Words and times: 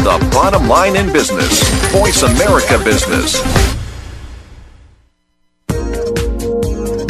the 0.00 0.30
bottom 0.32 0.66
line 0.66 0.96
in 0.96 1.12
business. 1.12 1.62
Voice 1.92 2.22
America 2.22 2.82
Business. 2.82 3.36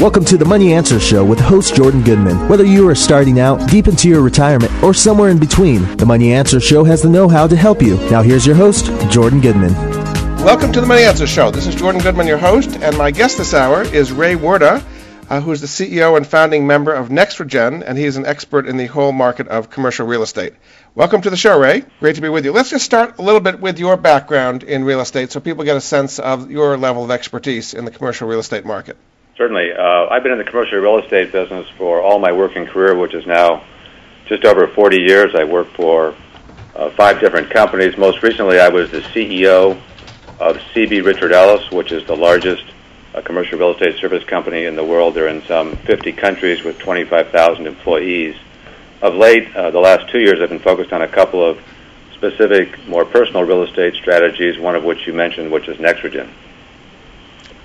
Welcome 0.00 0.24
to 0.24 0.36
the 0.36 0.44
Money 0.44 0.72
Answer 0.72 0.98
Show 0.98 1.24
with 1.24 1.38
host 1.38 1.76
Jordan 1.76 2.02
Goodman. 2.02 2.48
Whether 2.48 2.64
you 2.64 2.88
are 2.88 2.96
starting 2.96 3.38
out, 3.38 3.70
deep 3.70 3.86
into 3.86 4.08
your 4.08 4.22
retirement, 4.22 4.72
or 4.82 4.92
somewhere 4.92 5.28
in 5.28 5.38
between, 5.38 5.96
the 5.98 6.06
Money 6.06 6.32
Answer 6.32 6.58
Show 6.58 6.82
has 6.82 7.00
the 7.00 7.08
know 7.08 7.28
how 7.28 7.46
to 7.46 7.54
help 7.54 7.80
you. 7.80 7.96
Now, 8.10 8.22
here's 8.22 8.44
your 8.44 8.56
host, 8.56 8.86
Jordan 9.08 9.40
Goodman. 9.40 9.72
Welcome 10.42 10.72
to 10.72 10.80
the 10.80 10.86
Money 10.86 11.02
Answer 11.02 11.28
Show. 11.28 11.52
This 11.52 11.68
is 11.68 11.76
Jordan 11.76 12.00
Goodman, 12.00 12.26
your 12.26 12.38
host, 12.38 12.76
and 12.80 12.98
my 12.98 13.12
guest 13.12 13.38
this 13.38 13.54
hour 13.54 13.82
is 13.82 14.10
Ray 14.10 14.34
Wirta, 14.34 14.82
uh, 15.30 15.40
who 15.40 15.52
is 15.52 15.60
the 15.60 15.66
CEO 15.68 16.16
and 16.16 16.26
founding 16.26 16.66
member 16.66 16.92
of 16.92 17.08
Nexregen, 17.08 17.84
and 17.86 17.96
he 17.96 18.04
is 18.04 18.16
an 18.16 18.26
expert 18.26 18.66
in 18.66 18.76
the 18.76 18.86
whole 18.86 19.12
market 19.12 19.46
of 19.46 19.70
commercial 19.70 20.04
real 20.04 20.24
estate. 20.24 20.54
Welcome 20.96 21.22
to 21.22 21.30
the 21.30 21.36
show, 21.36 21.56
Ray. 21.56 21.84
Great 22.00 22.16
to 22.16 22.20
be 22.20 22.28
with 22.28 22.44
you. 22.44 22.52
Let's 22.52 22.70
just 22.70 22.84
start 22.84 23.18
a 23.20 23.22
little 23.22 23.40
bit 23.40 23.60
with 23.60 23.78
your 23.78 23.96
background 23.96 24.64
in 24.64 24.82
real 24.82 25.00
estate 25.00 25.30
so 25.30 25.38
people 25.38 25.62
get 25.62 25.76
a 25.76 25.80
sense 25.80 26.18
of 26.18 26.50
your 26.50 26.76
level 26.76 27.04
of 27.04 27.12
expertise 27.12 27.74
in 27.74 27.84
the 27.84 27.92
commercial 27.92 28.26
real 28.26 28.40
estate 28.40 28.64
market. 28.64 28.96
Certainly. 29.36 29.72
Uh, 29.72 30.08
I've 30.10 30.24
been 30.24 30.32
in 30.32 30.38
the 30.38 30.44
commercial 30.44 30.78
real 30.80 30.98
estate 30.98 31.30
business 31.30 31.68
for 31.78 32.02
all 32.02 32.18
my 32.18 32.32
working 32.32 32.66
career, 32.66 32.96
which 32.96 33.14
is 33.14 33.24
now 33.24 33.64
just 34.26 34.44
over 34.44 34.66
40 34.66 35.00
years. 35.00 35.36
I 35.36 35.44
worked 35.44 35.76
for 35.76 36.12
uh, 36.74 36.90
five 36.90 37.20
different 37.20 37.50
companies. 37.50 37.96
Most 37.96 38.24
recently, 38.24 38.58
I 38.58 38.68
was 38.68 38.90
the 38.90 39.00
CEO 39.00 39.80
of 40.40 40.56
CB 40.74 41.04
Richard 41.04 41.32
Ellis, 41.32 41.70
which 41.70 41.92
is 41.92 42.04
the 42.06 42.16
largest 42.16 42.64
uh, 43.14 43.20
commercial 43.22 43.58
real 43.58 43.72
estate 43.72 43.96
service 43.96 44.24
company 44.24 44.64
in 44.64 44.76
the 44.76 44.84
world. 44.84 45.14
They're 45.14 45.28
in 45.28 45.42
some 45.42 45.76
50 45.76 46.12
countries 46.12 46.62
with 46.62 46.78
25,000 46.78 47.66
employees. 47.66 48.36
Of 49.02 49.14
late, 49.14 49.56
uh, 49.56 49.70
the 49.70 49.78
last 49.78 50.10
two 50.10 50.18
years, 50.18 50.40
I've 50.42 50.50
been 50.50 50.58
focused 50.58 50.92
on 50.92 51.00
a 51.00 51.08
couple 51.08 51.42
of 51.42 51.58
specific, 52.12 52.86
more 52.86 53.06
personal 53.06 53.44
real 53.44 53.62
estate 53.62 53.94
strategies, 53.94 54.58
one 54.58 54.76
of 54.76 54.84
which 54.84 55.06
you 55.06 55.14
mentioned, 55.14 55.50
which 55.50 55.68
is 55.68 55.78
Nexregen. 55.78 56.28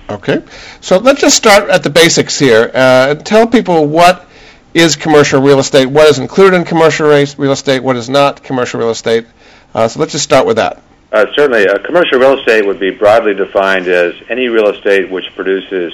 Okay, 0.08 0.42
so 0.80 0.96
let's 0.96 1.20
just 1.20 1.36
start 1.36 1.68
at 1.68 1.82
the 1.82 1.90
basics 1.90 2.38
here. 2.38 2.70
Uh, 2.72 3.16
tell 3.16 3.46
people 3.46 3.86
what 3.86 4.26
is 4.72 4.96
commercial 4.96 5.42
real 5.42 5.58
estate, 5.58 5.86
what 5.86 6.08
is 6.08 6.18
included 6.18 6.56
in 6.56 6.64
commercial 6.64 7.08
real 7.08 7.52
estate, 7.52 7.80
what 7.80 7.96
is 7.96 8.08
not 8.08 8.42
commercial 8.42 8.80
real 8.80 8.90
estate. 8.90 9.26
Uh, 9.74 9.88
so 9.88 10.00
let's 10.00 10.12
just 10.12 10.24
start 10.24 10.46
with 10.46 10.56
that. 10.56 10.82
Uh, 11.12 11.26
certainly, 11.34 11.68
uh, 11.68 11.78
commercial 11.78 12.18
real 12.18 12.38
estate 12.38 12.66
would 12.66 12.80
be 12.80 12.90
broadly 12.90 13.32
defined 13.32 13.86
as 13.86 14.14
any 14.28 14.48
real 14.48 14.68
estate 14.68 15.08
which 15.08 15.24
produces 15.36 15.92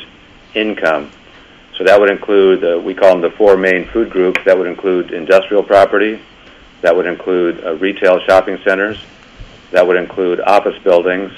income. 0.54 1.10
So 1.76 1.84
that 1.84 2.00
would 2.00 2.10
include, 2.10 2.64
uh, 2.64 2.80
we 2.80 2.94
call 2.94 3.12
them 3.12 3.20
the 3.20 3.36
four 3.36 3.56
main 3.56 3.86
food 3.88 4.10
groups. 4.10 4.40
That 4.44 4.56
would 4.56 4.66
include 4.66 5.12
industrial 5.12 5.62
property, 5.62 6.20
that 6.80 6.96
would 6.96 7.06
include 7.06 7.62
uh, 7.62 7.74
retail 7.76 8.20
shopping 8.26 8.58
centers, 8.64 9.04
that 9.70 9.86
would 9.86 9.96
include 9.96 10.40
office 10.40 10.78
buildings, 10.82 11.30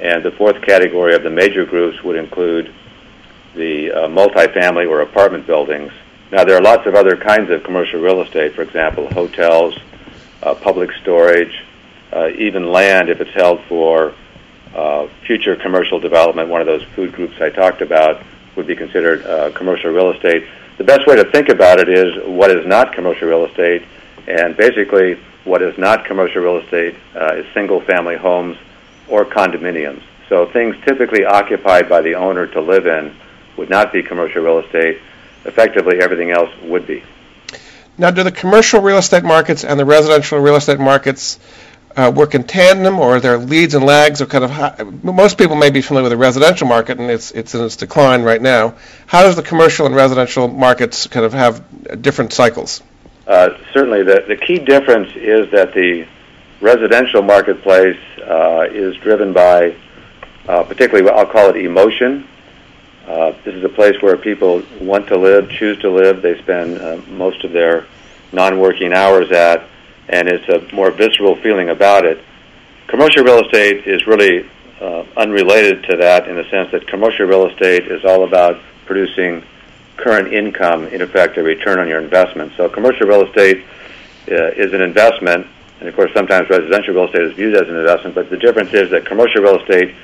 and 0.00 0.24
the 0.24 0.30
fourth 0.32 0.62
category 0.62 1.14
of 1.14 1.22
the 1.22 1.30
major 1.30 1.66
groups 1.66 2.02
would 2.02 2.16
include 2.16 2.72
the 3.54 3.92
uh, 3.92 4.08
multifamily 4.08 4.88
or 4.88 5.02
apartment 5.02 5.46
buildings. 5.46 5.92
Now, 6.30 6.44
there 6.44 6.56
are 6.56 6.62
lots 6.62 6.86
of 6.86 6.94
other 6.94 7.16
kinds 7.16 7.50
of 7.50 7.62
commercial 7.62 8.00
real 8.00 8.22
estate, 8.22 8.54
for 8.54 8.62
example, 8.62 9.06
hotels, 9.12 9.78
uh, 10.42 10.54
public 10.54 10.90
storage, 11.02 11.62
uh, 12.12 12.28
even 12.36 12.70
land 12.70 13.08
if 13.08 13.20
it's 13.20 13.30
held 13.32 13.60
for 13.68 14.14
uh, 14.74 15.08
future 15.26 15.56
commercial 15.56 15.98
development. 15.98 16.48
One 16.48 16.60
of 16.60 16.66
those 16.66 16.82
food 16.94 17.12
groups 17.12 17.40
I 17.40 17.50
talked 17.50 17.82
about 17.82 18.22
would 18.56 18.66
be 18.66 18.76
considered 18.76 19.24
uh, 19.24 19.50
commercial 19.52 19.90
real 19.90 20.10
estate. 20.10 20.46
The 20.78 20.84
best 20.84 21.06
way 21.06 21.16
to 21.16 21.30
think 21.30 21.48
about 21.48 21.78
it 21.78 21.88
is 21.88 22.26
what 22.26 22.50
is 22.50 22.66
not 22.66 22.92
commercial 22.92 23.28
real 23.28 23.44
estate, 23.44 23.82
and 24.26 24.56
basically, 24.56 25.18
what 25.44 25.62
is 25.62 25.76
not 25.76 26.04
commercial 26.04 26.42
real 26.42 26.58
estate 26.58 26.94
uh, 27.14 27.34
is 27.34 27.46
single 27.52 27.80
family 27.80 28.16
homes 28.16 28.56
or 29.08 29.24
condominiums. 29.24 30.02
So 30.28 30.46
things 30.46 30.76
typically 30.84 31.24
occupied 31.24 31.88
by 31.88 32.00
the 32.00 32.14
owner 32.14 32.46
to 32.46 32.60
live 32.60 32.86
in 32.86 33.14
would 33.56 33.68
not 33.68 33.92
be 33.92 34.02
commercial 34.02 34.42
real 34.42 34.60
estate. 34.60 34.98
Effectively, 35.44 36.00
everything 36.00 36.30
else 36.30 36.50
would 36.62 36.86
be. 36.86 37.02
Now, 37.98 38.10
do 38.10 38.22
the 38.22 38.32
commercial 38.32 38.80
real 38.80 38.96
estate 38.96 39.24
markets 39.24 39.64
and 39.64 39.78
the 39.78 39.84
residential 39.84 40.38
real 40.38 40.56
estate 40.56 40.80
markets 40.80 41.38
uh, 41.96 42.12
work 42.14 42.34
in 42.34 42.44
tandem, 42.44 42.98
or 42.98 43.16
are 43.16 43.20
there 43.20 43.38
leads 43.38 43.74
and 43.74 43.84
lags? 43.84 44.20
Or 44.20 44.26
kind 44.26 44.44
of 44.44 44.50
how, 44.50 44.74
most 45.02 45.38
people 45.38 45.56
may 45.56 45.70
be 45.70 45.82
familiar 45.82 46.04
with 46.04 46.12
the 46.12 46.16
residential 46.16 46.66
market, 46.66 46.98
and 46.98 47.10
it's 47.10 47.30
it's 47.30 47.54
in 47.54 47.64
its 47.64 47.76
decline 47.76 48.22
right 48.22 48.40
now. 48.40 48.74
How 49.06 49.22
does 49.22 49.36
the 49.36 49.42
commercial 49.42 49.86
and 49.86 49.94
residential 49.94 50.48
markets 50.48 51.06
kind 51.06 51.24
of 51.24 51.32
have 51.32 52.02
different 52.02 52.32
cycles? 52.32 52.82
Uh, 53.26 53.50
certainly, 53.72 54.02
the 54.02 54.24
the 54.26 54.36
key 54.36 54.58
difference 54.58 55.14
is 55.16 55.50
that 55.52 55.74
the 55.74 56.06
residential 56.60 57.22
marketplace 57.22 57.98
uh, 58.18 58.66
is 58.70 58.96
driven 58.96 59.32
by, 59.32 59.76
uh, 60.48 60.62
particularly, 60.62 61.08
I'll 61.10 61.26
call 61.26 61.50
it 61.50 61.56
emotion. 61.56 62.28
Uh, 63.06 63.32
this 63.44 63.54
is 63.54 63.64
a 63.64 63.68
place 63.68 64.00
where 64.00 64.16
people 64.16 64.62
want 64.80 65.08
to 65.08 65.18
live, 65.18 65.50
choose 65.50 65.78
to 65.80 65.90
live. 65.90 66.22
They 66.22 66.38
spend 66.38 66.78
uh, 66.78 67.00
most 67.08 67.42
of 67.42 67.50
their 67.50 67.86
non-working 68.30 68.92
hours 68.92 69.32
at, 69.32 69.68
and 70.08 70.28
it's 70.28 70.48
a 70.48 70.74
more 70.74 70.90
visceral 70.90 71.36
feeling 71.36 71.70
about 71.70 72.04
it. 72.04 72.22
Commercial 72.88 73.24
real 73.24 73.44
estate 73.44 73.86
is 73.86 74.06
really 74.06 74.48
uh, 74.80 75.04
unrelated 75.16 75.84
to 75.84 75.96
that 75.96 76.28
in 76.28 76.36
the 76.36 76.44
sense 76.50 76.70
that 76.72 76.86
commercial 76.86 77.26
real 77.26 77.46
estate 77.48 77.86
is 77.86 78.04
all 78.04 78.24
about 78.24 78.60
producing 78.86 79.44
current 79.96 80.32
income, 80.32 80.86
in 80.88 81.00
effect, 81.02 81.36
a 81.38 81.42
return 81.42 81.78
on 81.78 81.88
your 81.88 82.00
investment. 82.00 82.52
So 82.56 82.68
commercial 82.68 83.06
real 83.06 83.26
estate 83.26 83.64
uh, 84.30 84.50
is 84.56 84.72
an 84.72 84.82
investment 84.82 85.46
and 85.82 85.88
of 85.88 85.96
course, 85.96 86.12
sometimes 86.14 86.48
residential 86.48 86.94
real 86.94 87.06
estate 87.06 87.22
is 87.22 87.32
viewed 87.32 87.56
as 87.56 87.68
an 87.68 87.74
investment, 87.74 88.14
but 88.14 88.30
the 88.30 88.36
difference 88.36 88.72
is 88.72 88.88
that 88.90 89.04
commercial 89.04 89.42
real 89.42 89.58
estate 89.58 89.96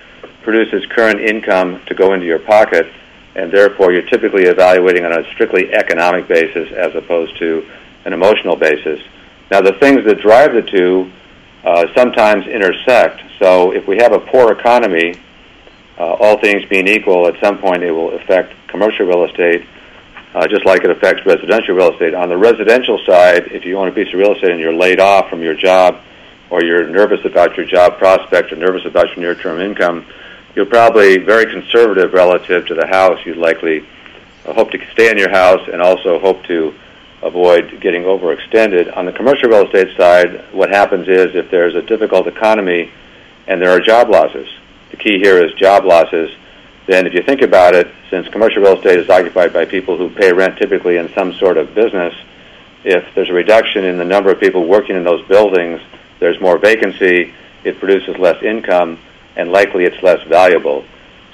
produces 0.42 0.84
current 0.86 1.20
income 1.20 1.80
to 1.86 1.94
go 1.94 2.14
into 2.14 2.26
your 2.26 2.40
pocket, 2.40 2.92
and 3.36 3.52
therefore 3.52 3.92
you're 3.92 4.02
typically 4.10 4.46
evaluating 4.46 5.04
on 5.04 5.12
a 5.12 5.22
strictly 5.34 5.72
economic 5.72 6.26
basis 6.26 6.72
as 6.72 6.92
opposed 6.96 7.38
to 7.38 7.64
an 8.06 8.12
emotional 8.12 8.56
basis. 8.56 8.98
Now, 9.50 9.60
the 9.60 9.72
things 9.74 10.04
that 10.04 10.20
drive 10.20 10.52
the 10.52 10.62
two 10.62 11.10
uh, 11.64 11.86
sometimes 11.96 12.46
intersect. 12.46 13.22
So, 13.38 13.72
if 13.72 13.86
we 13.86 13.96
have 13.98 14.12
a 14.12 14.20
poor 14.20 14.52
economy, 14.52 15.14
uh, 15.98 16.14
all 16.20 16.38
things 16.40 16.64
being 16.66 16.86
equal, 16.86 17.26
at 17.26 17.40
some 17.40 17.58
point 17.58 17.82
it 17.82 17.90
will 17.90 18.14
affect 18.14 18.54
commercial 18.68 19.06
real 19.06 19.24
estate 19.24 19.66
uh, 20.34 20.46
just 20.46 20.64
like 20.64 20.84
it 20.84 20.90
affects 20.90 21.24
residential 21.24 21.74
real 21.74 21.92
estate. 21.92 22.14
On 22.14 22.28
the 22.28 22.36
residential 22.36 22.98
side, 23.06 23.50
if 23.50 23.64
you 23.64 23.78
own 23.78 23.88
a 23.88 23.92
piece 23.92 24.08
of 24.12 24.20
real 24.20 24.34
estate 24.34 24.50
and 24.50 24.60
you're 24.60 24.74
laid 24.74 25.00
off 25.00 25.28
from 25.30 25.42
your 25.42 25.54
job, 25.54 26.00
or 26.50 26.62
you're 26.62 26.88
nervous 26.88 27.24
about 27.24 27.56
your 27.56 27.66
job 27.66 27.98
prospects 27.98 28.52
or 28.52 28.56
nervous 28.56 28.84
about 28.86 29.08
your 29.08 29.18
near-term 29.18 29.60
income, 29.60 30.06
you're 30.54 30.66
probably 30.66 31.18
very 31.18 31.46
conservative 31.46 32.12
relative 32.12 32.66
to 32.66 32.74
the 32.74 32.86
house. 32.86 33.18
You'd 33.24 33.36
likely 33.36 33.86
uh, 34.46 34.52
hope 34.52 34.70
to 34.70 34.78
stay 34.92 35.10
in 35.10 35.18
your 35.18 35.30
house 35.30 35.68
and 35.70 35.82
also 35.82 36.18
hope 36.18 36.44
to 36.44 36.74
avoid 37.22 37.80
getting 37.80 38.02
overextended. 38.02 38.96
On 38.96 39.06
the 39.06 39.12
commercial 39.12 39.48
real 39.48 39.66
estate 39.66 39.96
side, 39.96 40.44
what 40.52 40.70
happens 40.70 41.08
is 41.08 41.34
if 41.34 41.50
there's 41.50 41.74
a 41.74 41.82
difficult 41.82 42.26
economy 42.26 42.90
and 43.46 43.60
there 43.60 43.70
are 43.70 43.80
job 43.80 44.08
losses, 44.08 44.48
the 44.90 44.96
key 44.96 45.18
here 45.18 45.42
is 45.44 45.52
job 45.54 45.84
losses 45.84 46.30
then 46.88 47.06
if 47.06 47.12
you 47.12 47.22
think 47.22 47.42
about 47.42 47.74
it, 47.74 47.86
since 48.08 48.26
commercial 48.28 48.62
real 48.62 48.78
estate 48.78 48.98
is 48.98 49.10
occupied 49.10 49.52
by 49.52 49.66
people 49.66 49.98
who 49.98 50.08
pay 50.08 50.32
rent 50.32 50.56
typically 50.56 50.96
in 50.96 51.12
some 51.12 51.34
sort 51.34 51.58
of 51.58 51.74
business, 51.74 52.14
if 52.82 53.04
there's 53.14 53.28
a 53.28 53.34
reduction 53.34 53.84
in 53.84 53.98
the 53.98 54.04
number 54.06 54.30
of 54.30 54.40
people 54.40 54.66
working 54.66 54.96
in 54.96 55.04
those 55.04 55.22
buildings, 55.28 55.82
there's 56.18 56.40
more 56.40 56.56
vacancy, 56.56 57.34
it 57.62 57.78
produces 57.78 58.16
less 58.16 58.42
income, 58.42 58.98
and 59.36 59.52
likely 59.52 59.84
it's 59.84 60.02
less 60.02 60.26
valuable. 60.28 60.82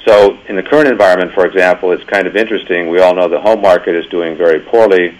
So 0.04 0.36
in 0.48 0.56
the 0.56 0.62
current 0.62 0.88
environment, 0.88 1.32
for 1.32 1.46
example, 1.46 1.92
it's 1.92 2.04
kind 2.04 2.26
of 2.26 2.34
interesting. 2.34 2.90
We 2.90 2.98
all 2.98 3.14
know 3.14 3.28
the 3.28 3.40
home 3.40 3.62
market 3.62 3.94
is 3.94 4.06
doing 4.06 4.36
very 4.36 4.58
poorly 4.58 5.16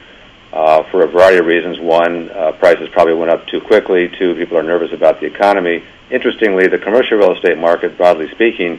uh, 0.54 0.84
for 0.84 1.02
a 1.02 1.08
variety 1.08 1.38
of 1.38 1.46
reasons. 1.46 1.80
One, 1.80 2.30
uh, 2.30 2.52
prices 2.52 2.88
probably 2.92 3.14
went 3.14 3.32
up 3.32 3.44
too 3.48 3.60
quickly. 3.60 4.08
Two, 4.08 4.36
people 4.36 4.56
are 4.56 4.62
nervous 4.62 4.92
about 4.92 5.18
the 5.18 5.26
economy. 5.26 5.82
Interestingly, 6.10 6.68
the 6.68 6.78
commercial 6.78 7.18
real 7.18 7.32
estate 7.32 7.58
market, 7.58 7.96
broadly 7.96 8.30
speaking, 8.30 8.78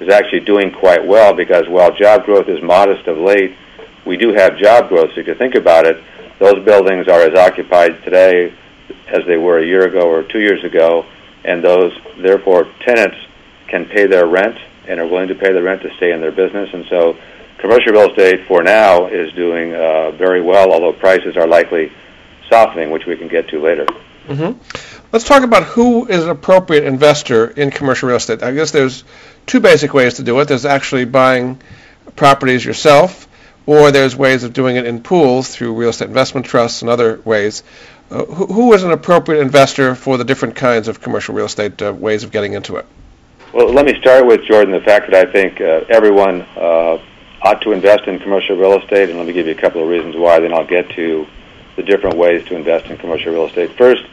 is 0.00 0.08
actually 0.08 0.40
doing 0.40 0.72
quite 0.72 1.06
well 1.06 1.32
because 1.32 1.68
while 1.68 1.94
job 1.94 2.24
growth 2.24 2.48
is 2.48 2.60
modest 2.60 3.06
of 3.06 3.18
late, 3.18 3.54
we 4.04 4.16
do 4.16 4.32
have 4.32 4.58
job 4.58 4.88
growth. 4.88 5.14
So 5.14 5.20
if 5.20 5.28
you 5.28 5.34
think 5.36 5.54
about 5.54 5.86
it, 5.86 6.02
those 6.40 6.64
buildings 6.64 7.06
are 7.06 7.20
as 7.20 7.38
occupied 7.38 8.02
today 8.02 8.52
as 9.06 9.24
they 9.26 9.36
were 9.36 9.60
a 9.60 9.64
year 9.64 9.86
ago 9.86 10.08
or 10.08 10.24
two 10.24 10.40
years 10.40 10.64
ago, 10.64 11.06
and 11.44 11.62
those 11.62 11.96
therefore 12.18 12.66
tenants 12.80 13.16
can 13.68 13.84
pay 13.86 14.06
their 14.06 14.26
rent 14.26 14.58
and 14.88 14.98
are 14.98 15.06
willing 15.06 15.28
to 15.28 15.36
pay 15.36 15.52
the 15.52 15.62
rent 15.62 15.82
to 15.82 15.94
stay 15.98 16.10
in 16.10 16.20
their 16.20 16.32
business. 16.32 16.74
And 16.74 16.84
so 16.86 17.16
commercial 17.62 17.92
real 17.92 18.10
estate 18.10 18.46
for 18.46 18.62
now 18.62 19.06
is 19.06 19.32
doing 19.32 19.72
uh, 19.72 20.10
very 20.10 20.42
well, 20.42 20.72
although 20.72 20.92
prices 20.92 21.36
are 21.36 21.46
likely 21.46 21.90
softening, 22.50 22.90
which 22.90 23.06
we 23.06 23.16
can 23.16 23.28
get 23.28 23.48
to 23.48 23.62
later. 23.62 23.86
Mm-hmm. 24.26 24.52
Let's 25.12 25.24
talk 25.24 25.42
about 25.44 25.62
who 25.62 26.06
is 26.06 26.24
an 26.24 26.30
appropriate 26.30 26.84
investor 26.84 27.46
in 27.46 27.70
commercial 27.70 28.08
real 28.08 28.16
estate. 28.16 28.42
I 28.42 28.52
guess 28.52 28.72
there's 28.72 29.04
two 29.46 29.60
basic 29.60 29.94
ways 29.94 30.14
to 30.14 30.22
do 30.22 30.38
it. 30.40 30.48
There's 30.48 30.66
actually 30.66 31.06
buying 31.06 31.60
properties 32.16 32.64
yourself, 32.64 33.28
or 33.64 33.92
there's 33.92 34.16
ways 34.16 34.42
of 34.42 34.52
doing 34.52 34.76
it 34.76 34.84
in 34.84 35.02
pools 35.02 35.48
through 35.54 35.74
real 35.74 35.90
estate 35.90 36.08
investment 36.08 36.46
trusts 36.46 36.82
and 36.82 36.90
other 36.90 37.20
ways. 37.24 37.62
uh, 38.12 38.24
who, 38.26 38.46
who 38.46 38.72
is 38.74 38.82
an 38.82 38.90
appropriate 38.90 39.40
investor 39.40 39.94
for 39.94 40.18
the 40.18 40.24
different 40.24 40.54
kinds 40.54 40.88
of 40.88 41.00
commercial 41.00 41.34
real 41.34 41.46
estate 41.46 41.80
uh, 41.80 41.92
ways 41.92 42.24
of 42.24 42.30
getting 42.30 42.52
into 42.52 42.76
it? 42.76 42.86
Well, 43.54 43.72
let 43.72 43.86
me 43.86 43.98
start 44.00 44.26
with 44.26 44.44
Jordan. 44.44 44.72
The 44.72 44.80
fact 44.80 45.10
that 45.10 45.26
I 45.26 45.30
think 45.30 45.60
uh, 45.60 45.84
everyone 45.88 46.42
uh, 46.56 46.98
ought 47.42 47.60
to 47.62 47.72
invest 47.72 48.06
in 48.06 48.18
commercial 48.18 48.56
real 48.56 48.78
estate, 48.78 49.08
and 49.08 49.18
let 49.18 49.26
me 49.26 49.32
give 49.32 49.46
you 49.46 49.52
a 49.52 49.60
couple 49.60 49.82
of 49.82 49.88
reasons 49.88 50.16
why. 50.16 50.38
Then 50.38 50.52
I'll 50.52 50.66
get 50.66 50.88
to 50.90 51.26
the 51.76 51.82
different 51.82 52.16
ways 52.16 52.44
to 52.46 52.56
invest 52.56 52.86
in 52.86 52.96
commercial 52.98 53.32
real 53.32 53.46
estate. 53.46 53.72
First, 53.76 54.04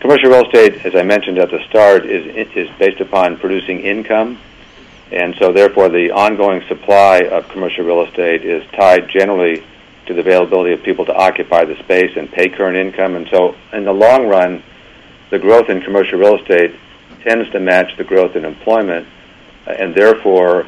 commercial 0.00 0.30
real 0.30 0.44
estate, 0.44 0.84
as 0.84 0.94
I 0.94 1.02
mentioned 1.02 1.38
at 1.38 1.50
the 1.50 1.64
start, 1.68 2.04
is 2.04 2.26
is 2.54 2.68
based 2.78 3.00
upon 3.00 3.38
producing 3.38 3.80
income, 3.80 4.38
and 5.10 5.34
so 5.38 5.52
therefore 5.52 5.88
the 5.88 6.10
ongoing 6.10 6.62
supply 6.68 7.20
of 7.20 7.48
commercial 7.48 7.84
real 7.84 8.02
estate 8.02 8.44
is 8.44 8.68
tied 8.72 9.08
generally 9.08 9.64
to 10.06 10.14
the 10.14 10.20
availability 10.20 10.72
of 10.72 10.82
people 10.82 11.04
to 11.06 11.14
occupy 11.14 11.64
the 11.64 11.76
space 11.76 12.16
and 12.16 12.30
pay 12.30 12.48
current 12.48 12.76
income. 12.76 13.14
And 13.14 13.28
so, 13.28 13.54
in 13.72 13.84
the 13.84 13.92
long 13.92 14.26
run, 14.26 14.62
the 15.30 15.38
growth 15.38 15.70
in 15.70 15.80
commercial 15.80 16.18
real 16.18 16.36
estate 16.36 16.74
tends 17.22 17.48
to 17.52 17.60
match 17.60 17.96
the 17.96 18.04
growth 18.04 18.36
in 18.36 18.44
employment, 18.44 19.06
and 19.66 19.94
therefore 19.94 20.66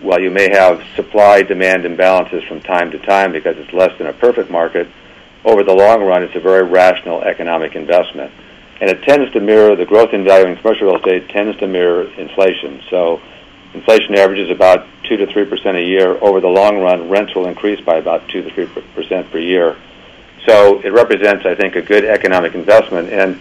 while 0.00 0.20
you 0.20 0.30
may 0.30 0.50
have 0.50 0.82
supply 0.94 1.42
demand 1.42 1.84
imbalances 1.84 2.46
from 2.46 2.60
time 2.60 2.90
to 2.92 2.98
time 2.98 3.32
because 3.32 3.56
it's 3.58 3.72
less 3.72 3.96
than 3.98 4.06
a 4.06 4.12
perfect 4.12 4.50
market, 4.50 4.88
over 5.44 5.62
the 5.62 5.72
long 5.72 6.02
run, 6.04 6.22
it's 6.22 6.36
a 6.36 6.40
very 6.40 6.62
rational 6.62 7.22
economic 7.22 7.74
investment. 7.74 8.32
And 8.80 8.90
it 8.90 9.02
tends 9.02 9.32
to 9.32 9.40
mirror 9.40 9.74
the 9.74 9.84
growth 9.84 10.12
in 10.12 10.24
value 10.24 10.46
in 10.46 10.56
commercial 10.56 10.88
real 10.88 10.96
estate 10.96 11.28
tends 11.30 11.58
to 11.58 11.66
mirror 11.66 12.04
inflation. 12.12 12.82
So 12.90 13.20
inflation 13.74 14.14
averages 14.16 14.50
about 14.50 14.86
2 15.04 15.16
to 15.16 15.26
3% 15.26 15.74
a 15.74 15.82
year. 15.82 16.16
Over 16.22 16.40
the 16.40 16.48
long 16.48 16.80
run, 16.80 17.08
rents 17.08 17.34
will 17.34 17.46
increase 17.46 17.80
by 17.80 17.96
about 17.96 18.28
2 18.28 18.42
to 18.42 18.50
3% 18.50 19.30
per 19.30 19.38
year. 19.38 19.76
So 20.46 20.80
it 20.80 20.92
represents, 20.92 21.44
I 21.44 21.54
think, 21.54 21.74
a 21.74 21.82
good 21.82 22.04
economic 22.04 22.54
investment. 22.54 23.10
And 23.10 23.40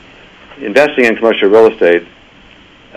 investing 0.57 1.05
in 1.05 1.15
commercial 1.15 1.49
real 1.49 1.67
estate 1.67 2.07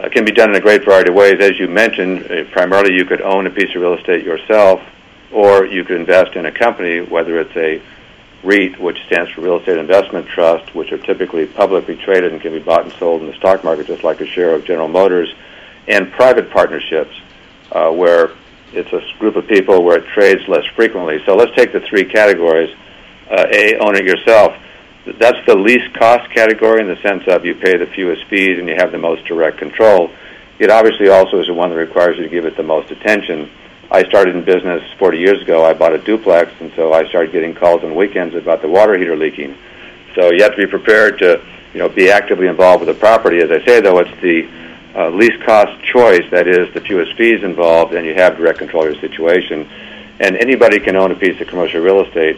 uh, 0.00 0.08
can 0.08 0.24
be 0.24 0.32
done 0.32 0.50
in 0.50 0.56
a 0.56 0.60
great 0.60 0.84
variety 0.84 1.10
of 1.10 1.16
ways. 1.16 1.36
As 1.40 1.58
you 1.58 1.68
mentioned, 1.68 2.30
uh, 2.30 2.44
primarily 2.52 2.94
you 2.94 3.04
could 3.04 3.20
own 3.20 3.46
a 3.46 3.50
piece 3.50 3.74
of 3.74 3.82
real 3.82 3.94
estate 3.94 4.24
yourself, 4.24 4.80
or 5.32 5.66
you 5.66 5.84
could 5.84 5.96
invest 5.96 6.36
in 6.36 6.46
a 6.46 6.52
company, 6.52 7.00
whether 7.00 7.38
it's 7.38 7.56
a 7.56 7.82
REIT, 8.42 8.80
which 8.80 8.98
stands 9.06 9.30
for 9.32 9.42
Real 9.42 9.58
Estate 9.58 9.78
Investment 9.78 10.26
Trust, 10.26 10.74
which 10.74 10.92
are 10.92 10.98
typically 10.98 11.46
publicly 11.46 11.96
traded 11.96 12.32
and 12.32 12.40
can 12.40 12.52
be 12.52 12.58
bought 12.58 12.84
and 12.84 12.92
sold 12.94 13.20
in 13.20 13.26
the 13.26 13.34
stock 13.34 13.62
market, 13.62 13.86
just 13.86 14.02
like 14.02 14.20
a 14.20 14.26
share 14.26 14.54
of 14.54 14.64
General 14.64 14.88
Motors, 14.88 15.32
and 15.86 16.10
private 16.12 16.50
partnerships, 16.50 17.14
uh, 17.72 17.90
where 17.90 18.30
it's 18.72 18.92
a 18.92 19.02
group 19.18 19.36
of 19.36 19.46
people 19.46 19.82
where 19.82 19.98
it 19.98 20.06
trades 20.06 20.46
less 20.48 20.64
frequently. 20.74 21.22
So 21.26 21.36
let's 21.36 21.54
take 21.54 21.72
the 21.72 21.80
three 21.80 22.04
categories. 22.04 22.74
Uh, 23.30 23.46
a, 23.52 23.76
own 23.78 23.94
it 23.94 24.04
yourself 24.04 24.56
that's 25.06 25.38
the 25.46 25.54
least 25.54 25.94
cost 25.94 26.30
category 26.30 26.80
in 26.80 26.86
the 26.86 27.00
sense 27.02 27.24
of 27.26 27.44
you 27.44 27.54
pay 27.54 27.76
the 27.76 27.86
fewest 27.86 28.24
fees 28.26 28.58
and 28.58 28.68
you 28.68 28.76
have 28.76 28.92
the 28.92 28.98
most 28.98 29.24
direct 29.24 29.58
control. 29.58 30.10
It 30.58 30.70
obviously 30.70 31.08
also 31.08 31.40
is 31.40 31.46
the 31.46 31.54
one 31.54 31.70
that 31.70 31.76
requires 31.76 32.18
you 32.18 32.24
to 32.24 32.28
give 32.28 32.44
it 32.44 32.56
the 32.56 32.62
most 32.62 32.90
attention. 32.90 33.50
I 33.90 34.04
started 34.04 34.36
in 34.36 34.44
business 34.44 34.82
40 34.98 35.18
years 35.18 35.42
ago. 35.42 35.64
I 35.64 35.72
bought 35.72 35.94
a 35.94 35.98
duplex, 35.98 36.52
and 36.60 36.70
so 36.76 36.92
I 36.92 37.08
started 37.08 37.32
getting 37.32 37.54
calls 37.54 37.82
on 37.82 37.94
weekends 37.94 38.34
about 38.34 38.60
the 38.60 38.68
water 38.68 38.96
heater 38.96 39.16
leaking. 39.16 39.56
So 40.14 40.30
you 40.30 40.42
have 40.42 40.52
to 40.52 40.58
be 40.58 40.66
prepared 40.66 41.18
to, 41.20 41.42
you 41.72 41.78
know, 41.78 41.88
be 41.88 42.10
actively 42.10 42.46
involved 42.46 42.84
with 42.84 42.94
the 42.94 43.00
property. 43.00 43.38
As 43.38 43.50
I 43.50 43.64
say, 43.64 43.80
though, 43.80 43.98
it's 44.00 44.20
the 44.20 44.48
uh, 44.94 45.08
least 45.08 45.42
cost 45.44 45.82
choice. 45.82 46.28
That 46.30 46.46
is, 46.46 46.72
the 46.74 46.80
fewest 46.82 47.16
fees 47.16 47.42
involved, 47.42 47.94
and 47.94 48.06
you 48.06 48.14
have 48.14 48.36
direct 48.36 48.58
control 48.58 48.86
of 48.86 48.92
your 48.92 49.00
situation. 49.00 49.68
And 50.20 50.36
anybody 50.36 50.78
can 50.78 50.94
own 50.94 51.10
a 51.10 51.16
piece 51.16 51.40
of 51.40 51.48
commercial 51.48 51.80
real 51.80 52.04
estate, 52.04 52.36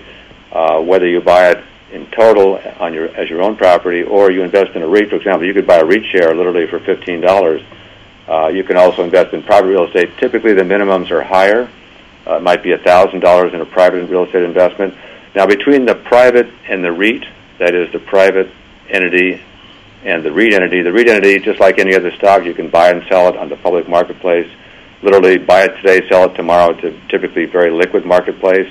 uh, 0.53 0.81
whether 0.81 1.09
you 1.09 1.21
buy 1.21 1.51
it 1.51 1.65
in 1.93 2.07
total 2.11 2.61
on 2.81 2.95
your 2.95 3.09
as 3.09 3.29
your 3.29 3.43
own 3.43 3.57
property, 3.57 4.03
or 4.03 4.31
you 4.31 4.43
invest 4.43 4.73
in 4.75 4.83
a 4.83 4.89
REIT. 4.89 5.11
For 5.11 5.17
example, 5.17 5.47
you 5.47 5.55
could 5.55 5.67
buy 5.67 5.79
a 5.79 5.85
REIT 5.85 6.05
share 6.07 6.35
literally 6.35 6.67
for 6.67 6.81
fifteen 6.81 7.21
dollars. 7.21 7.63
Uh, 8.29 8.49
you 8.49 8.65
can 8.65 8.77
also 8.77 9.03
invest 9.03 9.35
in 9.35 9.43
private 9.43 9.69
real 9.69 9.85
estate. 9.85 10.17
Typically, 10.19 10.55
the 10.55 10.63
minimums 10.63 11.11
are 11.11 11.23
higher. 11.23 11.71
Uh, 12.27 12.37
it 12.37 12.43
might 12.43 12.63
be 12.63 12.77
thousand 12.79 13.21
dollars 13.21 13.53
in 13.53 13.61
a 13.61 13.67
private 13.67 14.09
real 14.09 14.25
estate 14.25 14.43
investment. 14.43 14.95
Now, 15.35 15.47
between 15.47 15.87
the 15.87 15.95
private 15.95 16.49
and 16.69 16.85
the 16.85 16.93
REIT, 16.93 17.25
that 17.59 17.75
is 17.75 17.91
the 17.93 17.99
private 17.99 18.51
entity 18.89 19.41
and 20.05 20.25
the 20.25 20.33
REIT 20.33 20.53
entity, 20.53 20.83
the 20.83 20.93
REIT 20.93 21.09
entity, 21.09 21.39
just 21.39 21.61
like 21.61 21.79
any 21.79 21.95
other 21.95 22.11
stock, 22.17 22.45
you 22.45 22.55
can 22.55 22.69
buy 22.69 22.91
and 22.91 23.05
sell 23.09 23.29
it 23.29 23.37
on 23.37 23.49
the 23.49 23.57
public 23.57 23.89
marketplace. 23.89 24.51
Literally, 25.03 25.39
buy 25.39 25.65
it 25.65 25.77
today, 25.77 26.09
sell 26.09 26.31
it 26.31 26.35
tomorrow. 26.35 26.77
It's 26.77 26.85
a 26.85 27.09
typically 27.09 27.47
very 27.47 27.71
liquid 27.71 28.05
marketplace. 28.05 28.71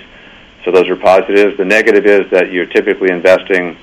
So 0.64 0.72
those 0.72 0.88
are 0.90 0.96
positives. 0.96 1.58
The 1.58 1.66
negative 1.66 2.06
is 2.06 2.30
that 2.32 2.52
you're 2.52 2.66
typically 2.66 3.12
investing 3.12 3.78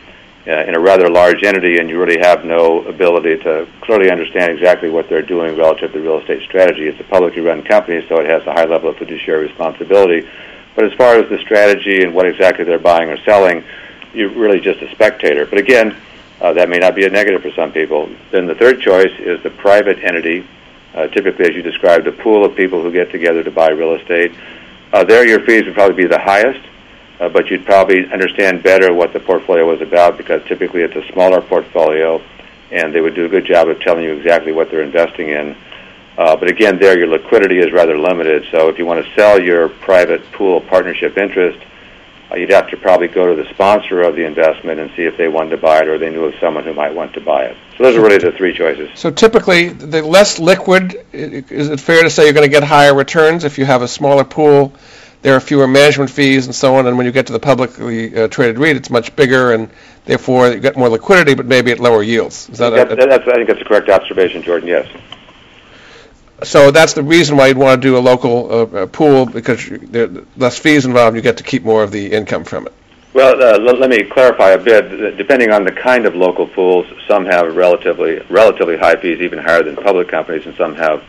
uh, 0.47 0.65
in 0.65 0.75
a 0.75 0.81
rather 0.81 1.11
large 1.11 1.43
entity 1.43 1.79
and 1.79 1.91
you 1.91 2.01
really 2.01 2.19
have 2.19 2.45
no 2.45 2.83
ability 2.85 3.39
to 3.39 3.69
clearly 3.83 4.11
understand 4.11 4.53
exactly 4.53 4.89
what 4.89 5.09
they're 5.09 5.23
doing 5.23 5.57
relative 5.57 5.93
to 5.93 6.01
real 6.01 6.19
estate 6.19 6.43
strategy. 6.43 6.87
It's 6.87 7.01
a 7.01 7.05
publicly 7.05 7.43
run 7.43 7.63
company, 7.63 8.05
so 8.09 8.19
it 8.21 8.27
has 8.27 8.47
a 8.47 8.53
high 8.53 8.65
level 8.65 8.91
of 8.91 8.97
fiduciary 8.97 9.47
responsibility. 9.47 10.29
But 10.75 10.85
as 10.85 10.93
far 10.95 11.17
as 11.17 11.29
the 11.29 11.39
strategy 11.39 12.03
and 12.03 12.15
what 12.15 12.27
exactly 12.27 12.65
they're 12.65 12.79
buying 12.79 13.11
or 13.11 13.19
selling, 13.25 13.65
you're 14.15 14.31
really 14.31 14.61
just 14.61 14.81
a 14.81 14.91
spectator. 14.93 15.45
But 15.45 15.59
again, 15.59 15.97
uh, 16.41 16.53
that 16.53 16.69
may 16.69 16.79
not 16.79 16.95
be 16.95 17.05
a 17.05 17.11
negative 17.11 17.43
for 17.43 17.51
some 17.51 17.73
people. 17.73 18.09
Then 18.31 18.47
the 18.47 18.55
third 18.55 18.81
choice 18.81 19.13
is 19.19 19.43
the 19.43 19.51
private 19.51 20.03
entity, 20.05 20.47
uh, 20.95 21.09
typically, 21.09 21.47
as 21.47 21.55
you 21.55 21.63
described, 21.63 22.07
a 22.07 22.13
pool 22.13 22.45
of 22.45 22.57
people 22.57 22.81
who 22.81 22.93
get 22.93 23.11
together 23.11 23.43
to 23.43 23.51
buy 23.51 23.71
real 23.71 23.95
estate. 23.95 24.33
Uh, 24.93 25.05
there, 25.05 25.27
your 25.27 25.41
fees 25.45 25.65
would 25.65 25.75
probably 25.75 25.97
be 25.97 26.09
the 26.09 26.19
highest, 26.19 26.67
uh, 27.21 27.29
but 27.29 27.51
you'd 27.51 27.67
probably 27.67 28.11
understand 28.11 28.63
better 28.63 28.93
what 28.95 29.13
the 29.13 29.21
portfolio 29.21 29.67
was 29.67 29.81
about 29.83 30.17
because 30.17 30.43
typically 30.47 30.83
it's 30.83 30.97
a 30.97 31.13
smaller 31.13 31.41
portfolio, 31.41 32.23
and 32.71 32.95
they 32.95 33.01
would 33.01 33.15
do 33.15 33.27
a 33.27 33.29
good 33.29 33.45
job 33.45 33.69
of 33.69 33.79
telling 33.81 34.05
you 34.05 34.13
exactly 34.13 34.53
what 34.53 34.71
they're 34.71 34.83
investing 34.83 35.29
in. 35.29 35.57
Uh, 36.17 36.35
but 36.35 36.51
again, 36.51 36.79
there 36.79 36.99
your 36.99 37.07
liquidity 37.07 37.59
is 37.59 37.71
rather 37.71 37.97
limited. 37.97 38.45
So 38.51 38.69
if 38.69 38.79
you 38.79 38.87
want 38.87 39.05
to 39.05 39.15
sell 39.15 39.41
your 39.41 39.69
private 39.69 40.23
pool 40.33 40.61
partnership 40.61 41.17
interest, 41.17 41.59
uh, 42.31 42.37
you'd 42.37 42.51
have 42.51 42.69
to 42.71 42.77
probably 42.77 43.09
go 43.09 43.35
to 43.35 43.41
the 43.41 43.49
sponsor 43.51 44.03
of 44.03 44.17
the 44.17 44.25
investment 44.25 44.81
and 44.81 44.91
see 44.97 45.03
if 45.03 45.17
they 45.17 45.29
wanted 45.29 45.51
to 45.51 45.59
buy 45.59 45.81
it 45.81 45.89
or 45.89 45.99
they 45.99 46.11
knew 46.11 46.25
of 46.25 46.35
someone 46.41 46.65
who 46.65 46.75
might 46.75 46.95
want 46.95 47.13
to 47.15 47.21
buy 47.21 47.45
it. 47.45 47.57
So 47.79 47.85
those 47.85 47.97
are 47.97 48.01
really 48.01 48.19
the 48.19 48.33
three 48.33 48.53
choices. 48.53 48.91
So 48.99 49.13
typically, 49.13 49.69
the 49.69 50.03
less 50.03 50.41
liquid, 50.41 51.01
is 51.13 51.69
it 51.71 51.79
fair 51.79 52.03
to 52.03 52.11
say 52.11 52.25
you're 52.25 52.33
going 52.33 52.45
to 52.45 52.51
get 52.51 52.65
higher 52.65 52.93
returns 52.93 53.45
if 53.45 53.57
you 53.57 53.65
have 53.65 53.83
a 53.83 53.89
smaller 53.89 54.25
pool? 54.25 54.75
There 55.23 55.37
are 55.37 55.41
fewer 55.41 55.69
management 55.69 56.11
fees 56.11 56.47
and 56.47 56.55
so 56.55 56.75
on, 56.75 56.89
and 56.89 56.97
when 56.97 57.07
you 57.07 57.13
get 57.13 57.29
to 57.29 57.33
the 57.33 57.39
publicly 57.39 58.17
uh, 58.17 58.27
traded 58.27 58.59
REIT, 58.59 58.77
it's 58.77 58.91
much 58.91 59.15
bigger, 59.15 59.53
and 59.53 59.71
therefore 60.07 60.49
you 60.49 60.59
get 60.59 60.77
more 60.77 60.89
liquidity, 60.89 61.35
but 61.35 61.47
maybe 61.47 61.71
at 61.71 61.79
lower 61.79 62.03
yields. 62.03 62.49
Is 62.49 62.59
that, 62.59 62.73
a, 62.73 62.93
a, 62.93 62.97
that's, 62.97 63.29
I 63.29 63.35
think 63.35 63.47
that's 63.47 63.61
a 63.61 63.65
correct 63.65 63.89
observation, 63.89 64.43
Jordan. 64.43 64.69
Yes. 64.69 64.89
So 66.43 66.73
that's 66.73 66.95
the 66.95 67.05
reason 67.05 67.37
why 67.37 67.47
you'd 67.47 67.59
want 67.59 67.81
to 67.81 67.89
do 67.89 67.97
a 67.97 68.01
local 68.01 68.77
uh, 68.77 68.87
pool 68.87 69.27
because 69.27 69.69
there 69.69 70.05
are 70.05 70.25
less 70.37 70.59
fees 70.59 70.85
involved. 70.85 71.15
You 71.17 71.23
get 71.23 71.37
to 71.37 71.45
keep 71.45 71.63
more 71.63 71.85
of 71.85 71.93
the 71.93 72.13
income 72.13 72.43
from 72.43 72.67
it. 72.67 72.73
Well, 73.15 73.43
uh, 73.43 73.59
l- 73.59 73.79
let 73.79 73.91
me 73.91 74.05
clarify 74.05 74.51
a 74.51 74.59
bit. 74.59 75.17
Depending 75.17 75.51
on 75.51 75.65
the 75.65 75.73
kind 75.73 76.07
of 76.07 76.15
local 76.15 76.47
pools, 76.47 76.87
some 77.07 77.25
have 77.25 77.57
relatively 77.57 78.21
relatively 78.29 78.77
high 78.77 78.97
fees, 78.97 79.21
even 79.21 79.39
higher 79.39 79.63
than 79.63 79.77
public 79.77 80.09
companies, 80.09 80.47
and 80.47 80.55
some 80.57 80.75
have 80.75 81.03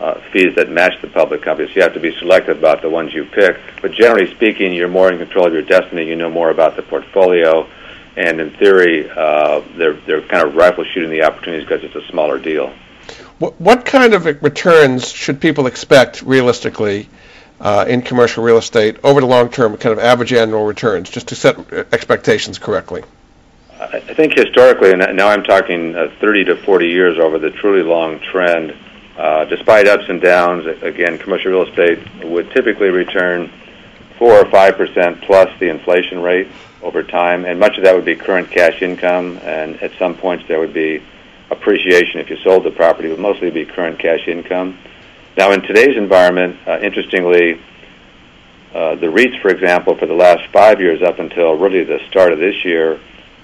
uh, 0.00 0.14
fees 0.32 0.54
that 0.54 0.70
match 0.70 1.00
the 1.02 1.08
public 1.08 1.42
companies. 1.42 1.74
You 1.74 1.82
have 1.82 1.94
to 1.94 2.00
be 2.00 2.16
selective 2.18 2.58
about 2.58 2.82
the 2.82 2.88
ones 2.88 3.12
you 3.12 3.24
pick. 3.24 3.58
But 3.82 3.92
generally 3.92 4.32
speaking, 4.34 4.72
you're 4.72 4.88
more 4.88 5.12
in 5.12 5.18
control 5.18 5.46
of 5.46 5.52
your 5.52 5.62
destiny. 5.62 6.06
You 6.06 6.16
know 6.16 6.30
more 6.30 6.50
about 6.50 6.76
the 6.76 6.82
portfolio, 6.82 7.68
and 8.16 8.40
in 8.40 8.50
theory, 8.52 9.10
uh, 9.10 9.60
they're 9.76 9.94
they're 10.06 10.22
kind 10.22 10.46
of 10.46 10.54
rifle 10.54 10.84
shooting 10.84 11.10
the 11.10 11.24
opportunities 11.24 11.68
because 11.68 11.84
it's 11.84 11.96
a 11.96 12.06
smaller 12.10 12.38
deal. 12.38 12.72
What, 13.38 13.60
what 13.60 13.84
kind 13.84 14.14
of 14.14 14.24
returns 14.42 15.10
should 15.10 15.40
people 15.40 15.66
expect 15.66 16.22
realistically 16.22 17.08
uh, 17.60 17.84
in 17.86 18.02
commercial 18.02 18.42
real 18.42 18.56
estate 18.56 18.96
over 19.04 19.20
the 19.20 19.26
long 19.26 19.50
term, 19.50 19.76
kind 19.76 19.92
of 19.92 19.98
average 19.98 20.32
annual 20.32 20.64
returns, 20.64 21.10
just 21.10 21.28
to 21.28 21.34
set 21.34 21.56
expectations 21.92 22.58
correctly? 22.58 23.02
I 23.80 23.98
think 24.00 24.34
historically, 24.34 24.92
and 24.92 25.16
now 25.16 25.28
I'm 25.28 25.42
talking 25.42 25.96
uh, 25.96 26.12
30 26.20 26.44
to 26.44 26.56
40 26.56 26.88
years 26.88 27.18
over 27.18 27.38
the 27.38 27.50
truly 27.50 27.82
long 27.82 28.20
trend, 28.20 28.76
uh, 29.16 29.46
despite 29.46 29.86
ups 29.86 30.04
and 30.08 30.20
downs, 30.20 30.66
again, 30.82 31.18
commercial 31.18 31.50
real 31.50 31.66
estate 31.66 31.98
would 32.24 32.50
typically 32.50 32.90
return 32.90 33.50
4 34.18 34.32
or 34.32 34.44
5% 34.44 35.22
plus 35.22 35.58
the 35.58 35.68
inflation 35.68 36.20
rate 36.20 36.48
over 36.82 37.02
time, 37.02 37.46
and 37.46 37.58
much 37.58 37.78
of 37.78 37.84
that 37.84 37.94
would 37.94 38.04
be 38.04 38.16
current 38.16 38.50
cash 38.50 38.82
income, 38.82 39.38
and 39.42 39.82
at 39.82 39.92
some 39.98 40.14
points 40.14 40.44
there 40.46 40.58
would 40.58 40.74
be 40.74 41.02
appreciation 41.50 42.20
if 42.20 42.30
you 42.30 42.36
sold 42.38 42.64
the 42.64 42.70
property, 42.70 43.08
but 43.08 43.18
mostly 43.18 43.48
it'd 43.48 43.54
be 43.54 43.64
current 43.64 43.98
cash 43.98 44.28
income. 44.28 44.78
Now, 45.40 45.52
in 45.52 45.62
today's 45.62 45.96
environment, 45.96 46.58
uh, 46.68 46.80
interestingly, 46.80 47.58
uh, 48.74 48.96
the 48.96 49.06
REITs, 49.06 49.40
for 49.40 49.48
example, 49.48 49.96
for 49.96 50.04
the 50.04 50.12
last 50.12 50.46
five 50.52 50.82
years 50.82 51.00
up 51.00 51.18
until 51.18 51.54
really 51.56 51.82
the 51.82 51.98
start 52.10 52.34
of 52.34 52.38
this 52.38 52.62
year, 52.62 53.00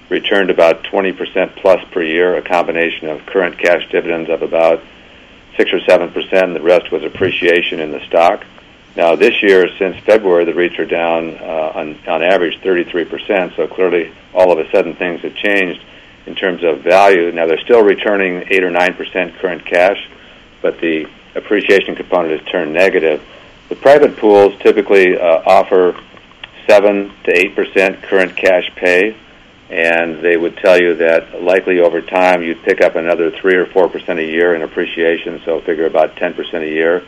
returned 0.07 0.51
about 0.51 0.83
20% 0.83 1.55
plus 1.55 1.83
per 1.89 2.03
year, 2.03 2.35
a 2.35 2.43
combination 2.43 3.09
of 3.09 3.25
current 3.25 3.57
cash 3.57 3.89
dividends 3.89 4.29
of 4.29 4.43
about 4.43 4.83
6 5.57 5.73
or 5.73 5.79
7%. 5.79 6.53
The 6.53 6.61
rest 6.61 6.91
was 6.91 7.03
appreciation 7.03 7.79
in 7.79 7.91
the 7.91 8.05
stock. 8.05 8.45
Now, 8.95 9.15
this 9.15 9.41
year, 9.41 9.67
since 9.79 9.97
February, 10.05 10.45
the 10.45 10.53
REITs 10.53 10.77
are 10.77 10.85
down 10.85 11.35
uh, 11.39 11.71
on, 11.73 11.97
on 12.07 12.21
average 12.21 12.61
33%, 12.61 13.55
so 13.55 13.67
clearly 13.67 14.13
all 14.35 14.51
of 14.51 14.59
a 14.59 14.69
sudden 14.69 14.93
things 14.93 15.21
have 15.21 15.33
changed 15.33 15.83
in 16.27 16.35
terms 16.35 16.63
of 16.63 16.81
value. 16.81 17.31
Now 17.31 17.47
they're 17.47 17.57
still 17.61 17.81
returning 17.81 18.43
eight 18.51 18.63
or 18.63 18.69
nine 18.69 18.93
percent 18.93 19.33
current 19.39 19.65
cash, 19.65 20.07
but 20.61 20.79
the 20.79 21.07
appreciation 21.37 21.95
component 21.95 22.39
has 22.39 22.49
turned 22.49 22.73
negative. 22.73 23.23
The 23.69 23.75
private 23.75 24.17
pools 24.17 24.57
typically 24.59 25.17
uh, 25.17 25.43
offer 25.45 25.99
seven 26.67 27.13
to 27.23 27.31
eight 27.31 27.55
percent 27.55 28.01
current 28.03 28.35
cash 28.35 28.69
pay, 28.75 29.15
and 29.69 30.21
they 30.21 30.37
would 30.37 30.57
tell 30.57 30.79
you 30.79 30.95
that 30.95 31.41
likely 31.41 31.79
over 31.79 32.01
time 32.01 32.41
you'd 32.41 32.61
pick 32.63 32.81
up 32.81 32.95
another 32.95 33.31
three 33.31 33.55
or 33.55 33.65
four 33.65 33.89
percent 33.89 34.19
a 34.19 34.25
year 34.25 34.55
in 34.55 34.61
appreciation. 34.61 35.41
So 35.45 35.61
figure 35.61 35.85
about 35.85 36.15
ten 36.15 36.33
percent 36.33 36.63
a 36.63 36.69
year. 36.69 37.05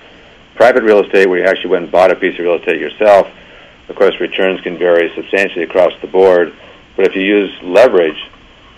Private 0.55 0.83
real 0.83 1.03
estate, 1.03 1.27
where 1.27 1.39
you 1.39 1.45
actually 1.45 1.69
went 1.69 1.83
and 1.83 1.91
bought 1.91 2.11
a 2.11 2.15
piece 2.15 2.33
of 2.33 2.39
real 2.39 2.55
estate 2.55 2.79
yourself, 2.79 3.29
of 3.87 3.95
course 3.95 4.19
returns 4.19 4.59
can 4.61 4.77
vary 4.77 5.11
substantially 5.15 5.63
across 5.63 5.93
the 6.01 6.07
board. 6.07 6.53
But 6.95 7.07
if 7.07 7.15
you 7.15 7.21
use 7.21 7.51
leverage, 7.63 8.29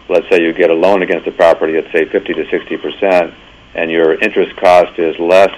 let's 0.07 0.29
say 0.29 0.41
you 0.41 0.53
get 0.53 0.69
a 0.69 0.75
loan 0.75 1.01
against 1.01 1.25
the 1.25 1.31
property 1.31 1.77
at 1.77 1.91
say 1.91 2.05
50 2.05 2.33
to 2.35 2.49
60 2.49 2.77
percent, 2.77 3.33
and 3.73 3.89
your 3.91 4.13
interest 4.13 4.55
cost 4.57 4.99
is 4.99 5.17
less 5.19 5.55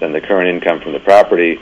than 0.00 0.12
the 0.12 0.20
current 0.20 0.48
income 0.48 0.80
from 0.80 0.92
the 0.92 1.00
property, 1.00 1.58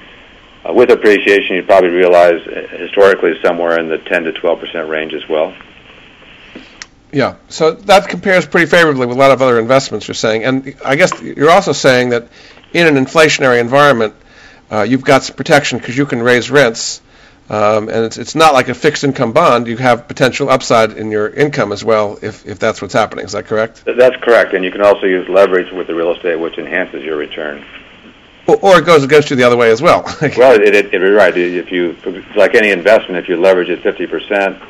uh, 0.64 0.72
with 0.72 0.90
appreciation, 0.90 1.56
you'd 1.56 1.66
probably 1.66 1.90
realize 1.90 2.46
uh, 2.46 2.66
historically 2.70 3.34
somewhere 3.42 3.78
in 3.78 3.88
the 3.88 3.98
10 3.98 4.24
to 4.24 4.32
12 4.32 4.60
percent 4.60 4.88
range 4.88 5.12
as 5.12 5.28
well. 5.28 5.54
Yeah, 7.12 7.36
so 7.48 7.72
that 7.72 8.08
compares 8.08 8.44
pretty 8.46 8.66
favorably 8.66 9.06
with 9.06 9.16
a 9.16 9.20
lot 9.20 9.30
of 9.30 9.40
other 9.40 9.60
investments 9.60 10.08
you're 10.08 10.16
saying, 10.16 10.44
and 10.44 10.74
I 10.84 10.96
guess 10.96 11.22
you're 11.22 11.50
also 11.50 11.72
saying 11.72 12.08
that 12.08 12.28
in 12.72 12.88
an 12.88 12.96
inflationary 13.02 13.60
environment, 13.60 14.14
uh, 14.70 14.82
you've 14.82 15.04
got 15.04 15.22
some 15.22 15.36
protection 15.36 15.78
because 15.78 15.96
you 15.96 16.06
can 16.06 16.20
raise 16.22 16.50
rents, 16.50 17.00
um, 17.50 17.88
and 17.88 18.04
it's, 18.04 18.16
it's 18.16 18.34
not 18.34 18.54
like 18.54 18.68
a 18.68 18.74
fixed 18.74 19.04
income 19.04 19.32
bond. 19.32 19.66
You 19.66 19.76
have 19.76 20.08
potential 20.08 20.48
upside 20.48 20.92
in 20.92 21.10
your 21.10 21.28
income 21.28 21.72
as 21.72 21.84
well 21.84 22.18
if, 22.22 22.46
if 22.46 22.58
that's 22.58 22.80
what's 22.80 22.94
happening. 22.94 23.24
Is 23.24 23.32
that 23.32 23.46
correct? 23.46 23.84
That's 23.84 24.16
correct, 24.22 24.54
and 24.54 24.64
you 24.64 24.70
can 24.70 24.80
also 24.80 25.06
use 25.06 25.28
leverage 25.28 25.70
with 25.72 25.86
the 25.86 25.94
real 25.94 26.12
estate, 26.12 26.36
which 26.36 26.56
enhances 26.56 27.02
your 27.02 27.16
return. 27.16 27.64
Or, 28.46 28.56
or 28.56 28.78
it 28.78 28.86
goes 28.86 29.04
against 29.04 29.30
you 29.30 29.36
the 29.36 29.44
other 29.44 29.56
way 29.56 29.70
as 29.70 29.82
well. 29.82 30.02
well, 30.36 30.58
it, 30.58 30.74
it, 30.74 30.94
it, 30.94 30.98
right. 30.98 31.36
If 31.36 31.70
you, 31.70 31.96
like 32.34 32.54
any 32.54 32.70
investment, 32.70 33.22
if 33.22 33.28
you 33.28 33.36
leverage 33.36 33.68
it 33.68 33.82
50%, 33.82 34.60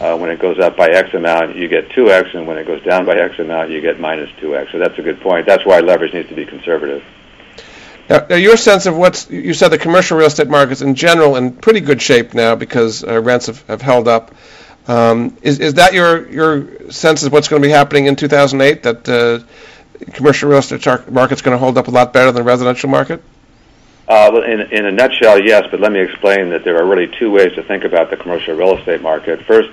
uh, 0.00 0.16
when 0.16 0.30
it 0.30 0.38
goes 0.38 0.58
up 0.58 0.76
by 0.76 0.88
X 0.88 1.14
amount, 1.14 1.56
you 1.56 1.68
get 1.68 1.88
2X, 1.90 2.34
and 2.36 2.46
when 2.46 2.58
it 2.58 2.66
goes 2.66 2.82
down 2.82 3.04
by 3.04 3.16
X 3.16 3.38
amount, 3.38 3.70
you 3.70 3.80
get 3.80 3.98
minus 3.98 4.30
2X. 4.40 4.72
So 4.72 4.78
that's 4.78 4.98
a 4.98 5.02
good 5.02 5.20
point. 5.20 5.46
That's 5.46 5.64
why 5.64 5.80
leverage 5.80 6.12
needs 6.12 6.28
to 6.28 6.34
be 6.34 6.46
conservative. 6.46 7.02
Now, 8.08 8.26
now, 8.30 8.36
your 8.36 8.56
sense 8.56 8.86
of 8.86 8.96
what's 8.96 9.30
you 9.30 9.52
said 9.52 9.68
the 9.68 9.78
commercial 9.78 10.16
real 10.16 10.28
estate 10.28 10.48
markets 10.48 10.80
in 10.80 10.94
general 10.94 11.36
in 11.36 11.52
pretty 11.52 11.80
good 11.80 12.00
shape 12.00 12.32
now 12.32 12.54
because 12.54 13.04
uh, 13.04 13.20
rents 13.20 13.46
have, 13.46 13.62
have 13.66 13.82
held 13.82 14.08
up. 14.08 14.34
Um, 14.86 15.36
is 15.42 15.60
is 15.60 15.74
that 15.74 15.92
your 15.92 16.28
your 16.30 16.90
sense 16.90 17.22
of 17.24 17.32
what's 17.32 17.48
going 17.48 17.60
to 17.60 17.68
be 17.68 17.72
happening 17.72 18.06
in 18.06 18.16
2008? 18.16 18.82
That 18.84 19.08
uh, 19.08 19.40
commercial 20.12 20.48
real 20.48 20.60
estate 20.60 21.10
market's 21.10 21.42
going 21.42 21.54
to 21.54 21.58
hold 21.58 21.76
up 21.76 21.88
a 21.88 21.90
lot 21.90 22.12
better 22.12 22.32
than 22.32 22.42
the 22.42 22.48
residential 22.48 22.88
market? 22.88 23.22
Uh, 24.08 24.40
in, 24.46 24.60
in 24.72 24.86
a 24.86 24.90
nutshell, 24.90 25.38
yes, 25.38 25.66
but 25.70 25.80
let 25.80 25.92
me 25.92 26.00
explain 26.00 26.48
that 26.48 26.64
there 26.64 26.78
are 26.78 26.86
really 26.86 27.12
two 27.18 27.30
ways 27.30 27.52
to 27.56 27.62
think 27.62 27.84
about 27.84 28.08
the 28.08 28.16
commercial 28.16 28.54
real 28.54 28.78
estate 28.78 29.02
market. 29.02 29.44
First, 29.44 29.68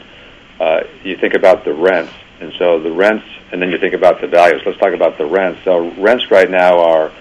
uh, 0.59 0.81
you 1.03 1.15
think 1.15 1.35
about 1.35 1.63
the 1.63 1.73
rents, 1.73 2.11
and 2.41 2.51
so 2.59 2.81
the 2.81 2.91
rents, 2.91 3.25
and 3.53 3.61
then 3.61 3.71
you 3.71 3.77
think 3.77 3.93
about 3.93 4.19
the 4.19 4.27
values. 4.27 4.61
Let's 4.65 4.77
talk 4.77 4.93
about 4.93 5.17
the 5.17 5.25
rents. 5.25 5.61
So 5.63 5.89
rents 5.91 6.29
right 6.31 6.49
now 6.49 6.79
are 6.79 7.13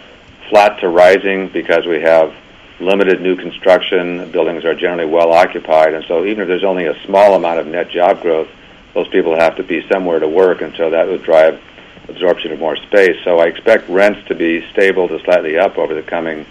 flat 0.55 0.79
to 0.79 0.89
rising 0.89 1.49
because 1.49 1.85
we 1.85 2.01
have 2.01 2.33
limited 2.79 3.21
new 3.21 3.35
construction. 3.35 4.31
Buildings 4.31 4.65
are 4.65 4.73
generally 4.73 5.05
well 5.05 5.33
occupied, 5.33 5.95
and 5.95 6.05
so 6.07 6.25
even 6.25 6.43
if 6.43 6.47
there's 6.47 6.63
only 6.63 6.87
a 6.87 6.95
small 7.07 7.35
amount 7.35 7.59
of 7.59 7.67
net 7.67 7.91
job 7.91 8.23
growth, 8.23 8.47
those 8.95 9.09
people 9.09 9.35
have 9.35 9.57
to 9.57 9.65
be 9.65 9.85
somewhere 9.89 10.21
to 10.21 10.29
work, 10.29 10.61
and 10.61 10.73
so 10.77 10.91
that 10.91 11.09
would 11.09 11.25
drive 11.25 11.61
absorption 12.09 12.53
of 12.53 12.61
more 12.61 12.77
space. 12.77 13.17
So 13.25 13.41
I 13.41 13.47
expect 13.47 13.89
rents 13.89 14.29
to 14.29 14.37
be 14.37 14.65
stable 14.71 15.09
to 15.09 15.19
slightly 15.25 15.59
up 15.59 15.77
over 15.77 15.93
the 15.93 16.05
coming 16.05 16.47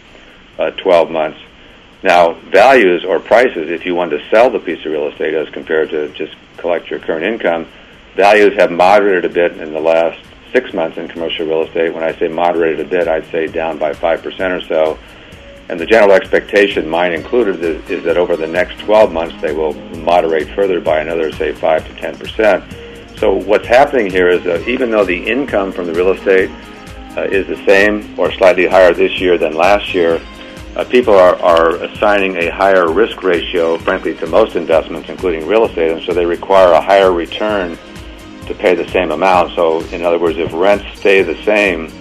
uh, 0.59 0.71
12 0.71 1.09
months. 1.09 1.39
Now, 2.03 2.33
values 2.33 3.05
or 3.05 3.21
prices, 3.21 3.69
if 3.69 3.85
you 3.85 3.95
want 3.95 4.11
to 4.11 4.29
sell 4.29 4.49
the 4.49 4.59
piece 4.59 4.85
of 4.85 4.91
real 4.91 5.07
estate 5.07 5.33
as 5.33 5.47
compared 5.53 5.91
to 5.91 6.09
just 6.09 6.35
collect 6.57 6.89
your 6.89 6.99
current 6.99 7.23
income, 7.23 7.69
values 8.17 8.53
have 8.57 8.69
moderated 8.69 9.23
a 9.23 9.33
bit 9.33 9.55
in 9.61 9.71
the 9.71 9.79
last 9.79 10.19
six 10.53 10.73
months 10.73 10.97
in 10.97 11.07
commercial 11.07 11.45
real 11.45 11.63
estate. 11.63 11.93
When 11.93 12.03
I 12.03 12.17
say 12.17 12.29
moderated 12.29 12.85
a 12.85 12.89
bit, 12.89 13.07
I'd 13.07 13.29
say 13.31 13.47
down 13.47 13.77
by 13.77 13.91
5% 13.91 14.51
or 14.51 14.61
so. 14.61 14.97
And 15.69 15.79
the 15.79 15.85
general 15.85 16.13
expectation, 16.13 16.87
mine 16.87 17.13
included, 17.13 17.63
is, 17.63 17.89
is 17.89 18.03
that 18.03 18.17
over 18.17 18.37
the 18.37 18.47
next 18.47 18.79
12 18.79 19.11
months 19.11 19.41
they 19.41 19.53
will 19.53 19.73
moderate 19.97 20.47
further 20.49 20.79
by 20.79 20.99
another, 20.99 21.31
say, 21.31 21.51
5 21.51 21.87
to 21.87 21.93
10%. 21.93 23.17
So 23.17 23.33
what's 23.33 23.67
happening 23.67 24.11
here 24.11 24.29
is 24.29 24.43
that 24.43 24.67
even 24.67 24.91
though 24.91 25.05
the 25.05 25.25
income 25.25 25.71
from 25.71 25.87
the 25.87 25.93
real 25.93 26.11
estate 26.11 26.51
uh, 27.17 27.23
is 27.23 27.47
the 27.47 27.63
same 27.65 28.19
or 28.19 28.31
slightly 28.33 28.67
higher 28.67 28.93
this 28.93 29.19
year 29.19 29.37
than 29.37 29.55
last 29.55 29.93
year, 29.93 30.21
uh, 30.75 30.83
people 30.83 31.13
are, 31.13 31.35
are 31.35 31.75
assigning 31.83 32.35
a 32.37 32.49
higher 32.49 32.91
risk 32.91 33.23
ratio, 33.23 33.77
frankly, 33.77 34.15
to 34.15 34.27
most 34.27 34.55
investments, 34.55 35.07
including 35.07 35.47
real 35.47 35.65
estate, 35.65 35.91
and 35.91 36.01
so 36.01 36.13
they 36.13 36.25
require 36.25 36.73
a 36.73 36.81
higher 36.81 37.11
return 37.11 37.77
to 38.47 38.53
pay 38.53 38.75
the 38.75 38.87
same 38.89 39.11
amount. 39.11 39.55
So, 39.55 39.81
in 39.85 40.03
other 40.03 40.19
words, 40.19 40.37
if 40.37 40.51
rents 40.53 40.85
stay 40.99 41.21
the 41.23 41.41
same, 41.43 41.91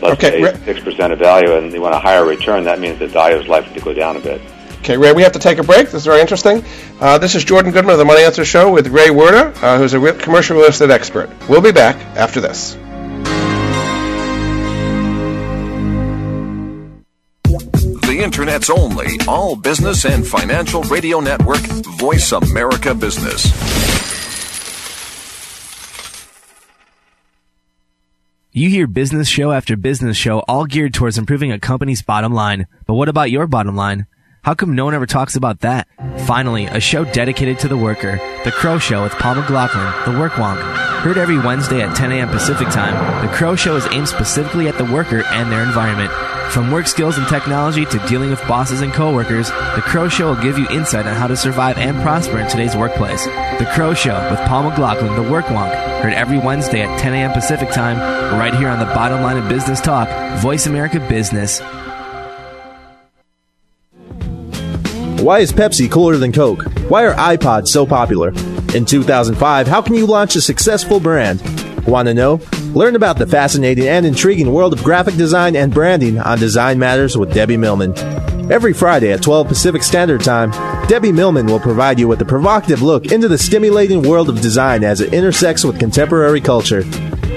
let's 0.00 0.22
okay. 0.22 0.42
say 0.42 0.64
six 0.64 0.80
percent 0.80 1.12
of 1.12 1.18
value, 1.18 1.54
and 1.54 1.72
you 1.72 1.80
want 1.80 1.94
a 1.94 1.98
higher 1.98 2.24
return, 2.24 2.64
that 2.64 2.80
means 2.80 2.98
the 2.98 3.06
value 3.08 3.36
is 3.36 3.48
likely 3.48 3.74
to 3.74 3.80
go 3.80 3.92
down 3.92 4.16
a 4.16 4.20
bit. 4.20 4.40
Okay, 4.78 4.98
Ray, 4.98 5.12
we 5.14 5.22
have 5.22 5.32
to 5.32 5.38
take 5.38 5.56
a 5.56 5.62
break. 5.62 5.86
This 5.86 5.94
is 5.94 6.04
very 6.04 6.20
interesting. 6.20 6.62
Uh, 7.00 7.16
this 7.16 7.34
is 7.34 7.42
Jordan 7.42 7.72
Goodman 7.72 7.92
of 7.94 7.98
the 7.98 8.04
Money 8.04 8.22
Answer 8.22 8.44
Show 8.44 8.70
with 8.70 8.88
Ray 8.88 9.08
Wirta, 9.08 9.54
uh, 9.62 9.78
who's 9.78 9.94
a 9.94 9.98
re- 9.98 10.12
commercial 10.12 10.58
real 10.58 10.66
estate 10.66 10.90
expert. 10.90 11.30
We'll 11.48 11.62
be 11.62 11.72
back 11.72 11.96
after 12.16 12.38
this. 12.38 12.76
The 18.06 18.20
Internet's 18.22 18.68
only 18.68 19.18
all 19.26 19.56
business 19.56 20.04
and 20.04 20.26
financial 20.26 20.82
radio 20.82 21.20
network, 21.20 21.60
Voice 21.98 22.32
America 22.32 22.94
Business. 22.94 24.13
You 28.56 28.70
hear 28.70 28.86
business 28.86 29.26
show 29.26 29.50
after 29.50 29.76
business 29.76 30.16
show 30.16 30.38
all 30.46 30.64
geared 30.64 30.94
towards 30.94 31.18
improving 31.18 31.50
a 31.50 31.58
company's 31.58 32.02
bottom 32.02 32.32
line. 32.32 32.68
But 32.86 32.94
what 32.94 33.08
about 33.08 33.32
your 33.32 33.48
bottom 33.48 33.74
line? 33.74 34.06
How 34.44 34.54
come 34.54 34.76
no 34.76 34.84
one 34.84 34.94
ever 34.94 35.06
talks 35.06 35.34
about 35.34 35.62
that? 35.62 35.88
Finally, 36.18 36.66
a 36.66 36.78
show 36.78 37.04
dedicated 37.04 37.58
to 37.58 37.68
the 37.68 37.76
worker. 37.76 38.20
The 38.44 38.52
Crow 38.52 38.78
Show 38.78 39.02
with 39.02 39.12
Paul 39.14 39.34
McLaughlin, 39.34 39.92
the 40.04 40.20
Work 40.20 40.34
Wonk. 40.34 40.62
Heard 41.00 41.18
every 41.18 41.36
Wednesday 41.36 41.82
at 41.82 41.96
10 41.96 42.12
a.m. 42.12 42.28
Pacific 42.28 42.68
Time, 42.68 43.26
The 43.26 43.32
Crow 43.34 43.56
Show 43.56 43.74
is 43.74 43.88
aimed 43.90 44.08
specifically 44.08 44.68
at 44.68 44.78
the 44.78 44.84
worker 44.84 45.24
and 45.24 45.50
their 45.50 45.64
environment. 45.64 46.12
From 46.50 46.70
work 46.70 46.86
skills 46.86 47.18
and 47.18 47.26
technology 47.26 47.84
to 47.84 47.98
dealing 48.06 48.30
with 48.30 48.46
bosses 48.46 48.80
and 48.80 48.92
coworkers, 48.92 49.48
The 49.48 49.82
Crow 49.82 50.08
Show 50.08 50.26
will 50.26 50.42
give 50.42 50.56
you 50.56 50.68
insight 50.70 51.06
on 51.06 51.16
how 51.16 51.26
to 51.26 51.36
survive 51.36 51.78
and 51.78 52.00
prosper 52.02 52.38
in 52.38 52.48
today's 52.48 52.76
workplace. 52.76 53.24
The 53.24 53.68
Crow 53.74 53.92
Show 53.92 54.30
with 54.30 54.38
Paul 54.40 54.70
McLaughlin, 54.70 55.14
the 55.16 55.30
Work 55.30 55.46
Wonk. 55.46 55.74
Heard 56.02 56.12
every 56.12 56.38
Wednesday 56.38 56.82
at 56.82 57.00
10 57.00 57.12
a.m. 57.12 57.32
Pacific 57.32 57.70
Time, 57.70 57.98
right 58.38 58.54
here 58.54 58.68
on 58.68 58.78
the 58.78 58.84
bottom 58.86 59.22
line 59.22 59.36
of 59.36 59.48
business 59.48 59.80
talk, 59.80 60.08
Voice 60.40 60.66
America 60.66 61.00
Business. 61.08 61.60
Why 65.20 65.38
is 65.38 65.52
Pepsi 65.52 65.90
cooler 65.90 66.18
than 66.18 66.32
Coke? 66.32 66.64
Why 66.88 67.04
are 67.06 67.14
iPods 67.14 67.68
so 67.68 67.86
popular? 67.86 68.28
In 68.74 68.84
2005, 68.84 69.66
how 69.66 69.80
can 69.82 69.94
you 69.94 70.06
launch 70.06 70.36
a 70.36 70.40
successful 70.40 71.00
brand? 71.00 71.40
Want 71.86 72.08
to 72.08 72.14
know? 72.14 72.40
Learn 72.74 72.96
about 72.96 73.18
the 73.18 73.26
fascinating 73.28 73.86
and 73.86 74.04
intriguing 74.04 74.52
world 74.52 74.72
of 74.72 74.82
graphic 74.82 75.14
design 75.14 75.54
and 75.54 75.72
branding 75.72 76.18
on 76.18 76.40
Design 76.40 76.76
Matters 76.76 77.16
with 77.16 77.32
Debbie 77.32 77.56
Millman. 77.56 77.96
Every 78.50 78.72
Friday 78.72 79.12
at 79.12 79.22
12 79.22 79.46
Pacific 79.46 79.84
Standard 79.84 80.22
Time, 80.22 80.50
Debbie 80.88 81.12
Millman 81.12 81.46
will 81.46 81.60
provide 81.60 82.00
you 82.00 82.08
with 82.08 82.20
a 82.20 82.24
provocative 82.24 82.82
look 82.82 83.12
into 83.12 83.28
the 83.28 83.38
stimulating 83.38 84.02
world 84.02 84.28
of 84.28 84.40
design 84.40 84.82
as 84.82 85.00
it 85.00 85.14
intersects 85.14 85.64
with 85.64 85.78
contemporary 85.78 86.40
culture. 86.40 86.82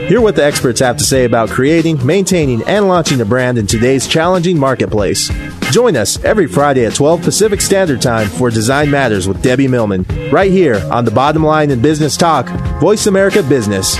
Hear 0.08 0.22
what 0.22 0.36
the 0.36 0.44
experts 0.44 0.80
have 0.80 0.98
to 0.98 1.04
say 1.04 1.26
about 1.26 1.50
creating, 1.50 2.04
maintaining, 2.04 2.64
and 2.64 2.88
launching 2.88 3.22
a 3.22 3.26
brand 3.26 3.60
in 3.60 3.68
today's 3.68 4.08
challenging 4.08 4.58
marketplace. 4.58 5.30
Join 5.70 5.96
us 5.96 6.24
every 6.24 6.48
Friday 6.48 6.84
at 6.88 6.96
12 6.96 7.22
Pacific 7.22 7.62
Standard 7.62 8.02
Time 8.02 8.28
for 8.28 8.50
Design 8.50 8.90
Matters 8.90 9.28
with 9.28 9.44
Debbie 9.44 9.68
Millman, 9.68 10.04
right 10.32 10.52
here 10.52 10.82
on 10.92 11.06
the 11.06 11.12
Bottom 11.12 11.44
Line 11.44 11.70
in 11.70 11.80
Business 11.80 12.18
Talk, 12.18 12.48
Voice 12.80 13.06
America 13.06 13.44
Business. 13.44 14.00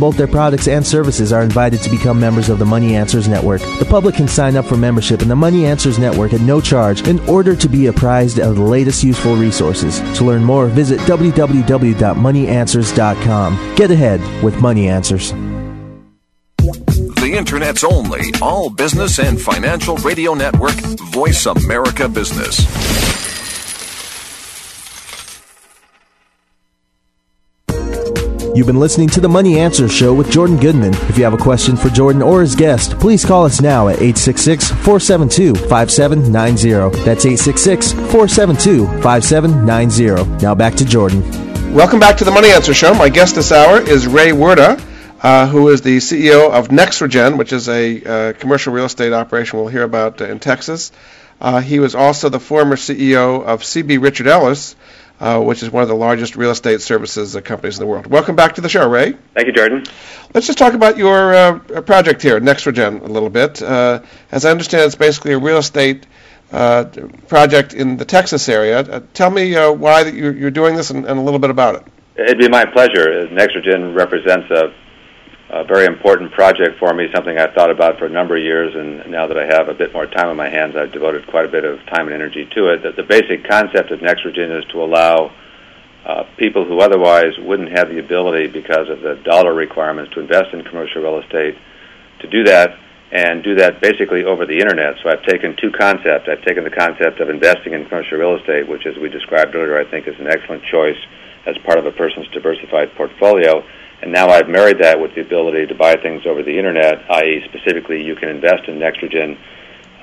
both 0.01 0.17
their 0.17 0.27
products 0.27 0.67
and 0.67 0.85
services 0.85 1.31
are 1.31 1.43
invited 1.43 1.81
to 1.83 1.89
become 1.91 2.19
members 2.19 2.49
of 2.49 2.57
the 2.57 2.65
Money 2.65 2.95
Answers 2.95 3.27
Network. 3.27 3.61
The 3.77 3.85
public 3.87 4.15
can 4.15 4.27
sign 4.27 4.57
up 4.57 4.65
for 4.65 4.75
membership 4.75 5.21
in 5.21 5.27
the 5.27 5.35
Money 5.35 5.67
Answers 5.67 5.99
Network 5.99 6.33
at 6.33 6.41
no 6.41 6.59
charge 6.59 7.07
in 7.07 7.19
order 7.29 7.55
to 7.55 7.69
be 7.69 7.85
apprised 7.85 8.39
of 8.39 8.55
the 8.55 8.63
latest 8.63 9.03
useful 9.03 9.35
resources. 9.35 9.99
To 10.17 10.25
learn 10.25 10.43
more, 10.43 10.65
visit 10.65 10.99
www.moneyanswers.com. 11.01 13.75
Get 13.75 13.91
ahead 13.91 14.43
with 14.43 14.59
Money 14.59 14.89
Answers. 14.89 15.33
The 17.21 17.35
Internet's 17.37 17.83
only 17.83 18.21
all 18.41 18.71
business 18.71 19.19
and 19.19 19.39
financial 19.39 19.97
radio 19.97 20.33
network, 20.33 20.73
Voice 21.11 21.45
America 21.45 22.09
Business. 22.09 23.30
You've 28.53 28.67
been 28.67 28.81
listening 28.81 29.07
to 29.09 29.21
the 29.21 29.29
Money 29.29 29.59
Answer 29.59 29.87
Show 29.87 30.13
with 30.13 30.29
Jordan 30.29 30.57
Goodman. 30.57 30.93
If 31.07 31.17
you 31.17 31.23
have 31.23 31.33
a 31.33 31.37
question 31.37 31.77
for 31.77 31.87
Jordan 31.87 32.21
or 32.21 32.41
his 32.41 32.53
guest, 32.53 32.99
please 32.99 33.23
call 33.23 33.45
us 33.45 33.61
now 33.61 33.87
at 33.87 34.01
866 34.01 34.71
472 34.71 35.55
5790. 35.69 37.05
That's 37.05 37.25
866 37.25 37.93
472 37.93 38.87
5790. 39.01 40.43
Now 40.43 40.53
back 40.53 40.75
to 40.75 40.85
Jordan. 40.85 41.21
Welcome 41.73 42.01
back 42.01 42.17
to 42.17 42.25
the 42.25 42.31
Money 42.31 42.49
Answer 42.49 42.73
Show. 42.73 42.93
My 42.93 43.07
guest 43.07 43.35
this 43.35 43.53
hour 43.53 43.79
is 43.79 44.05
Ray 44.05 44.31
Wirta, 44.31 44.83
uh, 45.21 45.47
who 45.47 45.69
is 45.69 45.81
the 45.81 45.97
CEO 45.97 46.51
of 46.51 46.67
Nexregen, 46.67 47.37
which 47.37 47.53
is 47.53 47.69
a 47.69 48.03
uh, 48.03 48.33
commercial 48.33 48.73
real 48.73 48.83
estate 48.83 49.13
operation 49.13 49.59
we'll 49.59 49.69
hear 49.69 49.83
about 49.83 50.19
in 50.19 50.39
Texas. 50.39 50.91
Uh, 51.39 51.61
he 51.61 51.79
was 51.79 51.95
also 51.95 52.27
the 52.27 52.39
former 52.39 52.75
CEO 52.75 53.45
of 53.45 53.61
CB 53.61 54.01
Richard 54.01 54.27
Ellis, 54.27 54.75
uh, 55.21 55.39
which 55.39 55.61
is 55.61 55.69
one 55.69 55.83
of 55.83 55.89
the 55.89 55.95
largest 55.95 56.35
real 56.35 56.49
estate 56.49 56.81
services 56.81 57.35
uh, 57.35 57.41
companies 57.41 57.77
in 57.77 57.83
the 57.83 57.87
world. 57.87 58.07
Welcome 58.07 58.35
back 58.35 58.55
to 58.55 58.61
the 58.61 58.69
show, 58.69 58.89
Ray. 58.89 59.13
Thank 59.35 59.45
you, 59.45 59.53
Jordan. 59.53 59.83
Let's 60.33 60.47
just 60.47 60.57
talk 60.57 60.73
about 60.73 60.97
your 60.97 61.33
uh, 61.33 61.59
project 61.81 62.23
here, 62.23 62.39
Nexregen, 62.41 63.03
a 63.03 63.05
little 63.05 63.29
bit. 63.29 63.61
Uh, 63.61 64.01
as 64.31 64.45
I 64.45 64.51
understand, 64.51 64.85
it's 64.85 64.95
basically 64.95 65.33
a 65.33 65.37
real 65.37 65.59
estate 65.59 66.07
uh, 66.51 66.85
project 67.27 67.73
in 67.73 67.97
the 67.97 68.05
Texas 68.05 68.49
area. 68.49 68.79
Uh, 68.79 69.01
tell 69.13 69.29
me 69.29 69.53
why 69.53 70.03
that 70.03 70.15
you're, 70.15 70.33
you're 70.33 70.51
doing 70.51 70.75
this 70.75 70.89
and, 70.89 71.05
and, 71.05 71.19
a 71.19 71.21
little 71.21 71.39
bit 71.39 71.51
about 71.51 71.75
it. 71.75 71.83
It'd 72.15 72.39
be 72.39 72.49
my 72.49 72.65
pleasure. 72.65 73.27
Nexregen 73.27 73.95
represents 73.95 74.49
a 74.49 74.73
a 75.51 75.65
very 75.65 75.85
important 75.85 76.31
project 76.31 76.79
for 76.79 76.93
me, 76.93 77.09
something 77.13 77.37
I've 77.37 77.53
thought 77.53 77.69
about 77.69 77.99
for 77.99 78.05
a 78.05 78.09
number 78.09 78.37
of 78.37 78.41
years, 78.43 78.73
and 78.73 79.11
now 79.11 79.27
that 79.27 79.37
I 79.37 79.45
have 79.45 79.67
a 79.67 79.73
bit 79.73 79.91
more 79.91 80.05
time 80.05 80.29
on 80.29 80.37
my 80.37 80.47
hands, 80.47 80.77
I've 80.77 80.93
devoted 80.93 81.27
quite 81.27 81.43
a 81.43 81.49
bit 81.49 81.65
of 81.65 81.85
time 81.87 82.07
and 82.07 82.13
energy 82.13 82.45
to 82.55 82.69
it. 82.69 82.83
The, 82.83 82.93
the 82.93 83.03
basic 83.03 83.43
concept 83.43 83.91
of 83.91 83.99
Nexregen 83.99 84.57
is 84.57 84.63
to 84.71 84.81
allow 84.81 85.33
uh, 86.05 86.23
people 86.37 86.63
who 86.63 86.79
otherwise 86.79 87.37
wouldn't 87.37 87.77
have 87.77 87.89
the 87.89 87.99
ability 87.99 88.47
because 88.47 88.87
of 88.87 89.01
the 89.01 89.15
dollar 89.25 89.53
requirements 89.53 90.13
to 90.13 90.21
invest 90.21 90.53
in 90.53 90.63
commercial 90.63 91.01
real 91.01 91.19
estate 91.19 91.57
to 92.19 92.27
do 92.27 92.45
that 92.45 92.79
and 93.11 93.43
do 93.43 93.55
that 93.55 93.81
basically 93.81 94.23
over 94.23 94.45
the 94.45 94.57
internet. 94.57 94.95
So 95.03 95.09
I've 95.09 95.23
taken 95.23 95.57
two 95.57 95.71
concepts. 95.71 96.29
I've 96.29 96.43
taken 96.43 96.63
the 96.63 96.71
concept 96.71 97.19
of 97.19 97.29
investing 97.29 97.73
in 97.73 97.85
commercial 97.87 98.17
real 98.17 98.37
estate, 98.37 98.69
which, 98.69 98.85
as 98.85 98.95
we 98.97 99.09
described 99.09 99.53
earlier, 99.53 99.77
I 99.77 99.83
think 99.83 100.07
is 100.07 100.17
an 100.17 100.27
excellent 100.27 100.63
choice 100.63 100.97
as 101.45 101.57
part 101.65 101.77
of 101.77 101.85
a 101.85 101.91
person's 101.91 102.29
diversified 102.29 102.95
portfolio 102.95 103.65
and 104.01 104.11
now 104.11 104.29
I've 104.29 104.49
married 104.49 104.79
that 104.79 104.99
with 104.99 105.13
the 105.13 105.21
ability 105.21 105.67
to 105.67 105.75
buy 105.75 105.95
things 105.95 106.25
over 106.25 106.41
the 106.41 106.57
internet, 106.57 107.09
i.e., 107.11 107.43
specifically, 107.45 108.03
you 108.03 108.15
can 108.15 108.29
invest 108.29 108.67
in 108.67 108.79
Nexregen 108.79 109.37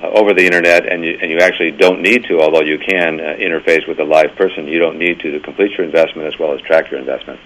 uh, 0.01 0.07
over 0.07 0.33
the 0.33 0.45
internet, 0.45 0.85
and 0.91 1.03
you, 1.03 1.17
and 1.21 1.29
you 1.29 1.39
actually 1.39 1.71
don't 1.71 2.01
need 2.01 2.23
to, 2.25 2.39
although 2.39 2.61
you 2.61 2.79
can 2.79 3.19
uh, 3.19 3.35
interface 3.37 3.85
with 3.87 3.99
a 3.99 4.05
live 4.05 4.35
person. 4.37 4.67
You 4.67 4.79
don't 4.79 4.97
need 4.97 5.19
to 5.19 5.31
to 5.31 5.39
complete 5.41 5.71
your 5.77 5.85
investment 5.85 6.33
as 6.33 6.39
well 6.39 6.53
as 6.53 6.61
track 6.61 6.89
your 6.89 6.99
investment. 6.99 7.39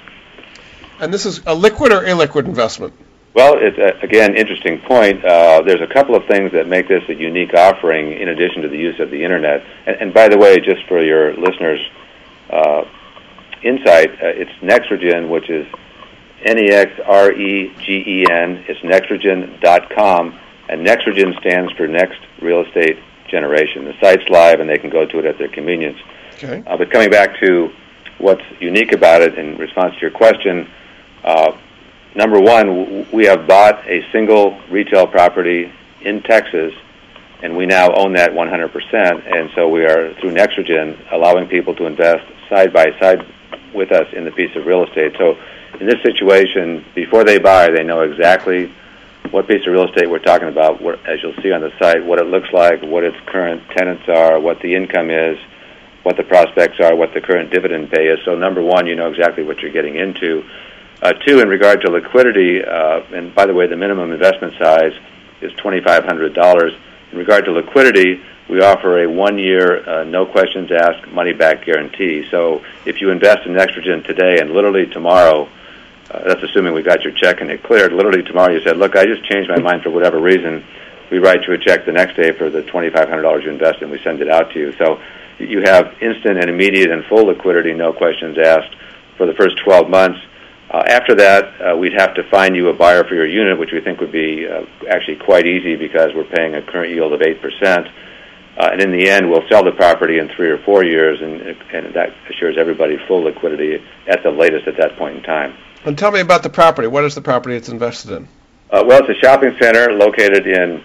And 1.00 1.12
this 1.12 1.26
is 1.26 1.42
a 1.48 1.56
liquid 1.56 1.92
or 1.92 2.04
illiquid 2.04 2.46
investment? 2.46 2.94
Well, 3.34 3.56
it's 3.58 3.80
uh, 3.80 3.98
again 4.06 4.36
interesting 4.36 4.80
point. 4.82 5.26
Uh, 5.26 5.64
there's 5.66 5.82
a 5.82 5.92
couple 5.92 6.16
of 6.16 6.28
things 6.28 6.52
that 6.52 6.68
make 6.68 6.88
this 6.88 7.02
a 7.10 7.16
unique 7.16 7.56
offering, 7.56 8.12
in 8.12 8.30
addition 8.30 8.62
to 8.62 8.68
the 8.68 8.78
use 8.78 9.00
of 9.00 9.10
the 9.10 9.24
internet. 9.24 9.66
And, 9.88 9.96
and 10.02 10.14
by 10.14 10.30
the 10.30 10.38
way, 10.38 10.60
just 10.60 10.86
for 10.88 11.02
your 11.02 11.36
listeners' 11.36 11.82
uh, 12.52 12.84
insight, 13.64 14.12
uh, 14.22 14.38
it's 14.38 14.52
Nexregen, 14.62 15.30
which 15.30 15.50
is 15.50 15.66
N-E-X-R-E-G-E-N. 16.46 17.06
It's 18.68 18.80
nexregen.com, 18.82 20.40
and 20.70 20.86
Nexregen 20.86 21.40
stands 21.40 21.72
for 21.74 21.88
Next 21.88 22.20
Real 22.42 22.62
Estate 22.62 22.98
Generation. 23.28 23.86
The 23.86 23.94
site's 24.00 24.28
live, 24.30 24.60
and 24.60 24.70
they 24.70 24.78
can 24.78 24.90
go 24.90 25.06
to 25.06 25.20
it 25.20 25.26
at 25.26 25.38
their 25.38 25.48
convenience. 25.48 25.98
Okay. 26.36 26.64
Uh, 26.68 26.78
but 26.78 26.92
coming 26.92 27.10
back 27.10 27.40
to 27.40 27.72
what's 28.18 28.44
unique 28.60 28.92
about 28.92 29.22
it 29.22 29.38
in 29.38 29.58
response 29.58 29.96
to 29.96 30.02
your 30.02 30.12
question, 30.12 30.70
uh, 31.24 31.58
number 32.16 32.40
one, 32.40 33.10
we 33.12 33.26
have 33.26 33.48
bought 33.48 33.88
a 33.88 34.06
single 34.12 34.60
retail 34.70 35.08
property 35.08 35.72
in 36.02 36.22
Texas, 36.24 36.74
and 37.42 37.56
we 37.56 37.66
now 37.66 37.94
own 37.94 38.14
that 38.14 38.32
100%. 38.32 39.36
And 39.36 39.50
so 39.56 39.70
we 39.70 39.86
are, 39.86 40.14
through 40.16 40.32
Nexregen, 40.32 40.98
allowing 41.12 41.48
people 41.48 41.74
to 41.76 41.86
invest 41.86 42.26
side 42.50 42.74
by 42.74 42.98
side 43.00 43.26
with 43.74 43.92
us 43.92 44.08
in 44.14 44.26
the 44.26 44.32
piece 44.32 44.56
of 44.56 44.66
real 44.66 44.86
estate. 44.86 45.14
So 45.18 45.38
in 45.80 45.88
this 45.88 46.02
situation, 46.04 46.86
before 46.96 47.24
they 47.24 47.40
buy, 47.40 47.70
they 47.70 47.84
know 47.84 48.02
exactly 48.02 48.72
what 49.32 49.48
piece 49.48 49.66
of 49.66 49.74
real 49.74 49.88
estate 49.88 50.10
we're 50.10 50.20
talking 50.20 50.48
about, 50.48 50.82
what, 50.82 51.00
as 51.08 51.22
you'll 51.24 51.36
see 51.42 51.52
on 51.52 51.62
the 51.62 51.72
site, 51.80 52.06
what 52.06 52.20
it 52.20 52.28
looks 52.28 52.52
like, 52.54 52.82
what 52.84 53.04
its 53.04 53.18
current 53.26 53.64
tenants 53.72 54.04
are, 54.08 54.40
what 54.40 54.60
the 54.62 54.76
income 54.76 55.10
is, 55.10 55.38
what 56.04 56.18
the 56.18 56.24
prospects 56.24 56.80
are, 56.80 56.96
what 56.96 57.14
the 57.14 57.22
current 57.22 57.52
dividend 57.52 57.90
pay 57.90 58.08
is. 58.08 58.20
So, 58.26 58.36
number 58.36 58.62
one, 58.62 58.86
you 58.86 58.96
know 58.96 59.10
exactly 59.10 59.44
what 59.44 59.60
you're 59.60 59.72
getting 59.72 59.96
into. 59.96 60.44
Uh, 61.02 61.14
two, 61.26 61.40
in 61.40 61.50
regard 61.50 61.82
to 61.82 61.92
liquidity, 61.92 62.64
uh, 62.64 63.02
and 63.14 63.34
by 63.34 63.46
the 63.46 63.54
way, 63.54 63.68
the 63.68 63.76
minimum 63.76 64.12
investment 64.12 64.54
size 64.60 64.94
is 65.42 65.52
$2,500. 65.54 66.78
In 67.12 67.18
regard 67.18 67.46
to 67.46 67.52
liquidity, 67.52 68.22
we 68.50 68.62
offer 68.62 69.04
a 69.04 69.10
one-year, 69.10 69.90
uh, 69.90 70.04
no 70.04 70.26
questions 70.26 70.72
asked, 70.72 71.08
money-back 71.08 71.66
guarantee. 71.66 72.28
So 72.30 72.64
if 72.86 73.02
you 73.02 73.10
invest 73.10 73.46
in 73.46 73.54
Nexregen 73.54 74.06
today 74.06 74.40
and 74.40 74.52
literally 74.52 74.86
tomorrow, 74.88 75.48
uh, 76.12 76.28
that's 76.28 76.44
assuming 76.44 76.74
we 76.74 76.84
got 76.84 77.04
your 77.04 77.14
check 77.14 77.42
and 77.42 77.50
it 77.50 77.64
cleared. 77.64 77.94
Literally 77.94 78.24
tomorrow, 78.24 78.52
you 78.52 78.62
said, 78.62 78.78
"Look, 78.78 78.96
I 78.96 79.06
just 79.06 79.24
changed 79.24 79.50
my 79.50 79.60
mind 79.60 79.84
for 79.84 79.90
whatever 79.90 80.20
reason." 80.20 80.64
We 81.10 81.20
write 81.20 81.48
you 81.48 81.54
a 81.54 81.58
check 81.58 81.86
the 81.86 81.92
next 81.92 82.16
day 82.16 82.32
for 82.32 82.50
the 82.50 82.64
twenty-five 82.64 83.08
hundred 83.08 83.22
dollars 83.22 83.44
you 83.46 83.52
invested, 83.52 83.84
and 83.84 83.92
we 83.92 84.00
send 84.04 84.22
it 84.22 84.30
out 84.30 84.52
to 84.52 84.60
you. 84.60 84.74
So 84.74 85.00
you 85.40 85.62
have 85.62 85.96
instant 86.02 86.38
and 86.40 86.50
immediate 86.50 86.92
and 86.92 87.06
full 87.06 87.26
liquidity, 87.26 87.74
no 87.74 87.94
questions 87.94 88.38
asked, 88.38 88.76
for 89.18 89.26
the 89.26 89.34
first 89.34 89.58
twelve 89.64 89.90
months. 89.90 90.20
Uh, 90.70 90.84
after 90.88 91.14
that, 91.16 91.62
uh, 91.62 91.78
we'd 91.78 91.94
have 91.94 92.14
to 92.16 92.24
find 92.30 92.56
you 92.56 92.70
a 92.70 92.74
buyer 92.74 93.04
for 93.04 93.16
your 93.16 93.28
unit, 93.28 93.58
which 93.60 93.72
we 93.72 93.80
think 93.80 94.00
would 94.00 94.12
be 94.12 94.48
uh, 94.48 94.66
actually 94.90 95.16
quite 95.18 95.46
easy 95.46 95.76
because 95.76 96.14
we're 96.16 96.24
paying 96.24 96.56
a 96.56 96.62
current 96.62 96.92
yield 96.92 97.14
of 97.14 97.22
eight 97.22 97.42
percent. 97.42 97.88
Uh, 98.58 98.70
and 98.72 98.82
in 98.82 98.92
the 98.92 99.10
end, 99.10 99.30
we'll 99.30 99.48
sell 99.50 99.64
the 99.64 99.72
property 99.72 100.20
in 100.20 100.30
three 100.36 100.50
or 100.50 100.60
four 100.60 100.86
years, 100.86 101.20
and, 101.22 101.42
and 101.42 101.96
that 101.96 102.10
assures 102.30 102.56
everybody 102.60 102.98
full 103.08 103.24
liquidity 103.24 103.84
at 104.08 104.22
the 104.22 104.30
latest 104.30 104.68
at 104.68 104.78
that 104.78 104.96
point 104.98 105.18
in 105.18 105.24
time. 105.24 105.56
And 105.86 105.98
tell 105.98 106.12
me 106.12 106.20
about 106.20 106.44
the 106.44 106.50
property. 106.50 106.88
What 106.88 107.04
is 107.04 107.16
the 107.16 107.22
property 107.22 107.56
it's 107.56 107.70
invested 107.70 108.12
in? 108.12 108.28
Uh, 108.70 108.84
well, 108.86 109.00
it's 109.00 109.10
a 109.10 109.20
shopping 109.26 109.56
center 109.60 109.92
located 109.94 110.46
in 110.46 110.84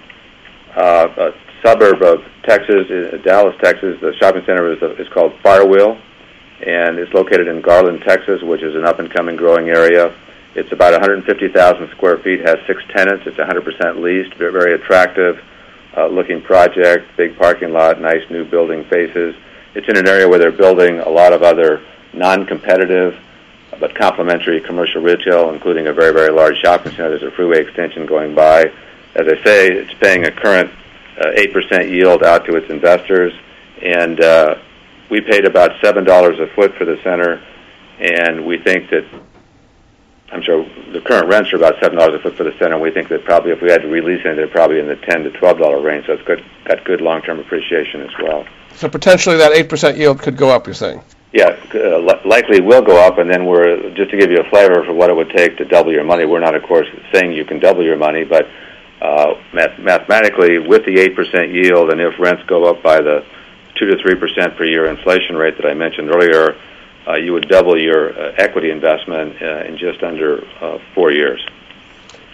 uh, 0.75 1.09
a 1.19 1.31
suburb 1.63 2.03
of 2.03 2.21
Texas, 2.45 2.87
in 2.89 3.21
Dallas, 3.23 3.55
Texas. 3.63 4.01
The 4.01 4.15
shopping 4.19 4.43
center 4.47 4.73
is, 4.73 4.79
is 4.99 5.09
called 5.13 5.33
Firewheel, 5.45 6.01
and 6.67 6.99
it's 6.99 7.13
located 7.13 7.49
in 7.49 7.61
Garland, 7.61 8.03
Texas, 8.07 8.41
which 8.43 8.63
is 8.63 8.75
an 8.77 8.87
up-and-coming 8.87 9.37
growing 9.37 9.69
area. 9.69 10.15
It's 10.55 10.73
about 10.73 10.93
150,000 10.93 11.91
square 11.91 12.19
feet, 12.19 12.41
has 12.41 12.57
six 12.67 12.83
tenants. 12.97 13.25
It's 13.27 13.37
100% 13.37 14.03
leased, 14.03 14.35
very, 14.39 14.53
very 14.53 14.75
attractive 14.75 15.39
uh, 15.99 16.07
looking 16.07 16.41
project, 16.41 17.05
big 17.17 17.37
parking 17.37 17.73
lot, 17.73 18.01
nice 18.01 18.23
new 18.31 18.45
building 18.45 18.85
faces. 18.85 19.35
It's 19.75 19.89
in 19.89 19.97
an 19.97 20.07
area 20.07 20.29
where 20.29 20.39
they're 20.39 20.53
building 20.53 21.01
a 21.01 21.09
lot 21.09 21.33
of 21.33 21.43
other 21.43 21.83
non-competitive 22.13 23.19
but 23.81 23.95
complementary 23.95 24.61
commercial 24.61 25.03
retail, 25.03 25.51
including 25.51 25.87
a 25.87 25.93
very, 25.93 26.13
very 26.13 26.31
large 26.33 26.57
shopping 26.59 26.93
center. 26.93 27.11
There's 27.11 27.33
a 27.33 27.35
freeway 27.35 27.61
extension 27.63 28.07
going 28.07 28.35
by. 28.35 28.67
As 29.15 29.27
I 29.27 29.45
say, 29.45 29.69
it's 29.69 29.95
paying 29.95 30.25
a 30.25 30.31
current 30.31 30.71
uh, 31.21 31.31
8% 31.37 31.91
yield 31.91 32.23
out 32.23 32.45
to 32.47 32.57
its 32.57 32.71
investors, 32.71 33.33
and 33.83 34.21
uh, 34.21 34.57
we 35.11 35.21
paid 35.21 35.45
about 35.45 35.73
$7 35.83 36.41
a 36.41 36.55
foot 36.55 36.75
for 36.77 36.85
the 36.85 36.99
center, 37.03 37.43
and 37.99 38.47
we 38.47 38.59
think 38.59 38.91
that 38.91 39.05
I'm 40.31 40.43
sure 40.43 40.65
the 40.93 41.01
current 41.01 41.29
rents 41.29 41.53
are 41.53 41.57
about 41.57 41.81
seven 41.81 41.99
dollars 41.99 42.17
a 42.17 42.23
foot 42.23 42.37
for 42.37 42.45
the 42.45 42.53
center. 42.59 42.79
We 42.79 42.91
think 42.91 43.09
that 43.09 43.25
probably 43.25 43.53
if 43.53 43.63
we 43.63 43.71
had 43.71 43.83
to 43.83 43.89
release 43.89 44.21
it, 44.25 44.37
they're 44.37 44.47
probably 44.49 44.79
in 44.79 44.87
the 44.87 44.97
ten 44.97 45.23
to 45.25 45.31
twelve 45.31 45.59
dollar 45.59 45.81
range. 45.81 46.07
So 46.07 46.13
it's 46.13 46.23
good, 46.25 46.45
got 46.65 46.85
good 46.85 47.01
long 47.01 47.23
term 47.23 47.39
appreciation 47.39 48.03
as 48.03 48.11
well. 48.23 48.45
So 48.75 48.89
potentially 48.89 49.37
that 49.39 49.53
eight 49.53 49.69
percent 49.69 49.97
yield 49.97 50.21
could 50.21 50.37
go 50.37 50.51
up. 50.51 50.67
You're 50.67 50.75
saying? 50.75 51.01
Yeah, 51.33 51.59
uh, 51.75 51.99
li- 51.99 52.21
likely 52.25 52.61
will 52.61 52.83
go 52.83 52.97
up, 53.07 53.19
and 53.19 53.31
then 53.31 53.45
we're 53.45 53.91
just 53.95 54.11
to 54.11 54.17
give 54.17 54.31
you 54.31 54.41
a 54.41 54.49
flavor 54.49 54.83
for 54.85 54.95
what 54.95 55.11
it 55.11 55.17
would 55.17 55.31
take 55.31 55.59
to 55.59 55.65
double 55.65 55.93
your 55.93 56.05
money. 56.05 56.25
We're 56.25 56.41
not, 56.41 56.55
of 56.55 56.63
course, 56.63 56.89
saying 57.13 57.33
you 57.33 57.45
can 57.45 57.59
double 57.59 57.83
your 57.83 57.99
money, 57.99 58.25
but 58.25 58.47
uh, 59.03 59.35
math- 59.53 59.79
mathematically, 59.79 60.59
with 60.59 60.87
the 60.87 60.99
eight 60.99 61.15
percent 61.17 61.53
yield, 61.53 61.91
and 61.91 62.01
if 62.01 62.19
rents 62.19 62.43
go 62.47 62.65
up 62.65 62.83
by 62.83 63.01
the 63.01 63.25
two 63.77 63.87
to 63.87 63.97
three 64.03 64.15
percent 64.15 64.57
per 64.57 64.65
year 64.65 64.87
inflation 64.87 65.37
rate 65.37 65.57
that 65.57 65.67
I 65.67 65.75
mentioned 65.75 66.11
earlier, 66.11 66.57
you 67.15 67.33
would 67.33 67.49
double 67.49 67.79
your 67.81 68.19
uh, 68.19 68.35
equity 68.39 68.71
investment 68.71 69.41
uh, 69.41 69.65
in 69.65 69.79
just 69.79 70.03
under 70.03 70.45
uh, 70.61 70.79
four 70.95 71.11
years. 71.13 71.45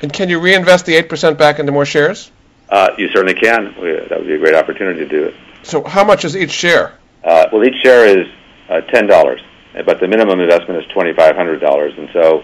And 0.02 0.12
can 0.12 0.28
you 0.28 0.40
reinvest 0.40 0.86
the 0.86 0.94
eight 0.94 1.08
percent 1.08 1.38
back 1.38 1.58
into 1.58 1.72
more 1.72 1.86
shares? 1.86 2.30
Uh, 2.68 2.90
you 2.98 3.08
certainly 3.08 3.34
can. 3.34 3.74
We, 3.80 3.92
that 3.92 4.18
would 4.18 4.26
be 4.26 4.34
a 4.34 4.38
great 4.38 4.54
opportunity 4.54 5.00
to 5.00 5.08
do 5.08 5.24
it. 5.24 5.34
So 5.62 5.82
how 5.84 6.04
much 6.04 6.24
is 6.24 6.36
each 6.36 6.50
share? 6.50 6.98
Uh, 7.22 7.46
well, 7.52 7.64
each 7.64 7.80
share 7.82 8.06
is 8.06 8.26
uh, 8.68 8.80
ten 8.82 9.06
dollars, 9.06 9.40
but 9.86 10.00
the 10.00 10.08
minimum 10.08 10.40
investment 10.40 10.82
is 10.82 10.90
twenty 10.92 11.14
five 11.14 11.36
hundred 11.36 11.60
dollars, 11.60 11.92
and 11.96 12.08
so. 12.12 12.42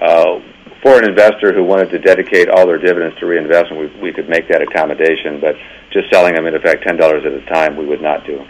Uh, 0.00 0.40
for 0.82 0.98
an 0.98 1.08
investor 1.08 1.52
who 1.54 1.64
wanted 1.64 1.90
to 1.90 1.98
dedicate 1.98 2.48
all 2.48 2.66
their 2.66 2.78
dividends 2.78 3.18
to 3.18 3.26
reinvestment, 3.26 3.94
we, 3.94 4.00
we 4.00 4.12
could 4.12 4.28
make 4.28 4.46
that 4.48 4.62
accommodation. 4.62 5.40
But 5.40 5.56
just 5.90 6.08
selling 6.12 6.34
them 6.34 6.46
in 6.46 6.54
effect 6.54 6.84
ten 6.84 6.96
dollars 6.96 7.24
at 7.24 7.32
a 7.32 7.40
time, 7.46 7.76
we 7.76 7.86
would 7.86 8.02
not 8.02 8.24
do. 8.26 8.46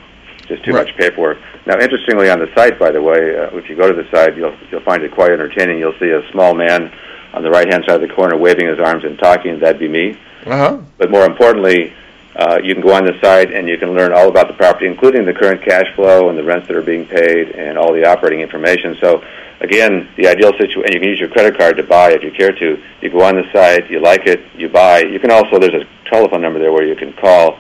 Just 0.49 0.65
too 0.65 0.73
Right. 0.73 0.87
much 0.87 0.97
paperwork. 0.97 1.39
Now, 1.67 1.79
interestingly, 1.79 2.31
on 2.31 2.39
the 2.39 2.49
site, 2.55 2.79
by 2.79 2.91
the 2.93 3.03
way, 3.03 3.37
uh, 3.37 3.51
if 3.57 3.69
you 3.69 3.75
go 3.77 3.89
to 3.89 3.95
the 3.95 4.09
site, 4.11 4.37
you'll 4.37 4.55
you'll 4.71 4.81
find 4.83 5.03
it 5.03 5.11
quite 5.13 5.33
entertaining. 5.33 5.79
You'll 5.79 5.99
see 5.99 6.11
a 6.11 6.23
small 6.31 6.55
man 6.55 6.91
on 7.35 7.43
the 7.43 7.51
right 7.51 7.71
hand 7.71 7.85
side 7.87 8.01
of 8.01 8.09
the 8.09 8.15
corner 8.15 8.37
waving 8.37 8.67
his 8.69 8.79
arms 8.79 9.05
and 9.05 9.19
talking. 9.19 9.59
That'd 9.59 9.81
be 9.81 9.89
me. 9.89 10.17
Uh 10.47 10.57
huh. 10.57 10.79
But 10.99 11.11
more 11.11 11.25
importantly, 11.27 11.93
uh, 12.37 12.59
you 12.63 12.75
can 12.75 12.83
go 12.83 12.93
on 12.95 13.05
the 13.05 13.19
site 13.21 13.53
and 13.53 13.69
you 13.69 13.77
can 13.79 13.95
learn 13.95 14.13
all 14.13 14.29
about 14.29 14.47
the 14.49 14.55
property, 14.55 14.87
including 14.87 15.25
the 15.25 15.33
current 15.35 15.63
cash 15.63 15.87
flow 15.97 16.29
and 16.29 16.39
the 16.39 16.45
rents 16.45 16.69
that 16.69 16.77
are 16.77 16.83
being 16.83 17.07
paid 17.07 17.51
and 17.51 17.77
all 17.77 17.93
the 17.93 18.05
operating 18.07 18.41
information. 18.41 18.97
So, 19.01 19.25
again, 19.61 20.09
the 20.17 20.29
ideal 20.29 20.53
situation, 20.53 20.83
and 20.85 20.95
you 20.95 21.01
can 21.01 21.09
use 21.09 21.19
your 21.19 21.31
credit 21.31 21.59
card 21.59 21.77
to 21.79 21.83
buy 21.83 22.13
if 22.13 22.23
you 22.23 22.31
care 22.31 22.53
to. 22.53 22.79
You 23.01 23.11
go 23.11 23.23
on 23.23 23.35
the 23.37 23.45
site, 23.53 23.91
you 23.91 23.99
like 24.01 24.27
it, 24.27 24.41
you 24.55 24.69
buy. 24.69 25.01
You 25.01 25.19
can 25.19 25.31
also, 25.33 25.59
there's 25.59 25.75
a 25.83 25.87
telephone 26.09 26.43
number 26.43 26.59
there 26.61 26.73
where 26.73 26.85
you 26.87 26.95
can 26.95 27.13
call 27.15 27.59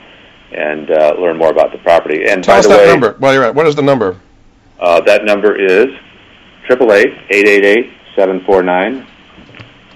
and 0.52 0.90
uh, 0.90 1.14
learn 1.18 1.36
more 1.36 1.50
about 1.50 1.72
the 1.72 1.78
property. 1.78 2.24
And 2.28 2.42
Tell 2.44 2.54
by 2.54 2.58
us 2.60 2.64
the 2.66 2.70
that 2.70 2.78
way, 2.84 2.90
number. 2.90 3.16
Well, 3.20 3.32
you're 3.32 3.42
right. 3.42 3.54
What 3.54 3.66
is 3.66 3.74
the 3.74 3.82
number? 3.82 4.18
uh, 4.80 5.00
that 5.02 5.24
number 5.24 5.56
is 5.56 5.86
triple 6.66 6.92
eight 6.92 7.12
eight 7.30 7.46
eight 7.48 7.64
eight 7.64 7.92
seven 8.14 8.40
four 8.44 8.62
nine 8.62 9.06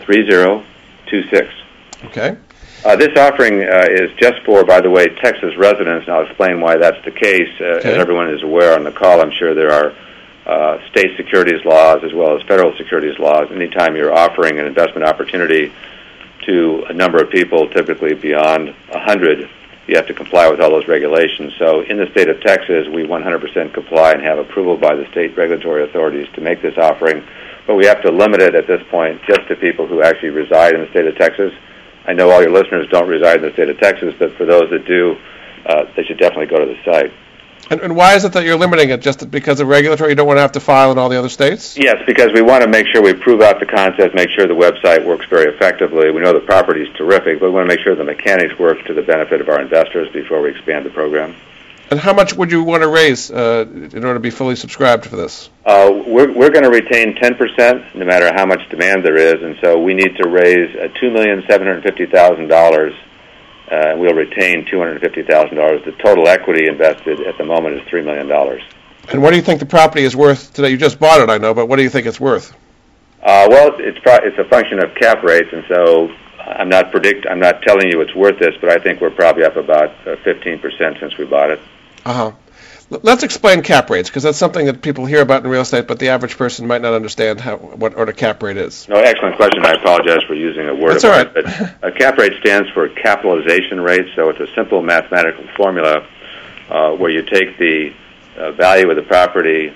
three 0.00 0.28
zero 0.28 0.64
two 1.08 1.22
six. 1.30 1.48
Okay. 2.06 2.36
Uh, 2.82 2.96
this 2.96 3.10
offering 3.18 3.62
uh, 3.62 3.86
is 3.90 4.10
just 4.18 4.40
for, 4.46 4.64
by 4.64 4.80
the 4.80 4.88
way, 4.88 5.06
Texas 5.16 5.54
residents, 5.58 6.06
and 6.06 6.16
I'll 6.16 6.24
explain 6.26 6.62
why 6.62 6.76
that's 6.78 7.02
the 7.04 7.10
case. 7.10 7.48
Uh, 7.60 7.64
Okay. 7.80 7.92
As 7.92 7.98
everyone 7.98 8.30
is 8.30 8.42
aware 8.42 8.74
on 8.74 8.84
the 8.84 8.90
call, 8.92 9.20
I'm 9.20 9.30
sure 9.32 9.54
there 9.54 9.70
are 9.70 9.92
uh, 10.46 10.78
state 10.90 11.14
securities 11.18 11.62
laws 11.66 12.02
as 12.02 12.14
well 12.14 12.34
as 12.36 12.42
federal 12.48 12.74
securities 12.78 13.18
laws. 13.18 13.48
Anytime 13.52 13.96
you're 13.96 14.14
offering 14.14 14.58
an 14.58 14.64
investment 14.66 15.04
opportunity 15.06 15.70
to 16.46 16.84
a 16.88 16.94
number 16.94 17.22
of 17.22 17.28
people, 17.30 17.68
typically 17.68 18.14
beyond 18.14 18.68
100, 18.88 19.50
you 19.90 19.96
have 19.96 20.06
to 20.06 20.14
comply 20.14 20.48
with 20.48 20.60
all 20.60 20.70
those 20.70 20.86
regulations. 20.86 21.52
So 21.58 21.80
in 21.80 21.96
the 21.96 22.06
state 22.12 22.28
of 22.28 22.40
Texas, 22.40 22.86
we 22.88 23.02
100% 23.02 23.74
comply 23.74 24.12
and 24.12 24.22
have 24.22 24.38
approval 24.38 24.76
by 24.76 24.94
the 24.94 25.04
state 25.10 25.36
regulatory 25.36 25.82
authorities 25.82 26.28
to 26.34 26.40
make 26.40 26.62
this 26.62 26.78
offering. 26.78 27.26
But 27.66 27.74
we 27.74 27.86
have 27.86 28.00
to 28.02 28.12
limit 28.12 28.40
it 28.40 28.54
at 28.54 28.68
this 28.68 28.82
point 28.88 29.20
just 29.26 29.48
to 29.48 29.56
people 29.56 29.88
who 29.88 30.00
actually 30.00 30.30
reside 30.30 30.74
in 30.74 30.82
the 30.82 30.90
state 30.90 31.06
of 31.06 31.16
Texas. 31.16 31.52
I 32.06 32.12
know 32.12 32.30
all 32.30 32.40
your 32.40 32.52
listeners 32.52 32.88
don't 32.88 33.08
reside 33.08 33.38
in 33.38 33.42
the 33.42 33.52
state 33.52 33.68
of 33.68 33.80
Texas, 33.80 34.14
but 34.16 34.32
for 34.36 34.46
those 34.46 34.70
that 34.70 34.86
do, 34.86 35.16
uh, 35.66 35.86
they 35.96 36.04
should 36.04 36.18
definitely 36.18 36.46
go 36.46 36.60
to 36.60 36.66
the 36.66 36.78
site. 36.84 37.12
And, 37.70 37.80
and 37.80 37.94
why 37.94 38.16
is 38.16 38.24
it 38.24 38.32
that 38.32 38.44
you're 38.44 38.58
limiting 38.58 38.90
it? 38.90 39.00
Just 39.00 39.30
because 39.30 39.60
of 39.60 39.68
regulatory? 39.68 40.10
You 40.10 40.16
don't 40.16 40.26
want 40.26 40.38
to 40.38 40.42
have 40.42 40.52
to 40.52 40.60
file 40.60 40.90
in 40.90 40.98
all 40.98 41.08
the 41.08 41.18
other 41.18 41.28
states? 41.28 41.78
Yes, 41.78 42.02
because 42.04 42.32
we 42.32 42.42
want 42.42 42.64
to 42.64 42.68
make 42.68 42.86
sure 42.88 43.00
we 43.00 43.14
prove 43.14 43.40
out 43.40 43.60
the 43.60 43.66
concept, 43.66 44.12
make 44.14 44.28
sure 44.30 44.48
the 44.48 44.54
website 44.54 45.06
works 45.06 45.26
very 45.30 45.54
effectively. 45.54 46.10
We 46.10 46.20
know 46.20 46.32
the 46.32 46.40
property 46.40 46.82
is 46.82 46.96
terrific, 46.96 47.38
but 47.38 47.46
we 47.46 47.52
want 47.52 47.70
to 47.70 47.76
make 47.76 47.84
sure 47.84 47.94
the 47.94 48.02
mechanics 48.02 48.58
work 48.58 48.84
to 48.86 48.92
the 48.92 49.02
benefit 49.02 49.40
of 49.40 49.48
our 49.48 49.60
investors 49.60 50.08
before 50.12 50.42
we 50.42 50.50
expand 50.50 50.84
the 50.84 50.90
program. 50.90 51.36
And 51.92 51.98
how 51.98 52.12
much 52.12 52.34
would 52.34 52.50
you 52.52 52.62
want 52.62 52.82
to 52.82 52.88
raise 52.88 53.30
uh, 53.30 53.66
in 53.68 54.04
order 54.04 54.14
to 54.14 54.20
be 54.20 54.30
fully 54.30 54.54
subscribed 54.54 55.06
for 55.06 55.16
this? 55.16 55.50
Uh, 55.64 55.90
we're 56.06 56.32
we're 56.32 56.50
going 56.50 56.62
to 56.62 56.70
retain 56.70 57.16
10% 57.16 57.94
no 57.96 58.04
matter 58.04 58.32
how 58.32 58.46
much 58.46 58.68
demand 58.68 59.04
there 59.04 59.16
is, 59.16 59.42
and 59.42 59.56
so 59.60 59.80
we 59.80 59.94
need 59.94 60.16
to 60.16 60.28
raise 60.28 60.74
uh, 60.76 60.86
$2,750,000. 61.02 62.96
Uh, 63.70 63.94
we'll 63.96 64.14
retain 64.14 64.66
$250,000. 64.66 65.84
The 65.84 65.92
total 66.02 66.26
equity 66.26 66.66
invested 66.66 67.20
at 67.20 67.38
the 67.38 67.44
moment 67.44 67.76
is 67.76 67.82
$3 67.88 68.04
million. 68.04 68.60
And 69.10 69.22
what 69.22 69.30
do 69.30 69.36
you 69.36 69.42
think 69.42 69.60
the 69.60 69.66
property 69.66 70.02
is 70.02 70.16
worth 70.16 70.52
today? 70.52 70.70
You 70.70 70.76
just 70.76 70.98
bought 70.98 71.20
it, 71.20 71.30
I 71.30 71.38
know, 71.38 71.54
but 71.54 71.66
what 71.66 71.76
do 71.76 71.82
you 71.82 71.90
think 71.90 72.06
it's 72.06 72.20
worth? 72.20 72.52
Uh, 73.22 73.46
well, 73.50 73.72
it's 73.78 73.98
pro- 74.00 74.24
it's 74.24 74.38
a 74.38 74.44
function 74.44 74.82
of 74.82 74.94
cap 74.94 75.22
rates, 75.22 75.50
and 75.52 75.64
so 75.68 76.08
I'm 76.38 76.68
not 76.68 76.90
predict 76.90 77.26
I'm 77.28 77.38
not 77.38 77.62
telling 77.62 77.88
you 77.90 78.00
it's 78.00 78.14
worth 78.14 78.38
this, 78.38 78.54
but 78.60 78.70
I 78.70 78.78
think 78.78 79.00
we're 79.00 79.10
probably 79.10 79.44
up 79.44 79.56
about 79.56 79.90
uh, 80.06 80.16
15% 80.24 81.00
since 81.00 81.16
we 81.18 81.26
bought 81.26 81.50
it. 81.50 81.60
Uh 82.04 82.12
huh. 82.12 82.32
Let's 82.90 83.22
explain 83.22 83.62
cap 83.62 83.88
rates 83.88 84.08
because 84.08 84.24
that's 84.24 84.36
something 84.36 84.66
that 84.66 84.82
people 84.82 85.06
hear 85.06 85.22
about 85.22 85.44
in 85.44 85.50
real 85.50 85.60
estate, 85.60 85.86
but 85.86 86.00
the 86.00 86.08
average 86.08 86.36
person 86.36 86.66
might 86.66 86.82
not 86.82 86.92
understand 86.92 87.40
how 87.40 87.56
what 87.56 87.96
what 87.96 88.08
a 88.08 88.12
cap 88.12 88.42
rate 88.42 88.56
is. 88.56 88.88
No, 88.88 88.96
excellent 88.96 89.36
question. 89.36 89.64
I 89.64 89.74
apologize 89.74 90.24
for 90.24 90.34
using 90.34 90.68
a 90.68 90.74
word 90.74 90.94
That's 90.94 91.04
all 91.04 91.12
right. 91.12 91.32
but 91.32 91.46
a 91.82 91.92
cap 91.92 92.18
rate 92.18 92.32
stands 92.40 92.68
for 92.70 92.88
capitalization 92.88 93.80
rate, 93.80 94.06
so 94.16 94.28
it's 94.30 94.40
a 94.40 94.52
simple 94.54 94.82
mathematical 94.82 95.46
formula 95.56 96.04
uh, 96.68 96.90
where 96.96 97.10
you 97.10 97.22
take 97.22 97.56
the 97.58 97.92
uh, 98.36 98.50
value 98.52 98.90
of 98.90 98.96
the 98.96 99.02
property 99.02 99.72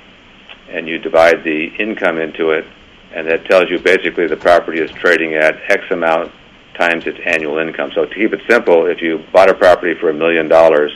and 0.68 0.88
you 0.88 0.98
divide 0.98 1.44
the 1.44 1.66
income 1.78 2.18
into 2.18 2.50
it, 2.50 2.66
and 3.12 3.28
that 3.28 3.44
tells 3.44 3.70
you 3.70 3.78
basically 3.78 4.26
the 4.26 4.36
property 4.36 4.80
is 4.80 4.90
trading 4.90 5.34
at 5.34 5.54
X 5.70 5.84
amount 5.92 6.32
times 6.74 7.06
its 7.06 7.20
annual 7.24 7.58
income. 7.58 7.92
So 7.94 8.06
to 8.06 8.12
keep 8.12 8.32
it 8.32 8.40
simple, 8.48 8.86
if 8.86 9.00
you 9.00 9.24
bought 9.32 9.48
a 9.48 9.54
property 9.54 9.94
for 9.94 10.10
a 10.10 10.14
million 10.14 10.48
dollars 10.48 10.90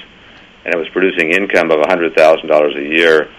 and 0.68 0.74
it 0.74 0.78
was 0.78 0.88
producing 0.90 1.30
income 1.30 1.70
of 1.70 1.78
$100,000 1.78 2.76
a 2.76 2.82
year, 2.82 3.30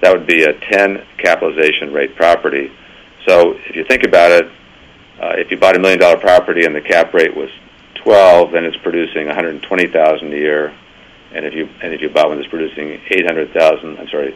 that 0.00 0.10
would 0.10 0.26
be 0.26 0.44
a 0.44 0.54
10 0.54 1.04
capitalization 1.18 1.92
rate 1.92 2.16
property. 2.16 2.72
So 3.26 3.52
if 3.66 3.76
you 3.76 3.84
think 3.84 4.04
about 4.04 4.30
it, 4.30 4.46
uh, 5.20 5.34
if 5.36 5.50
you 5.50 5.58
bought 5.58 5.76
a 5.76 5.78
million 5.78 5.98
dollar 5.98 6.16
property 6.16 6.64
and 6.64 6.74
the 6.74 6.80
cap 6.80 7.12
rate 7.12 7.36
was 7.36 7.50
12, 7.96 8.52
then 8.52 8.64
it's 8.64 8.78
producing 8.78 9.26
120,000 9.26 10.32
a 10.32 10.36
year. 10.36 10.74
And 11.32 11.44
if 11.44 11.52
you 11.52 11.68
and 11.82 11.92
if 11.92 12.00
you 12.00 12.08
bought 12.08 12.28
one 12.28 12.38
that's 12.38 12.48
producing 12.48 13.02
800,000, 13.10 13.98
I'm 13.98 14.08
sorry, 14.08 14.34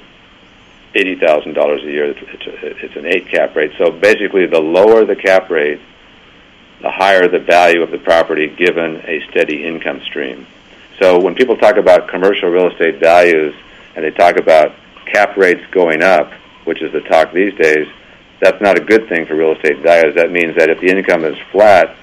$80,000 0.95 1.57
a 1.57 1.91
year, 1.91 2.05
it's, 2.05 2.21
it's, 2.21 2.83
it's 2.83 2.97
an 2.97 3.07
eight 3.07 3.29
cap 3.29 3.57
rate. 3.57 3.73
So 3.79 3.91
basically, 3.91 4.45
the 4.45 4.61
lower 4.61 5.07
the 5.07 5.17
cap 5.17 5.49
rate, 5.49 5.81
the 6.83 6.91
higher 6.91 7.29
the 7.29 7.38
value 7.38 7.83
of 7.83 7.91
the 7.91 7.99
property 7.99 8.49
given 8.49 8.97
a 9.07 9.27
steady 9.31 9.65
income 9.65 10.03
stream. 10.03 10.47
So 11.03 11.19
when 11.19 11.35
people 11.35 11.57
talk 11.57 11.79
about 11.79 12.07
commercial 12.09 12.49
real 12.49 12.71
estate 12.71 13.01
values 13.01 13.55
and 13.97 14.05
they 14.05 14.12
talk 14.12 14.37
about 14.37 14.73
cap 15.12 15.37
rates 15.37 15.61
going 15.73 16.01
up, 16.01 16.31
which 16.65 16.81
is 16.81 16.93
the 16.93 17.01
talk 17.01 17.33
these 17.33 17.53
days, 17.55 17.88
that's 18.41 18.62
not 18.62 18.79
a 18.79 18.81
good 18.81 19.09
thing 19.09 19.27
for 19.27 19.35
real 19.35 19.51
estate 19.53 19.81
values. 19.81 20.15
That 20.15 20.31
means 20.31 20.55
that 20.57 20.71
if 20.71 20.81
the 20.81 20.87
income 20.87 21.25
is 21.25 21.37
flat, 21.51 21.97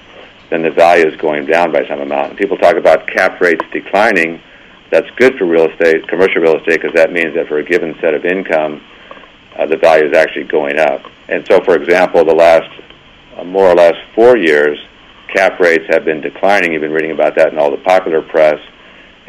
then 0.50 0.60
the 0.60 0.70
value 0.70 1.06
is 1.06 1.16
going 1.16 1.46
down 1.46 1.72
by 1.72 1.88
some 1.88 2.00
amount. 2.00 2.30
And 2.30 2.38
people 2.38 2.58
talk 2.58 2.76
about 2.76 3.06
cap 3.06 3.40
rates 3.40 3.64
declining. 3.72 4.42
That's 4.90 5.08
good 5.16 5.38
for 5.38 5.46
real 5.46 5.70
estate, 5.70 6.06
commercial 6.06 6.42
real 6.42 6.58
estate, 6.58 6.82
because 6.82 6.94
that 6.94 7.10
means 7.10 7.34
that 7.36 7.48
for 7.48 7.56
a 7.56 7.64
given 7.64 7.96
set 8.02 8.12
of 8.12 8.26
income, 8.26 8.82
uh, 9.56 9.64
the 9.64 9.78
value 9.78 10.10
is 10.10 10.14
actually 10.14 10.44
going 10.44 10.78
up. 10.78 11.00
And 11.28 11.46
so, 11.50 11.64
for 11.64 11.74
example, 11.74 12.22
the 12.26 12.34
last 12.34 12.68
uh, 13.38 13.44
more 13.44 13.66
or 13.66 13.74
less 13.74 13.94
four 14.14 14.36
years, 14.36 14.78
cap 15.34 15.58
rates 15.58 15.84
have 15.88 16.04
been 16.04 16.20
declining. 16.20 16.72
You've 16.72 16.82
been 16.82 16.92
reading 16.92 17.12
about 17.12 17.34
that 17.36 17.50
in 17.50 17.58
all 17.58 17.70
the 17.70 17.82
popular 17.82 18.20
press. 18.20 18.60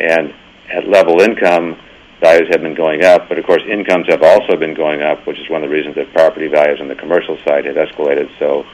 And 0.02 0.34
at 0.70 0.88
level 0.88 1.22
income, 1.22 1.78
values 2.20 2.48
have 2.50 2.62
been 2.62 2.76
going 2.76 3.04
up, 3.04 3.30
but 3.30 3.38
of 3.38 3.46
course, 3.46 3.64
incomes 3.68 4.08
have 4.08 4.24
also 4.24 4.56
been 4.56 4.74
going 4.74 5.02
up, 5.02 5.26
which 5.26 5.40
is 5.40 5.50
one 5.50 5.64
of 5.64 5.70
the 5.70 5.76
reasons 5.76 5.96
that 5.96 6.12
property 6.14 6.48
values 6.48 6.80
on 6.80 6.88
the 6.88 6.96
commercial 6.96 7.38
side 7.40 7.66
have 7.66 7.76
escalated 7.76 8.30
so 8.40 8.66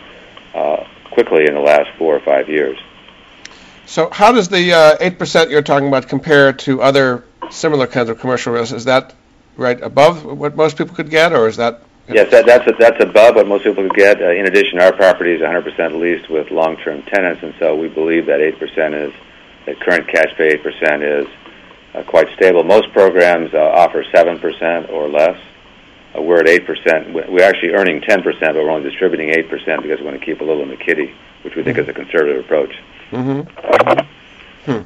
uh, 0.53 0.85
quickly 1.11 1.47
in 1.47 1.53
the 1.53 1.59
last 1.59 1.89
four 1.97 2.15
or 2.15 2.19
five 2.19 2.49
years. 2.49 2.77
So 3.85 4.09
how 4.11 4.33
does 4.33 4.49
the 4.49 4.73
uh, 4.73 4.97
eight 4.99 5.17
percent 5.17 5.49
you're 5.49 5.61
talking 5.61 5.87
about 5.87 6.07
compare 6.09 6.51
to 6.53 6.81
other 6.81 7.23
similar 7.49 7.87
kinds 7.87 8.09
of 8.09 8.19
commercial 8.19 8.53
real 8.53 8.63
estate? 8.63 8.77
Is 8.77 8.85
that 8.85 9.15
right 9.55 9.81
above 9.81 10.25
what 10.25 10.55
most 10.55 10.77
people 10.77 10.93
could 10.93 11.09
get, 11.09 11.31
or 11.31 11.47
is 11.47 11.57
that 11.57 11.81
Yes, 12.09 12.31
that, 12.31 12.45
that's 12.45 12.65
that's 12.79 13.03
above 13.03 13.35
what 13.35 13.47
most 13.47 13.63
people 13.63 13.83
could 13.83 13.95
get. 13.95 14.21
Uh, 14.21 14.31
in 14.31 14.45
addition, 14.45 14.79
our 14.79 14.93
property 14.93 15.33
is 15.33 15.41
100% 15.41 15.99
leased 15.99 16.29
with 16.29 16.51
long-term 16.51 17.03
tenants, 17.03 17.43
and 17.43 17.53
so 17.59 17.75
we 17.75 17.89
believe 17.89 18.27
that 18.27 18.39
8% 18.39 19.07
is 19.07 19.13
that 19.67 19.79
current 19.81 20.07
cash 20.07 20.33
pay 20.35 20.57
8% 20.57 21.21
is 21.21 21.27
uh, 21.93 22.03
quite 22.03 22.27
stable. 22.35 22.63
Most 22.63 22.91
programs 22.91 23.53
uh, 23.53 23.59
offer 23.59 24.03
7% 24.03 24.89
or 24.89 25.07
less 25.07 25.39
uh, 26.17 26.21
we're 26.21 26.39
at 26.39 26.47
eight 26.47 26.65
percent. 26.65 27.13
We're 27.13 27.43
actually 27.43 27.73
earning 27.73 28.01
ten 28.01 28.21
percent, 28.23 28.53
but 28.53 28.63
we're 28.63 28.71
only 28.71 28.89
distributing 28.89 29.29
eight 29.29 29.49
percent 29.49 29.81
because 29.81 29.99
we 29.99 30.05
want 30.05 30.19
to 30.19 30.25
keep 30.25 30.41
a 30.41 30.43
little 30.43 30.63
in 30.63 30.69
the 30.69 30.77
kitty, 30.77 31.13
which 31.43 31.55
we 31.55 31.63
think 31.63 31.77
is 31.77 31.87
a 31.87 31.93
conservative 31.93 32.43
approach. 32.43 32.73
Mm-hmm. 33.11 34.71
Hmm. 34.71 34.81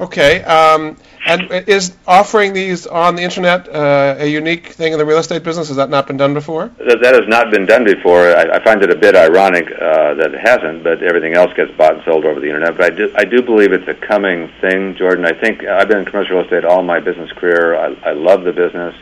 Okay. 0.00 0.42
Um, 0.42 0.96
and 1.26 1.50
is 1.68 1.96
offering 2.06 2.52
these 2.52 2.86
on 2.86 3.14
the 3.16 3.22
internet 3.22 3.68
uh, 3.68 4.16
a 4.18 4.26
unique 4.26 4.68
thing 4.68 4.92
in 4.92 4.98
the 4.98 5.06
real 5.06 5.18
estate 5.18 5.42
business? 5.42 5.68
Has 5.68 5.76
that 5.76 5.88
not 5.88 6.06
been 6.06 6.16
done 6.16 6.34
before? 6.34 6.68
That, 6.78 7.00
that 7.00 7.14
has 7.14 7.28
not 7.28 7.50
been 7.50 7.64
done 7.64 7.84
before. 7.84 8.28
I, 8.28 8.56
I 8.56 8.64
find 8.64 8.82
it 8.82 8.90
a 8.90 8.96
bit 8.96 9.14
ironic 9.14 9.66
uh, 9.66 10.14
that 10.14 10.34
it 10.34 10.40
hasn't, 10.40 10.84
but 10.84 11.02
everything 11.02 11.34
else 11.34 11.52
gets 11.54 11.70
bought 11.72 11.94
and 11.94 12.04
sold 12.04 12.24
over 12.24 12.40
the 12.40 12.46
internet. 12.46 12.76
But 12.76 12.92
I 12.92 12.96
do, 12.96 13.14
I 13.16 13.24
do 13.24 13.42
believe 13.42 13.72
it's 13.72 13.88
a 13.88 13.94
coming 13.94 14.50
thing, 14.60 14.96
Jordan. 14.96 15.24
I 15.24 15.32
think 15.32 15.64
I've 15.64 15.88
been 15.88 15.98
in 15.98 16.04
commercial 16.04 16.36
real 16.36 16.44
estate 16.44 16.64
all 16.64 16.82
my 16.82 17.00
business 17.00 17.32
career. 17.32 17.76
I, 17.76 17.94
I 18.04 18.12
love 18.12 18.44
the 18.44 18.52
business. 18.52 18.94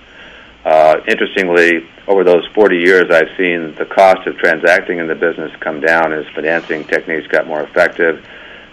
Uh, 0.65 1.01
interestingly, 1.09 1.89
over 2.07 2.23
those 2.23 2.47
40 2.55 2.79
years, 2.79 3.11
I've 3.11 3.37
seen 3.37 3.75
the 3.75 3.87
cost 3.87 4.29
of 4.29 4.37
transacting 4.37 4.99
in 4.99 5.09
the 5.09 5.17
business 5.17 5.51
come 5.59 5.81
down 5.81 6.13
as 6.13 6.25
financing 6.35 6.85
techniques 6.85 7.27
got 7.27 7.49
more 7.49 7.63
effective 7.63 8.25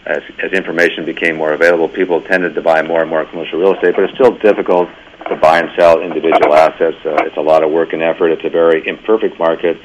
as, 0.05 0.21
as 0.39 0.51
information 0.51 1.05
became 1.05 1.37
more 1.37 1.53
available, 1.53 1.87
people 1.87 2.21
tended 2.21 2.55
to 2.55 2.61
buy 2.61 2.81
more 2.81 3.01
and 3.01 3.09
more 3.09 3.25
commercial 3.25 3.59
real 3.59 3.73
estate, 3.73 3.95
but 3.95 4.05
it's 4.05 4.13
still 4.13 4.35
difficult 4.37 4.89
to 5.27 5.35
buy 5.35 5.59
and 5.59 5.69
sell 5.75 6.01
individual 6.01 6.53
assets. 6.53 6.97
Uh, 7.05 7.15
it's 7.25 7.37
a 7.37 7.41
lot 7.41 7.63
of 7.63 7.71
work 7.71 7.93
and 7.93 8.01
effort. 8.01 8.29
It's 8.29 8.45
a 8.45 8.49
very 8.49 8.87
imperfect 8.87 9.37
market. 9.37 9.77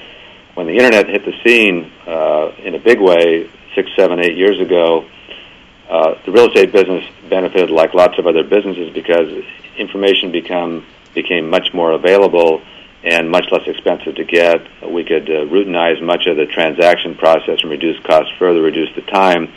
When 0.55 0.67
the 0.67 0.77
internet 0.77 1.09
hit 1.09 1.25
the 1.25 1.35
scene 1.45 1.91
uh, 2.07 2.53
in 2.59 2.75
a 2.75 2.79
big 2.79 3.01
way 3.01 3.51
six, 3.75 3.91
seven, 3.97 4.21
eight 4.21 4.37
years 4.37 4.61
ago, 4.61 5.05
uh, 5.91 6.15
the 6.25 6.33
real 6.33 6.47
estate 6.47 6.73
business 6.73 7.05
benefited 7.29 7.71
like 7.71 7.93
lots 7.93 8.19
of 8.19 8.27
other 8.27 8.43
businesses 8.43 8.93
because 8.95 9.45
information 9.77 10.33
become 10.33 10.87
became 11.13 11.49
much 11.49 11.73
more 11.73 11.93
available 11.93 12.63
and 13.05 13.31
much 13.31 13.47
less 13.53 13.67
expensive 13.67 14.15
to 14.17 14.25
get. 14.25 14.67
We 14.83 15.05
could 15.05 15.29
uh, 15.29 15.45
routinize 15.45 16.03
much 16.03 16.27
of 16.27 16.37
the 16.37 16.47
transaction 16.47 17.15
process 17.15 17.61
and 17.63 17.71
reduce 17.71 18.01
costs 18.03 18.33
further, 18.39 18.63
reduce 18.63 18.93
the 18.95 19.03
time 19.03 19.53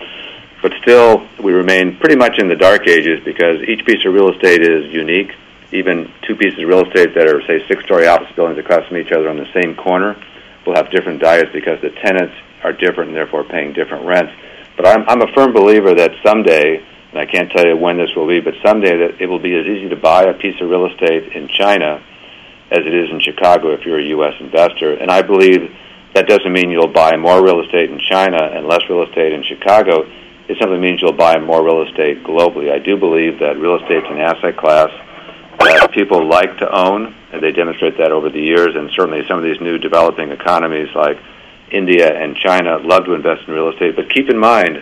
but 0.61 0.73
still 0.81 1.27
we 1.41 1.51
remain 1.53 1.97
pretty 1.97 2.15
much 2.15 2.39
in 2.39 2.47
the 2.47 2.55
dark 2.55 2.87
ages 2.87 3.21
because 3.23 3.61
each 3.67 3.85
piece 3.85 4.03
of 4.05 4.13
real 4.13 4.31
estate 4.31 4.61
is 4.61 4.91
unique. 4.91 5.31
Even 5.71 6.11
two 6.25 6.35
pieces 6.35 6.59
of 6.59 6.67
real 6.67 6.85
estate 6.85 7.13
that 7.13 7.27
are, 7.27 7.41
say, 7.45 7.65
six-story 7.67 8.07
office 8.07 8.31
buildings 8.35 8.57
across 8.57 8.87
from 8.87 8.97
each 8.97 9.11
other 9.11 9.29
on 9.29 9.37
the 9.37 9.51
same 9.53 9.75
corner 9.75 10.15
will 10.65 10.75
have 10.75 10.89
different 10.91 11.21
diets 11.21 11.49
because 11.53 11.79
the 11.81 11.89
tenants 11.89 12.33
are 12.63 12.73
different 12.73 13.09
and 13.09 13.17
therefore 13.17 13.43
paying 13.43 13.73
different 13.73 14.05
rents. 14.05 14.33
But 14.75 14.87
I'm, 14.87 15.07
I'm 15.07 15.21
a 15.21 15.31
firm 15.33 15.53
believer 15.53 15.93
that 15.95 16.11
someday, 16.25 16.83
and 17.11 17.19
I 17.19 17.25
can't 17.25 17.51
tell 17.51 17.65
you 17.65 17.75
when 17.75 17.97
this 17.97 18.15
will 18.15 18.27
be, 18.27 18.39
but 18.39 18.53
someday 18.65 18.97
that 18.97 19.21
it 19.21 19.27
will 19.27 19.39
be 19.39 19.55
as 19.55 19.65
easy 19.65 19.89
to 19.89 19.95
buy 19.95 20.23
a 20.23 20.33
piece 20.33 20.59
of 20.61 20.69
real 20.69 20.85
estate 20.85 21.33
in 21.33 21.47
China 21.47 22.01
as 22.71 22.79
it 22.79 22.93
is 22.93 23.09
in 23.09 23.19
Chicago 23.19 23.73
if 23.73 23.85
you're 23.85 23.99
a 23.99 24.07
U.S. 24.19 24.33
investor. 24.39 24.93
And 24.93 25.09
I 25.11 25.21
believe 25.21 25.71
that 26.13 26.27
doesn't 26.27 26.51
mean 26.51 26.69
you'll 26.69 26.87
buy 26.87 27.15
more 27.17 27.43
real 27.43 27.61
estate 27.61 27.89
in 27.89 27.99
China 27.99 28.37
and 28.37 28.67
less 28.67 28.81
real 28.89 29.03
estate 29.03 29.33
in 29.33 29.43
Chicago 29.43 30.05
it 30.47 30.57
simply 30.59 30.77
means 30.77 31.01
you'll 31.01 31.13
buy 31.13 31.37
more 31.39 31.63
real 31.63 31.83
estate 31.83 32.23
globally. 32.23 32.71
I 32.71 32.79
do 32.79 32.97
believe 32.97 33.39
that 33.39 33.59
real 33.59 33.75
estate 33.75 34.03
is 34.03 34.09
an 34.09 34.19
asset 34.19 34.57
class 34.57 34.89
that 35.59 35.91
people 35.91 36.27
like 36.27 36.57
to 36.59 36.71
own, 36.71 37.13
and 37.31 37.41
they 37.41 37.51
demonstrate 37.51 37.97
that 37.97 38.11
over 38.11 38.29
the 38.29 38.39
years. 38.39 38.75
And 38.75 38.89
certainly, 38.95 39.23
some 39.27 39.37
of 39.37 39.43
these 39.43 39.59
new 39.59 39.77
developing 39.77 40.31
economies 40.31 40.87
like 40.95 41.17
India 41.71 42.13
and 42.13 42.35
China 42.37 42.77
love 42.77 43.05
to 43.05 43.13
invest 43.13 43.47
in 43.47 43.53
real 43.53 43.69
estate. 43.69 43.95
But 43.95 44.09
keep 44.09 44.29
in 44.29 44.37
mind, 44.37 44.81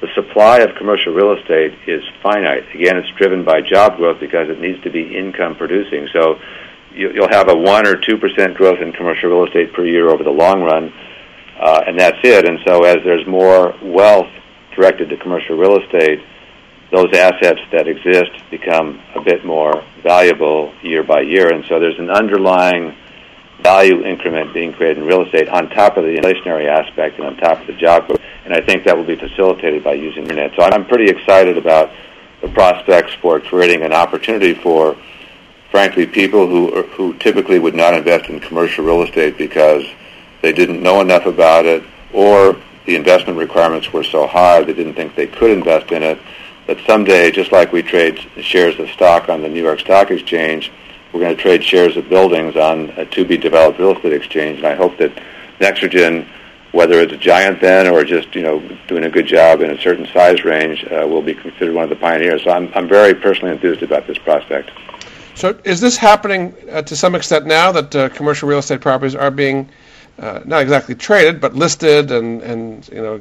the 0.00 0.08
supply 0.14 0.58
of 0.60 0.74
commercial 0.76 1.12
real 1.12 1.32
estate 1.32 1.78
is 1.86 2.02
finite. 2.22 2.74
Again, 2.74 2.96
it's 2.96 3.10
driven 3.16 3.44
by 3.44 3.60
job 3.60 3.96
growth 3.96 4.18
because 4.18 4.48
it 4.48 4.60
needs 4.60 4.82
to 4.82 4.90
be 4.90 5.16
income 5.16 5.54
producing. 5.54 6.08
So 6.12 6.40
you'll 6.92 7.30
have 7.30 7.48
a 7.48 7.56
one 7.56 7.86
or 7.86 7.96
two 7.96 8.18
percent 8.18 8.54
growth 8.54 8.80
in 8.80 8.92
commercial 8.92 9.30
real 9.30 9.46
estate 9.46 9.72
per 9.72 9.84
year 9.84 10.08
over 10.08 10.24
the 10.24 10.30
long 10.30 10.62
run, 10.62 10.92
uh, 11.60 11.84
and 11.86 11.98
that's 11.98 12.18
it. 12.24 12.48
And 12.48 12.58
so 12.66 12.82
as 12.82 12.98
there's 13.04 13.26
more 13.26 13.74
wealth 13.82 14.30
directed 14.74 15.10
to 15.10 15.16
commercial 15.16 15.56
real 15.56 15.80
estate, 15.80 16.20
those 16.90 17.12
assets 17.14 17.60
that 17.72 17.88
exist 17.88 18.30
become 18.50 19.00
a 19.14 19.20
bit 19.20 19.44
more 19.44 19.84
valuable 20.02 20.72
year 20.82 21.02
by 21.02 21.20
year. 21.20 21.52
And 21.52 21.64
so 21.64 21.80
there's 21.80 21.98
an 21.98 22.10
underlying 22.10 22.94
value 23.62 24.04
increment 24.04 24.52
being 24.52 24.72
created 24.72 24.98
in 24.98 25.04
real 25.04 25.22
estate 25.22 25.48
on 25.48 25.70
top 25.70 25.96
of 25.96 26.04
the 26.04 26.16
inflationary 26.16 26.68
aspect 26.68 27.18
and 27.18 27.26
on 27.26 27.36
top 27.36 27.60
of 27.60 27.66
the 27.66 27.72
job 27.72 28.06
growth. 28.06 28.20
And 28.44 28.52
I 28.52 28.60
think 28.60 28.84
that 28.84 28.96
will 28.96 29.04
be 29.04 29.16
facilitated 29.16 29.82
by 29.82 29.94
using 29.94 30.24
internet. 30.24 30.52
So 30.54 30.62
I'm 30.62 30.84
pretty 30.86 31.10
excited 31.10 31.56
about 31.56 31.90
the 32.42 32.48
prospects 32.48 33.14
for 33.14 33.40
creating 33.40 33.82
an 33.82 33.92
opportunity 33.92 34.52
for, 34.52 34.96
frankly, 35.70 36.06
people 36.06 36.46
who 36.46 36.82
who 36.82 37.14
typically 37.14 37.58
would 37.58 37.74
not 37.74 37.94
invest 37.94 38.28
in 38.28 38.38
commercial 38.38 38.84
real 38.84 39.02
estate 39.02 39.38
because 39.38 39.84
they 40.42 40.52
didn't 40.52 40.82
know 40.82 41.00
enough 41.00 41.24
about 41.24 41.64
it 41.64 41.82
or 42.12 42.56
the 42.86 42.96
investment 42.96 43.38
requirements 43.38 43.92
were 43.92 44.04
so 44.04 44.26
high 44.26 44.62
they 44.62 44.74
didn't 44.74 44.94
think 44.94 45.14
they 45.14 45.26
could 45.26 45.50
invest 45.50 45.90
in 45.92 46.02
it. 46.02 46.18
That 46.66 46.78
someday, 46.86 47.30
just 47.30 47.52
like 47.52 47.72
we 47.72 47.82
trade 47.82 48.18
shares 48.40 48.78
of 48.78 48.88
stock 48.90 49.28
on 49.28 49.42
the 49.42 49.48
New 49.48 49.62
York 49.62 49.80
Stock 49.80 50.10
Exchange, 50.10 50.72
we're 51.12 51.20
going 51.20 51.36
to 51.36 51.40
trade 51.40 51.62
shares 51.62 51.96
of 51.96 52.08
buildings 52.08 52.56
on 52.56 52.90
a 52.96 53.04
to-be-developed 53.04 53.78
real 53.78 53.94
estate 53.94 54.12
exchange. 54.12 54.58
And 54.58 54.66
I 54.66 54.74
hope 54.74 54.96
that 54.98 55.12
Nexregen, 55.60 56.26
whether 56.72 57.00
it's 57.00 57.12
a 57.12 57.18
giant 57.18 57.60
then 57.60 57.86
or 57.86 58.02
just 58.02 58.34
you 58.34 58.42
know 58.42 58.60
doing 58.88 59.04
a 59.04 59.10
good 59.10 59.26
job 59.26 59.60
in 59.60 59.70
a 59.70 59.80
certain 59.80 60.06
size 60.06 60.44
range, 60.44 60.84
uh, 60.84 61.06
will 61.06 61.22
be 61.22 61.34
considered 61.34 61.74
one 61.74 61.84
of 61.84 61.90
the 61.90 61.96
pioneers. 61.96 62.42
So 62.44 62.50
I'm 62.50 62.72
I'm 62.74 62.88
very 62.88 63.14
personally 63.14 63.52
enthused 63.52 63.82
about 63.82 64.06
this 64.06 64.18
prospect. 64.18 64.70
So 65.34 65.58
is 65.64 65.80
this 65.80 65.96
happening 65.96 66.54
uh, 66.70 66.82
to 66.82 66.96
some 66.96 67.14
extent 67.14 67.46
now 67.46 67.72
that 67.72 67.94
uh, 67.94 68.08
commercial 68.10 68.48
real 68.48 68.60
estate 68.60 68.80
properties 68.80 69.14
are 69.14 69.30
being 69.30 69.68
uh, 70.18 70.40
not 70.44 70.62
exactly 70.62 70.94
traded, 70.94 71.40
but 71.40 71.54
listed, 71.54 72.10
and 72.10 72.42
and 72.42 72.88
you 72.88 73.02
know 73.02 73.20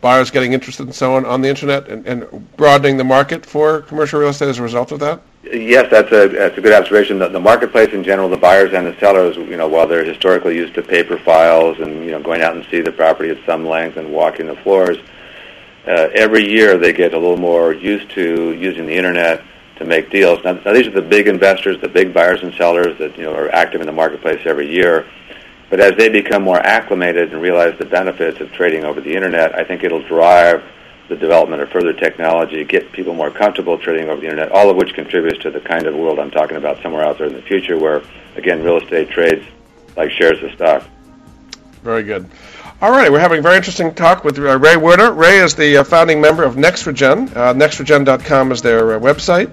buyers 0.00 0.30
getting 0.30 0.52
interested 0.52 0.86
and 0.86 0.94
so 0.94 1.14
on 1.14 1.26
on 1.26 1.42
the 1.42 1.48
internet, 1.48 1.88
and, 1.88 2.06
and 2.06 2.56
broadening 2.56 2.96
the 2.96 3.04
market 3.04 3.44
for 3.44 3.82
commercial 3.82 4.20
real 4.20 4.30
estate 4.30 4.48
as 4.48 4.58
a 4.58 4.62
result 4.62 4.92
of 4.92 5.00
that. 5.00 5.20
Yes, 5.42 5.90
that's 5.90 6.12
a 6.12 6.28
that's 6.28 6.56
a 6.56 6.60
good 6.60 6.72
observation. 6.72 7.18
The, 7.18 7.28
the 7.28 7.40
marketplace 7.40 7.92
in 7.92 8.04
general, 8.04 8.28
the 8.28 8.36
buyers 8.36 8.72
and 8.72 8.86
the 8.86 8.98
sellers, 8.98 9.36
you 9.36 9.56
know, 9.56 9.68
while 9.68 9.86
they're 9.86 10.04
historically 10.04 10.56
used 10.56 10.74
to 10.74 10.82
paper 10.82 11.18
files 11.18 11.78
and 11.80 12.04
you 12.04 12.10
know 12.10 12.22
going 12.22 12.42
out 12.42 12.54
and 12.54 12.64
see 12.70 12.80
the 12.80 12.92
property 12.92 13.30
at 13.30 13.44
some 13.44 13.66
length 13.66 13.96
and 13.96 14.12
walking 14.12 14.46
the 14.46 14.56
floors, 14.56 14.98
uh, 15.86 16.08
every 16.14 16.48
year 16.48 16.78
they 16.78 16.92
get 16.92 17.14
a 17.14 17.18
little 17.18 17.36
more 17.36 17.72
used 17.72 18.10
to 18.10 18.52
using 18.52 18.86
the 18.86 18.94
internet 18.94 19.42
to 19.76 19.84
make 19.84 20.10
deals. 20.10 20.44
Now, 20.44 20.52
now, 20.52 20.72
these 20.72 20.86
are 20.86 20.90
the 20.92 21.02
big 21.02 21.26
investors, 21.26 21.80
the 21.80 21.88
big 21.88 22.12
buyers 22.12 22.42
and 22.42 22.52
sellers 22.54 22.98
that 22.98 23.16
you 23.16 23.24
know 23.24 23.34
are 23.34 23.50
active 23.50 23.80
in 23.80 23.86
the 23.86 23.92
marketplace 23.92 24.40
every 24.44 24.70
year. 24.70 25.06
But 25.70 25.80
as 25.80 25.96
they 25.96 26.08
become 26.08 26.42
more 26.42 26.58
acclimated 26.58 27.32
and 27.32 27.40
realize 27.40 27.78
the 27.78 27.84
benefits 27.84 28.40
of 28.40 28.52
trading 28.52 28.84
over 28.84 29.00
the 29.00 29.14
internet, 29.14 29.54
I 29.54 29.64
think 29.64 29.84
it'll 29.84 30.06
drive 30.06 30.64
the 31.08 31.16
development 31.16 31.62
of 31.62 31.68
further 31.70 31.92
technology, 31.92 32.64
get 32.64 32.92
people 32.92 33.14
more 33.14 33.30
comfortable 33.30 33.78
trading 33.78 34.08
over 34.08 34.20
the 34.20 34.26
internet, 34.26 34.52
all 34.52 34.68
of 34.68 34.76
which 34.76 34.94
contributes 34.94 35.40
to 35.42 35.50
the 35.50 35.60
kind 35.60 35.86
of 35.86 35.94
world 35.94 36.18
I'm 36.18 36.30
talking 36.30 36.56
about 36.56 36.82
somewhere 36.82 37.04
out 37.04 37.18
there 37.18 37.26
in 37.26 37.34
the 37.34 37.42
future 37.42 37.78
where, 37.78 38.02
again, 38.36 38.62
real 38.62 38.78
estate 38.78 39.10
trades 39.10 39.44
like 39.96 40.10
shares 40.10 40.42
of 40.42 40.52
stock. 40.52 40.84
Very 41.82 42.02
good. 42.02 42.28
All 42.82 42.90
right, 42.90 43.10
we're 43.10 43.20
having 43.20 43.40
a 43.40 43.42
very 43.42 43.56
interesting 43.56 43.94
talk 43.94 44.24
with 44.24 44.38
uh, 44.38 44.58
Ray 44.58 44.74
Wirta. 44.74 45.14
Ray 45.14 45.38
is 45.38 45.54
the 45.54 45.78
uh, 45.78 45.84
founding 45.84 46.20
member 46.20 46.44
of 46.44 46.54
Nexregen. 46.54 47.36
Uh, 47.36 47.52
Nexregen.com 47.54 48.52
is 48.52 48.62
their 48.62 48.94
uh, 48.94 48.98
website. 48.98 49.50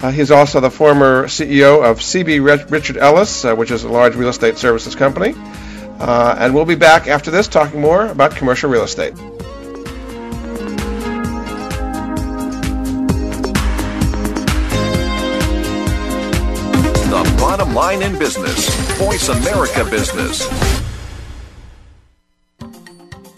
Uh, 0.00 0.10
he's 0.10 0.30
also 0.30 0.60
the 0.60 0.70
former 0.70 1.24
CEO 1.24 1.82
of 1.82 2.00
CB 2.00 2.70
Richard 2.70 2.98
Ellis, 2.98 3.44
uh, 3.44 3.54
which 3.54 3.70
is 3.70 3.84
a 3.84 3.88
large 3.88 4.14
real 4.14 4.28
estate 4.28 4.58
services 4.58 4.94
company. 4.94 5.34
Uh, 5.98 6.36
and 6.38 6.54
we'll 6.54 6.66
be 6.66 6.74
back 6.74 7.08
after 7.08 7.30
this 7.30 7.48
talking 7.48 7.80
more 7.80 8.06
about 8.06 8.36
commercial 8.36 8.68
real 8.68 8.82
estate. 8.82 9.14
The 17.06 17.36
bottom 17.38 17.74
line 17.74 18.02
in 18.02 18.18
business 18.18 18.68
Voice 18.98 19.28
America 19.30 19.84
Business. 19.90 20.75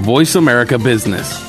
Voice 0.00 0.34
America 0.34 0.78
Business. 0.78 1.40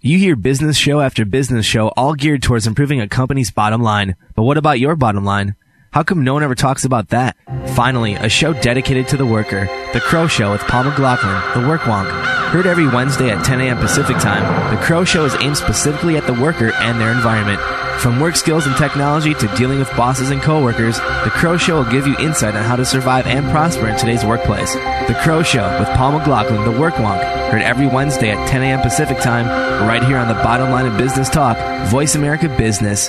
You 0.00 0.18
hear 0.18 0.36
business 0.36 0.76
show 0.76 1.00
after 1.00 1.24
business 1.24 1.64
show 1.64 1.88
all 1.96 2.14
geared 2.14 2.42
towards 2.42 2.66
improving 2.66 3.00
a 3.00 3.08
company's 3.08 3.50
bottom 3.50 3.80
line. 3.82 4.16
But 4.34 4.42
what 4.42 4.58
about 4.58 4.80
your 4.80 4.96
bottom 4.96 5.24
line? 5.24 5.54
How 5.92 6.02
come 6.02 6.24
no 6.24 6.34
one 6.34 6.42
ever 6.42 6.54
talks 6.54 6.84
about 6.84 7.08
that? 7.08 7.36
Finally, 7.68 8.14
a 8.14 8.28
show 8.28 8.52
dedicated 8.52 9.08
to 9.08 9.16
the 9.16 9.24
worker, 9.24 9.66
The 9.92 10.00
Crow 10.00 10.26
Show 10.26 10.52
with 10.52 10.60
Paul 10.62 10.84
McLaughlin, 10.84 11.62
The 11.62 11.68
Work 11.68 11.82
Wonk. 11.82 12.10
Heard 12.50 12.66
every 12.66 12.88
Wednesday 12.88 13.30
at 13.30 13.44
10 13.44 13.60
a.m. 13.60 13.78
Pacific 13.78 14.18
Time, 14.18 14.74
The 14.74 14.82
Crow 14.82 15.04
Show 15.04 15.24
is 15.24 15.36
aimed 15.40 15.56
specifically 15.56 16.16
at 16.16 16.26
the 16.26 16.34
worker 16.34 16.72
and 16.74 17.00
their 17.00 17.12
environment. 17.12 17.60
From 18.00 18.20
work 18.20 18.36
skills 18.36 18.66
and 18.66 18.76
technology 18.76 19.32
to 19.34 19.56
dealing 19.56 19.78
with 19.78 19.88
bosses 19.96 20.30
and 20.30 20.42
coworkers, 20.42 20.98
The 20.98 21.30
Crow 21.32 21.56
Show 21.56 21.76
will 21.76 21.90
give 21.90 22.06
you 22.06 22.16
insight 22.18 22.54
on 22.54 22.62
how 22.62 22.76
to 22.76 22.84
survive 22.84 23.26
and 23.26 23.50
prosper 23.50 23.88
in 23.88 23.96
today's 23.96 24.24
workplace. 24.24 24.74
The 24.74 25.18
Crow 25.22 25.42
Show 25.42 25.78
with 25.78 25.88
Paul 25.90 26.12
McLaughlin, 26.12 26.64
The 26.64 26.78
Work 26.78 26.94
Wonk, 26.94 27.22
heard 27.50 27.62
every 27.62 27.86
Wednesday 27.86 28.30
at 28.30 28.48
10 28.48 28.62
a.m. 28.62 28.80
Pacific 28.82 29.18
Time, 29.18 29.46
right 29.88 30.04
here 30.04 30.18
on 30.18 30.28
the 30.28 30.34
bottom 30.34 30.70
line 30.70 30.86
of 30.86 30.98
business 30.98 31.30
talk, 31.30 31.56
Voice 31.88 32.14
America 32.14 32.48
Business. 32.48 33.08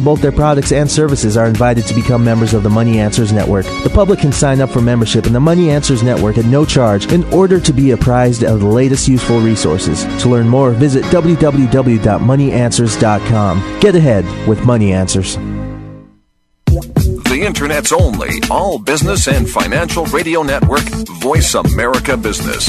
both 0.00 0.22
their 0.22 0.32
products 0.32 0.72
and 0.72 0.90
services 0.90 1.36
are 1.36 1.46
invited 1.46 1.86
to 1.86 1.94
become 1.94 2.24
members 2.24 2.54
of 2.54 2.62
the 2.62 2.70
Money 2.70 2.98
Answers 2.98 3.32
Network. 3.32 3.66
The 3.84 3.90
public 3.92 4.20
can 4.20 4.32
sign 4.32 4.60
up 4.60 4.70
for 4.70 4.80
membership 4.80 5.26
in 5.26 5.32
the 5.32 5.40
Money 5.40 5.70
Answers 5.70 6.02
Network 6.02 6.38
at 6.38 6.46
no 6.46 6.64
charge 6.64 7.12
in 7.12 7.22
order 7.32 7.60
to 7.60 7.72
be 7.72 7.92
apprised 7.92 8.42
of 8.42 8.58
the 8.60 8.66
latest 8.66 9.06
useful 9.08 9.40
resources. 9.40 10.04
To 10.22 10.28
learn 10.28 10.48
more, 10.48 10.72
visit 10.72 11.04
www.moneyanswers.com. 11.04 13.80
Get 13.80 13.94
ahead 13.94 14.48
with 14.48 14.64
Money 14.64 14.92
Answers. 14.92 15.38
The 17.30 17.46
Internet's 17.46 17.92
only 17.92 18.40
all 18.50 18.78
business 18.78 19.28
and 19.28 19.48
financial 19.48 20.04
radio 20.06 20.42
network, 20.42 20.82
Voice 21.20 21.54
America 21.54 22.16
Business. 22.16 22.66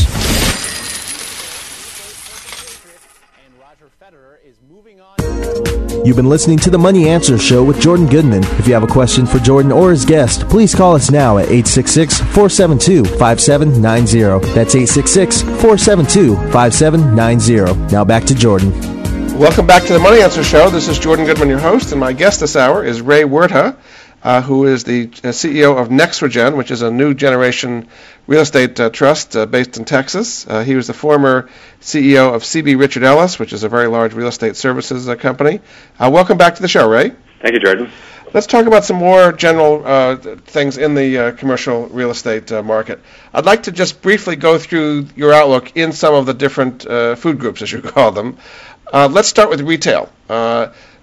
You've 6.03 6.15
been 6.15 6.29
listening 6.29 6.57
to 6.59 6.71
the 6.71 6.79
Money 6.79 7.07
Answer 7.07 7.37
Show 7.37 7.63
with 7.63 7.79
Jordan 7.79 8.07
Goodman. 8.07 8.43
If 8.57 8.67
you 8.67 8.73
have 8.73 8.81
a 8.81 8.87
question 8.87 9.27
for 9.27 9.37
Jordan 9.37 9.71
or 9.71 9.91
his 9.91 10.03
guest, 10.03 10.49
please 10.49 10.73
call 10.73 10.95
us 10.95 11.11
now 11.11 11.37
at 11.37 11.45
866 11.45 12.21
472 12.21 13.05
5790. 13.19 14.53
That's 14.55 14.73
866 14.73 15.43
472 15.43 16.35
5790. 16.51 17.93
Now 17.93 18.03
back 18.03 18.23
to 18.23 18.33
Jordan. 18.33 18.71
Welcome 19.37 19.67
back 19.67 19.83
to 19.83 19.93
the 19.93 19.99
Money 19.99 20.21
Answer 20.21 20.43
Show. 20.43 20.71
This 20.71 20.87
is 20.87 20.97
Jordan 20.97 21.27
Goodman, 21.27 21.49
your 21.49 21.59
host, 21.59 21.91
and 21.91 21.99
my 21.99 22.13
guest 22.13 22.39
this 22.39 22.55
hour 22.55 22.83
is 22.83 23.01
Ray 23.01 23.21
Wirta, 23.21 23.75
uh, 24.23 24.41
who 24.41 24.65
is 24.65 24.83
the 24.83 25.03
uh, 25.03 25.29
CEO 25.29 25.77
of 25.79 25.89
Nexregen, 25.89 26.55
which 26.55 26.71
is 26.71 26.81
a 26.81 26.91
new 26.91 27.13
generation 27.13 27.87
real 28.27 28.41
estate 28.41 28.79
uh, 28.79 28.89
trust 28.89 29.35
uh, 29.35 29.45
based 29.45 29.77
in 29.77 29.85
Texas. 29.85 30.47
Uh, 30.47 30.63
he 30.63 30.75
was 30.75 30.87
the 30.87 30.93
former 30.93 31.49
CEO 31.81 32.33
of 32.33 32.43
CB 32.43 32.79
Richard 32.79 33.03
Ellis, 33.03 33.39
which 33.39 33.53
is 33.53 33.63
a 33.63 33.69
very 33.69 33.87
large 33.87 34.13
real 34.13 34.27
estate 34.27 34.55
services 34.55 35.09
uh, 35.09 35.15
company. 35.15 35.59
welcome 35.99 36.37
back 36.37 36.55
to 36.55 36.61
the 36.61 36.67
show, 36.67 36.87
Ray. 36.87 37.11
Thank 37.41 37.53
you, 37.53 37.59
Jordan. 37.59 37.89
Let's 38.33 38.47
talk 38.47 38.65
about 38.65 38.85
some 38.85 38.95
more 38.95 39.33
general 39.33 39.85
uh, 39.85 40.15
things 40.15 40.77
in 40.77 40.95
the 40.95 41.17
uh, 41.17 41.31
commercial 41.33 41.87
real 41.87 42.11
estate 42.11 42.49
uh, 42.49 42.63
market. 42.63 43.01
I'd 43.33 43.45
like 43.45 43.63
to 43.63 43.73
just 43.73 44.01
briefly 44.01 44.37
go 44.37 44.57
through 44.57 45.07
your 45.17 45.33
outlook 45.33 45.75
in 45.75 45.91
some 45.91 46.13
of 46.13 46.25
the 46.25 46.33
different 46.33 46.83
food 47.17 47.39
groups, 47.39 47.61
as 47.61 47.71
you 47.71 47.81
call 47.81 48.11
them. 48.11 48.37
let's 48.93 49.27
start 49.27 49.49
with 49.49 49.59
retail. 49.61 50.09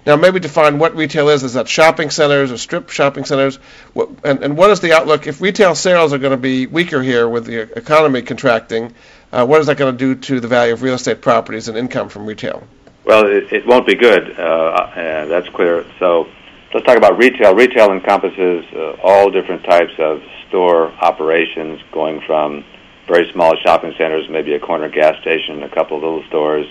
Now, 0.09 0.15
maybe 0.15 0.39
define 0.39 0.79
what 0.79 0.95
retail 0.95 1.29
is. 1.29 1.43
Is 1.43 1.53
that 1.53 1.67
shopping 1.67 2.09
centers 2.09 2.51
or 2.51 2.57
strip 2.57 2.89
shopping 2.89 3.25
centers? 3.25 3.57
What, 3.93 4.09
and, 4.23 4.43
and 4.43 4.57
what 4.57 4.71
is 4.71 4.79
the 4.79 4.91
outlook? 4.91 5.27
If 5.27 5.39
retail 5.39 5.75
sales 5.75 6.13
are 6.13 6.17
going 6.17 6.31
to 6.31 6.37
be 6.37 6.65
weaker 6.65 7.03
here 7.03 7.29
with 7.29 7.45
the 7.45 7.77
economy 7.77 8.23
contracting, 8.23 8.95
uh, 9.31 9.45
what 9.45 9.61
is 9.61 9.67
that 9.67 9.77
going 9.77 9.95
to 9.95 9.97
do 9.99 10.19
to 10.19 10.39
the 10.39 10.47
value 10.47 10.73
of 10.73 10.81
real 10.81 10.95
estate 10.95 11.21
properties 11.21 11.67
and 11.67 11.77
income 11.77 12.09
from 12.09 12.25
retail? 12.25 12.63
Well, 13.05 13.27
it, 13.27 13.53
it 13.53 13.67
won't 13.67 13.85
be 13.85 13.93
good. 13.93 14.35
Uh, 14.35 14.41
uh, 14.41 15.25
that's 15.27 15.47
clear. 15.49 15.85
So 15.99 16.27
let's 16.73 16.87
talk 16.87 16.97
about 16.97 17.19
retail. 17.19 17.53
Retail 17.53 17.91
encompasses 17.91 18.65
uh, 18.73 18.95
all 19.03 19.29
different 19.29 19.63
types 19.63 19.93
of 19.99 20.23
store 20.47 20.91
operations, 20.91 21.81
going 21.91 22.21
from 22.21 22.65
very 23.07 23.31
small 23.31 23.55
shopping 23.63 23.93
centers, 23.95 24.27
maybe 24.27 24.55
a 24.55 24.59
corner 24.59 24.89
gas 24.89 25.21
station, 25.21 25.61
a 25.61 25.69
couple 25.69 25.97
of 25.97 26.01
little 26.01 26.23
stores, 26.29 26.65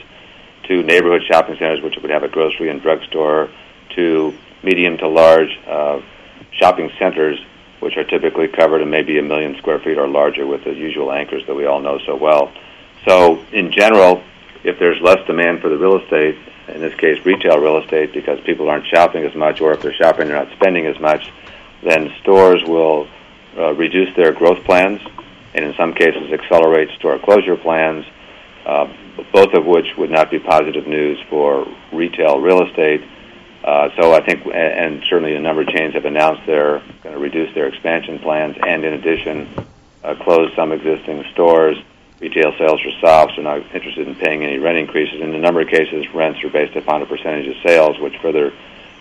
to 0.69 0.83
neighborhood 0.83 1.23
shopping 1.27 1.57
centers, 1.59 1.83
which 1.83 1.97
would 1.97 2.11
have 2.11 2.23
a 2.23 2.29
grocery 2.29 2.69
and 2.69 2.81
drugstore, 2.81 3.49
to 3.97 4.35
medium 4.63 4.97
to 4.99 5.09
large 5.09 5.59
uh, 5.67 6.01
shopping 6.53 6.91
centers, 6.99 7.39
which 7.81 7.97
are 7.97 8.05
typically 8.05 8.49
covered 8.49 8.83
in 8.83 8.91
maybe 8.91 9.19
a 9.19 9.23
million 9.23 9.57
square 9.57 9.79
feet 9.79 9.99
or 9.99 10.07
larger 10.07 10.47
with 10.47 10.65
the 10.65 10.75
usual 10.75 11.13
anchors 11.13 11.45
that 11.47 11.55
we 11.55 11.65
all 11.65 11.81
know 11.81 11.99
so 12.05 12.17
well. 12.17 12.53
So, 13.07 13.43
in 13.53 13.73
general, 13.73 14.23
if 14.65 14.79
there's 14.79 15.01
less 15.01 15.25
demand 15.27 15.63
for 15.63 15.69
the 15.69 15.79
real 15.79 15.97
estate, 15.97 16.37
in 16.69 16.81
this 16.81 16.95
case 16.97 17.25
retail 17.25 17.59
real 17.59 17.79
estate, 17.79 18.13
because 18.13 18.41
people 18.41 18.69
aren't 18.69 18.87
shopping 18.87 19.25
as 19.25 19.35
much, 19.35 19.61
or 19.61 19.73
if 19.73 19.81
they're 19.81 19.95
shopping, 19.95 20.29
they're 20.29 20.45
not 20.45 20.53
spending 20.57 20.87
as 20.87 20.99
much, 21.01 21.33
then 21.83 22.13
stores 22.21 22.63
will 22.65 23.09
uh, 23.57 23.73
reduce 23.75 24.15
their 24.17 24.33
growth 24.33 24.63
plans, 24.65 25.01
and 25.55 25.65
in 25.65 25.75
some 25.75 25.95
cases 25.95 26.31
accelerate 26.33 26.91
store 26.99 27.19
closure 27.19 27.57
plans 27.57 28.05
uh, 28.67 28.93
both 29.33 29.55
of 29.55 29.65
which 29.67 29.97
would 29.97 30.11
not 30.11 30.31
be 30.31 30.39
positive 30.39 30.87
news 30.87 31.19
for 31.29 31.67
retail 31.93 32.41
real 32.41 32.67
estate. 32.67 33.03
Uh, 33.65 33.89
so 34.01 34.15
I 34.15 34.25
think, 34.25 34.47
and 34.47 35.03
certainly 35.09 35.35
a 35.35 35.41
number 35.41 35.63
of 35.63 35.69
chains 35.69 35.95
have 35.95 36.05
announced 36.05 36.43
they're 36.47 36.81
going 37.03 37.15
to 37.15 37.19
reduce 37.19 37.53
their 37.55 37.67
expansion 37.67 38.19
plans, 38.21 38.57
and 38.65 38.85
in 38.85 38.95
addition, 38.95 39.49
uh, 40.05 40.15
close 40.15 40.55
some 40.55 40.73
existing 40.73 41.25
stores. 41.33 41.77
Retail 42.21 42.53
sales 42.59 42.81
are 42.85 43.01
soft, 43.01 43.33
so 43.37 43.43
not 43.43 43.59
interested 43.75 44.09
in 44.09 44.15
paying 44.15 44.43
any 44.43 44.59
rent 44.59 44.79
increases. 44.79 45.21
In 45.21 45.35
a 45.35 45.39
number 45.39 45.61
of 45.61 45.69
cases, 45.69 46.07
rents 46.15 46.43
are 46.43 46.51
based 46.51 46.77
upon 46.77 47.03
a 47.03 47.07
percentage 47.07 47.47
of 47.47 47.55
sales, 47.65 47.99
which 48.01 48.17
further 48.23 48.53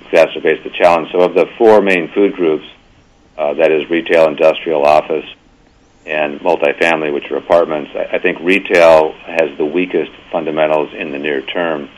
exacerbates 0.04 0.64
the 0.64 0.70
challenge. 0.70 1.12
So, 1.12 1.22
of 1.22 1.34
the 1.34 1.48
four 1.58 1.82
main 1.82 2.12
food 2.12 2.34
groups, 2.34 2.66
uh, 3.38 3.54
that 3.56 3.72
is 3.72 3.90
retail, 3.90 4.28
industrial, 4.28 4.84
office, 4.86 5.26
and 6.08 6.40
multifamily, 6.40 7.14
which 7.14 7.30
are 7.32 7.38
apartments. 7.38 7.92
I, 7.94 8.16
I 8.16 8.20
think 8.20 8.40
retail 8.40 9.14
has 9.14 9.56
the 9.58 9.66
weakest 9.66 10.12
fundamentals 10.32 10.94
in 10.94 11.12
the 11.12 11.20
near 11.20 11.42
term. 11.42 11.90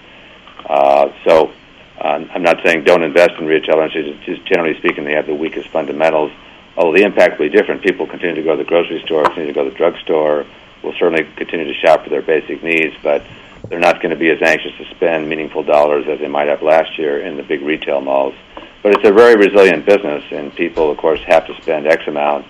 Uh, 0.66 1.10
so 1.26 1.52
uh, 2.00 2.26
I'm 2.34 2.44
not 2.44 2.62
saying 2.64 2.84
don't 2.84 3.04
invest 3.04 3.32
in 3.40 3.46
retail. 3.46 3.80
I'm 3.80 3.90
just, 3.90 4.22
just 4.24 4.46
generally 4.46 4.78
speaking, 4.80 5.04
they 5.04 5.14
have 5.14 5.28
the 5.28 5.36
weakest 5.36 5.70
fundamentals. 5.70 6.32
Although 6.76 6.94
the 6.98 7.04
impact 7.04 7.40
will 7.40 7.50
be 7.50 7.58
different. 7.58 7.84
People 7.84 8.08
continue 8.08 8.36
to 8.36 8.44
go 8.44 8.56
to 8.56 8.64
the 8.64 8.68
grocery 8.68 9.02
store, 9.06 9.24
continue 9.26 9.48
to 9.48 9.54
go 9.54 9.64
to 9.64 9.70
the 9.70 9.76
drugstore, 9.76 10.46
will 10.84 10.94
certainly 10.94 11.24
continue 11.36 11.66
to 11.66 11.74
shop 11.74 12.04
for 12.04 12.10
their 12.10 12.22
basic 12.22 12.64
needs, 12.64 12.96
but 13.04 13.24
they're 13.68 13.80
not 13.80 14.02
going 14.02 14.12
to 14.12 14.16
be 14.16 14.30
as 14.30 14.42
anxious 14.42 14.72
to 14.78 14.86
spend 14.96 15.28
meaningful 15.28 15.64
dollars 15.64 16.06
as 16.08 16.20
they 16.20 16.28
might 16.28 16.48
have 16.48 16.62
last 16.62 16.98
year 16.98 17.20
in 17.20 17.36
the 17.36 17.44
big 17.44 17.62
retail 17.62 18.00
malls. 18.02 18.34
But 18.82 18.94
it's 18.96 19.08
a 19.08 19.12
very 19.12 19.36
resilient 19.36 19.86
business, 19.86 20.24
and 20.32 20.56
people, 20.56 20.90
of 20.90 20.98
course, 20.98 21.20
have 21.28 21.46
to 21.48 21.62
spend 21.62 21.86
X 21.86 22.08
amount 22.08 22.46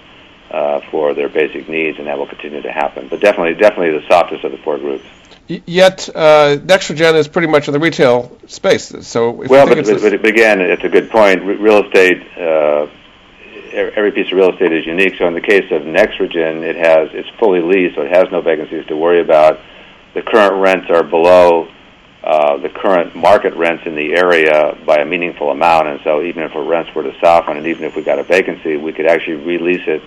uh, 0.52 0.82
for 0.92 1.14
their 1.14 1.30
basic 1.30 1.70
needs, 1.70 1.98
and 2.00 2.08
that 2.08 2.18
will 2.18 2.28
continue 2.28 2.62
to 2.62 2.72
happen. 2.72 3.08
But 3.08 3.20
definitely, 3.20 3.56
definitely 3.56 4.00
the 4.00 4.08
softest 4.08 4.44
of 4.44 4.52
the 4.52 4.58
four 4.58 4.78
groups. 4.78 5.06
yet, 5.48 6.10
uh, 6.16 6.58
Nexregen 6.58 7.16
is 7.16 7.28
pretty 7.28 7.48
much 7.48 7.68
in 7.68 7.74
the 7.74 7.80
retail 7.80 8.36
space. 8.48 8.94
So, 9.08 9.32
well, 9.32 9.68
but, 9.68 9.86
but, 9.86 10.02
but, 10.02 10.26
again, 10.26 10.62
it's 10.62 10.84
a 10.84 10.90
good 10.90 11.10
point. 11.10 11.44
real 11.44 11.86
estate, 11.86 12.22
uh, 12.38 12.88
every 13.74 14.12
piece 14.12 14.28
of 14.32 14.38
real 14.38 14.52
estate 14.52 14.72
is 14.72 14.86
unique. 14.86 15.16
So, 15.18 15.28
in 15.28 15.34
the 15.34 15.42
case 15.42 15.72
of 15.72 15.84
Nexregen, 15.84 16.64
it 16.64 16.76
has 16.76 17.10
it's 17.14 17.30
fully 17.38 17.62
leased, 17.62 17.96
so 17.96 18.02
it 18.02 18.12
has 18.12 18.32
no 18.32 18.42
vacancies 18.42 18.86
to 18.88 18.96
worry 18.96 19.22
about. 19.22 19.60
The 20.16 20.24
current 20.24 20.56
rents 20.56 20.90
are 20.90 21.04
below 21.04 21.70
uh, 22.24 22.58
the 22.58 22.70
current 22.70 23.16
market 23.16 23.54
rents 23.54 23.84
in 23.86 23.96
the 23.96 24.14
area 24.14 24.76
by 24.86 24.98
a 24.98 25.06
meaningful 25.06 25.52
amount, 25.52 25.88
and 25.88 26.00
so 26.04 26.22
even 26.22 26.44
if 26.44 26.56
our 26.56 26.64
rents 26.64 26.94
were 26.94 27.04
to 27.04 27.14
soften, 27.20 27.58
and 27.58 27.68
even 27.68 27.84
if 27.86 27.96
we 27.96 28.02
got 28.02 28.20
a 28.20 28.24
vacancy, 28.24 28.78
we 28.78 28.92
could 28.92 29.06
actually 29.06 29.36
release 29.36 29.84
it 29.88 30.02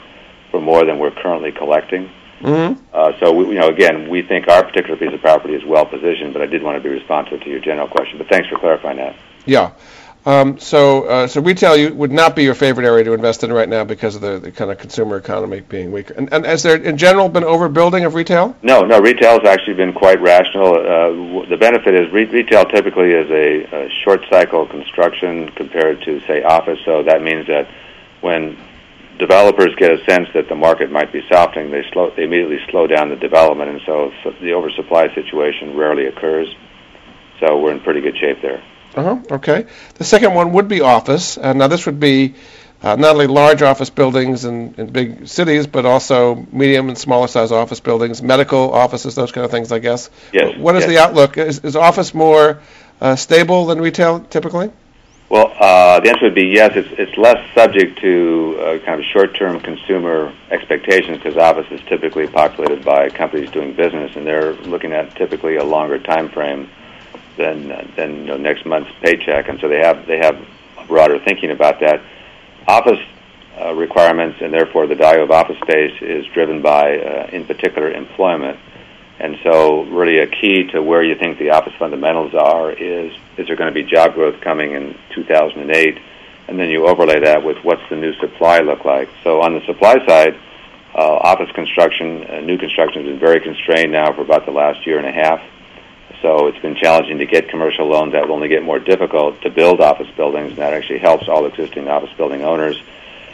for 0.53 0.61
more 0.61 0.85
than 0.85 1.01
we're 1.01 1.11
currently 1.11 1.51
collecting. 1.51 2.09
Mm-hmm. 2.41 2.81
Uh, 2.93 3.13
so, 3.19 3.33
we, 3.33 3.47
you 3.47 3.55
know, 3.55 3.69
again, 3.69 4.09
we 4.09 4.23
think 4.23 4.47
our 4.47 4.63
particular 4.63 4.97
piece 4.97 5.13
of 5.13 5.21
property 5.21 5.55
is 5.55 5.65
well 5.65 5.87
positioned, 5.87 6.33
but 6.33 6.43
I 6.43 6.47
did 6.47 6.63
want 6.63 6.81
to 6.81 6.89
be 6.89 6.95
responsive 6.95 7.41
to 7.41 7.51
your 7.51 7.61
general 7.61 7.89
question. 7.89 8.19
But 8.19 8.29
thanks 8.29 8.49
for 8.49 8.59
clarifying 8.59 8.99
that. 8.99 9.17
Yeah. 9.47 9.73
Um, 10.25 10.59
so, 10.59 11.05
uh, 11.05 11.27
so 11.27 11.41
retail 11.41 11.77
you, 11.77 11.93
would 11.95 12.13
not 12.13 12.37
be 12.37 12.45
your 12.45 12.55
favorite 12.55 12.87
area 12.87 13.03
to 13.03 13.13
invest 13.13 13.43
in 13.43 13.53
right 13.53 13.69
now 13.69 13.83
because 13.83 14.15
of 14.15 14.21
the, 14.21 14.39
the 14.39 14.53
kind 14.53 14.71
of 14.71 14.79
consumer 14.79 15.17
economy 15.17 15.61
being 15.61 15.91
weaker. 15.91 16.15
And, 16.15 16.33
and 16.33 16.47
has 16.47 16.63
there, 16.63 16.77
in 16.77 16.97
general, 16.97 17.29
been 17.29 17.43
overbuilding 17.43 18.07
of 18.07 18.15
retail? 18.15 18.57
No, 18.63 18.83
no. 18.83 19.01
Retail 19.01 19.41
has 19.41 19.49
actually 19.49 19.75
been 19.75 19.93
quite 19.93 20.21
rational. 20.21 20.75
Uh, 20.75 21.49
the 21.49 21.57
benefit 21.57 21.95
is 21.95 22.13
re- 22.13 22.27
retail 22.27 22.65
typically 22.67 23.11
is 23.11 23.29
a, 23.31 23.87
a 23.87 23.91
short 24.05 24.25
cycle 24.31 24.67
construction 24.67 25.49
compared 25.51 26.03
to, 26.03 26.21
say, 26.27 26.45
office. 26.45 26.79
So 26.85 27.03
that 27.03 27.23
means 27.23 27.49
that 27.49 27.69
when 28.21 28.57
developers 29.23 29.73
get 29.77 29.93
a 29.93 30.05
sense 30.05 30.29
that 30.35 30.49
the 30.49 30.57
market 30.57 30.91
might 30.91 31.13
be 31.13 31.23
softening, 31.31 31.71
they 31.71 31.85
slow, 31.93 32.11
they 32.17 32.25
immediately 32.25 32.59
slow 32.71 32.89
down 32.89 33.09
the 33.09 33.17
development, 33.17 33.71
and 33.71 33.81
so, 33.87 34.11
the 34.41 34.53
oversupply 34.53 35.15
situation 35.15 35.77
rarely 35.77 36.07
occurs. 36.07 36.49
So 37.39 37.61
we're 37.61 37.71
in 37.71 37.81
pretty 37.81 38.01
good 38.01 38.17
shape 38.19 38.43
there. 38.43 38.63
Uh 38.97 39.03
huh. 39.03 39.37
Okay. 39.39 39.67
The 39.95 40.05
second 40.05 40.35
one 40.35 40.53
would 40.53 40.67
be 40.67 40.81
office. 40.81 41.39
Uh, 41.39 41.53
now 41.53 41.69
this 41.69 41.87
would 41.87 42.01
be 42.01 42.35
uh, 42.83 42.97
not 42.97 43.13
only 43.15 43.29
large 43.29 43.63
office 43.63 43.91
buildings 43.91 44.45
in, 44.45 44.75
in 44.77 44.91
big 44.91 45.29
cities, 45.29 45.69
but 45.69 45.87
also 45.87 46.47
medium 46.51 46.89
and 46.89 46.99
smaller 46.99 47.29
size 47.29 47.53
office 47.53 47.81
buildings, 47.81 48.23
medical 48.23 48.73
offices, 48.73 49.15
those 49.15 49.31
kind 49.31 49.45
of 49.45 49.51
things, 49.53 49.71
I 49.71 49.79
guess. 49.79 50.11
Yes. 50.33 50.59
What 50.59 50.75
is 50.77 50.83
yes. 50.83 50.91
the 50.91 50.99
outlook? 50.99 51.39
Is, 51.39 51.61
is 51.61 51.77
office 51.77 52.13
more 52.13 52.61
uh, 53.01 53.17
stable 53.17 53.67
than 53.67 53.81
retail 53.81 54.21
typically? 54.21 54.73
Well, 55.33 55.51
uh, 55.59 55.99
the 56.01 56.11
answer 56.11 56.27
would 56.27 56.35
be 56.35 56.49
yes. 56.49 56.73
It's, 56.77 56.91
it's 56.99 57.17
less 57.17 57.39
subject 57.55 57.99
to 58.01 58.55
uh, 58.61 58.79
kind 58.85 59.01
of 59.01 59.07
short-term 59.07 59.61
consumer 59.61 60.31
expectations 60.51 61.17
because 61.17 61.39
office 61.39 61.65
is 61.71 61.81
typically 61.89 62.27
populated 62.27 62.85
by 62.85 63.09
companies 63.09 63.51
doing 63.51 63.73
business, 63.73 64.15
and 64.15 64.27
they're 64.27 64.53
looking 64.69 64.93
at 64.93 65.17
typically 65.17 65.57
a 65.57 65.65
longer 65.65 65.99
time 65.99 66.29
frame 66.29 66.69
than 67.39 67.69
than 67.97 68.17
you 68.19 68.25
know, 68.27 68.37
next 68.37 68.67
month's 68.67 68.93
paycheck, 69.01 69.49
and 69.49 69.59
so 69.59 69.71
they 69.71 69.79
have 69.79 70.07
they 70.07 70.19
have 70.19 70.39
broader 70.87 71.19
thinking 71.19 71.51
about 71.51 71.81
that. 71.81 72.03
Office 72.69 73.01
uh, 73.59 73.73
requirements 73.73 74.37
and 74.43 74.53
therefore 74.53 74.87
the 74.87 74.95
value 74.95 75.23
of 75.23 75.31
office 75.31 75.57
space 75.63 75.97
is 76.03 76.27
driven 76.35 76.61
by, 76.61 76.99
uh, 76.99 77.31
in 77.33 77.47
particular, 77.47 77.91
employment. 77.91 78.59
And 79.23 79.39
so, 79.45 79.85
really, 79.85 80.19
a 80.19 80.27
key 80.27 80.65
to 80.73 80.83
where 80.83 81.01
you 81.01 81.15
think 81.15 81.39
the 81.39 81.51
office 81.51 81.75
fundamentals 81.79 82.35
are 82.35 82.73
is 82.73 83.13
is 83.39 83.47
there 83.47 83.55
going 83.55 83.73
to 83.73 83.75
be 83.75 83.85
job 83.85 84.15
growth 84.15 84.41
coming 84.41 84.73
in 84.73 84.99
2008, 85.15 85.99
and 86.49 86.59
then 86.59 86.69
you 86.69 86.89
overlay 86.89 87.21
that 87.21 87.45
with 87.45 87.57
what's 87.63 87.89
the 87.89 87.95
new 87.95 88.13
supply 88.15 88.61
look 88.61 88.85
like. 88.85 89.09
So, 89.23 89.41
on 89.41 89.55
the 89.55 89.65
supply 89.65 90.05
side, 90.09 90.35
uh, 90.93 90.99
office 90.99 91.53
construction, 91.53 92.25
uh, 92.25 92.41
new 92.41 92.59
construction 92.59 93.03
has 93.03 93.11
been 93.13 93.21
very 93.21 93.41
constrained 93.41 93.93
now 93.93 94.13
for 94.13 94.23
about 94.23 94.45
the 94.45 94.51
last 94.51 94.85
year 94.87 94.99
and 94.99 95.07
a 95.07 95.13
half. 95.13 95.41
So 96.21 96.49
it's 96.49 96.59
been 96.59 96.75
challenging 96.75 97.19
to 97.19 97.27
get 97.27 97.49
commercial 97.49 97.87
loans. 97.87 98.13
That 98.13 98.27
will 98.27 98.35
only 98.35 98.49
get 98.49 98.63
more 98.63 98.79
difficult 98.79 99.41
to 99.43 99.51
build 99.51 99.81
office 99.81 100.09
buildings, 100.17 100.51
and 100.51 100.59
that 100.59 100.75
actually 100.75 100.99
helps 100.99 101.29
all 101.29 101.47
existing 101.47 101.89
office 101.89 102.13
building 102.17 102.43
owners. 102.43 102.81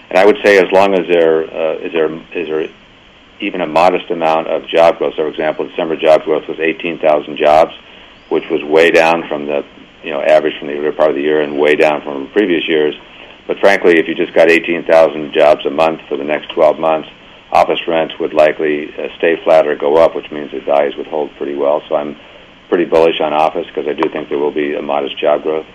And 0.09 0.19
I 0.19 0.25
would 0.25 0.39
say, 0.45 0.59
as 0.59 0.71
long 0.71 0.95
as 0.95 1.07
there 1.07 1.45
uh, 1.45 1.75
is 1.79 1.93
there 1.93 2.13
is 2.13 2.49
there 2.49 2.71
even 3.41 3.61
a 3.61 3.67
modest 3.67 4.11
amount 4.11 4.49
of 4.49 4.67
job 4.67 4.99
growth. 4.99 5.15
So, 5.17 5.23
for 5.23 5.29
example, 5.29 5.69
December 5.69 5.97
job 5.97 6.25
growth 6.25 6.49
was 6.49 6.59
18,000 6.59 7.37
jobs, 7.37 7.73
which 8.29 8.49
was 8.51 8.63
way 8.65 8.91
down 8.91 9.27
from 9.29 9.47
the 9.47 9.65
you 10.03 10.11
know 10.11 10.21
average 10.23 10.59
from 10.59 10.69
the 10.69 10.75
earlier 10.75 10.93
part 10.93 11.11
of 11.11 11.17
the 11.17 11.23
year 11.23 11.41
and 11.41 11.59
way 11.59 11.77
down 11.77 12.03
from 12.03 12.29
previous 12.31 12.67
years. 12.69 12.95
But 13.47 13.59
frankly, 13.59 13.99
if 13.99 14.07
you 14.07 14.15
just 14.15 14.35
got 14.35 14.51
18,000 14.51 15.33
jobs 15.33 15.65
a 15.65 15.71
month 15.71 16.03
for 16.09 16.17
the 16.17 16.25
next 16.25 16.51
12 16.51 16.79
months, 16.79 17.09
office 17.51 17.81
rents 17.89 18.15
would 18.21 18.35
likely 18.35 18.93
uh, 18.95 19.09
stay 19.17 19.43
flat 19.43 19.67
or 19.67 19.75
go 19.75 19.97
up, 19.97 20.15
which 20.15 20.31
means 20.31 20.51
the 20.53 20.61
values 20.61 20.95
would 20.97 21.07
hold 21.07 21.31
pretty 21.37 21.55
well. 21.55 21.83
So 21.89 21.97
I'm 21.97 22.17
pretty 22.69 22.85
bullish 22.85 23.21
on 23.21 23.33
office 23.33 23.67
because 23.67 23.87
I 23.89 23.95
do 23.95 24.09
think 24.11 24.29
there 24.29 24.39
will 24.39 24.53
be 24.53 24.75
a 24.75 24.83
modest 24.83 25.19
job 25.19 25.43
growth. 25.43 25.67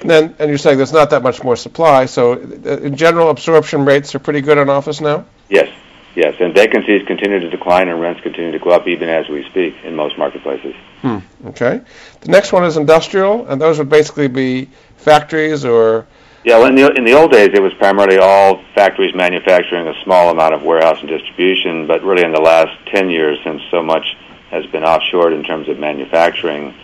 And 0.00 0.10
then, 0.10 0.36
and 0.38 0.48
you're 0.48 0.58
saying 0.58 0.76
there's 0.76 0.92
not 0.92 1.10
that 1.10 1.22
much 1.22 1.42
more 1.44 1.54
supply, 1.54 2.06
so 2.06 2.32
uh, 2.32 2.78
in 2.78 2.96
general, 2.96 3.30
absorption 3.30 3.84
rates 3.84 4.14
are 4.14 4.18
pretty 4.18 4.40
good 4.40 4.58
on 4.58 4.68
office 4.68 5.00
now. 5.00 5.24
Yes, 5.48 5.68
yes, 6.14 6.34
and 6.40 6.54
vacancies 6.54 7.06
continue 7.06 7.40
to 7.40 7.50
decline 7.50 7.88
and 7.88 8.00
rents 8.00 8.20
continue 8.20 8.52
to 8.52 8.58
go 8.58 8.70
up 8.70 8.86
even 8.86 9.08
as 9.08 9.28
we 9.28 9.44
speak 9.50 9.74
in 9.84 9.94
most 9.94 10.18
marketplaces. 10.18 10.74
Hmm. 11.02 11.18
Okay. 11.46 11.80
The 12.20 12.28
next 12.28 12.52
one 12.52 12.64
is 12.64 12.76
industrial, 12.76 13.46
and 13.46 13.60
those 13.60 13.78
would 13.78 13.88
basically 13.88 14.28
be 14.28 14.70
factories 14.96 15.64
or. 15.64 16.06
Yeah, 16.44 16.58
well, 16.58 16.66
in 16.66 16.74
the 16.74 16.92
in 16.92 17.04
the 17.04 17.14
old 17.14 17.32
days, 17.32 17.50
it 17.54 17.62
was 17.62 17.72
primarily 17.74 18.18
all 18.18 18.62
factories 18.74 19.14
manufacturing 19.14 19.88
a 19.88 19.94
small 20.04 20.30
amount 20.30 20.54
of 20.54 20.62
warehouse 20.62 20.98
and 21.00 21.08
distribution. 21.08 21.86
But 21.86 22.02
really, 22.02 22.22
in 22.22 22.32
the 22.32 22.40
last 22.40 22.72
ten 22.86 23.08
years, 23.08 23.38
since 23.44 23.62
so 23.70 23.82
much 23.82 24.16
has 24.50 24.66
been 24.66 24.82
offshored 24.82 25.34
in 25.34 25.42
terms 25.42 25.68
of 25.68 25.78
manufacturing, 25.78 26.74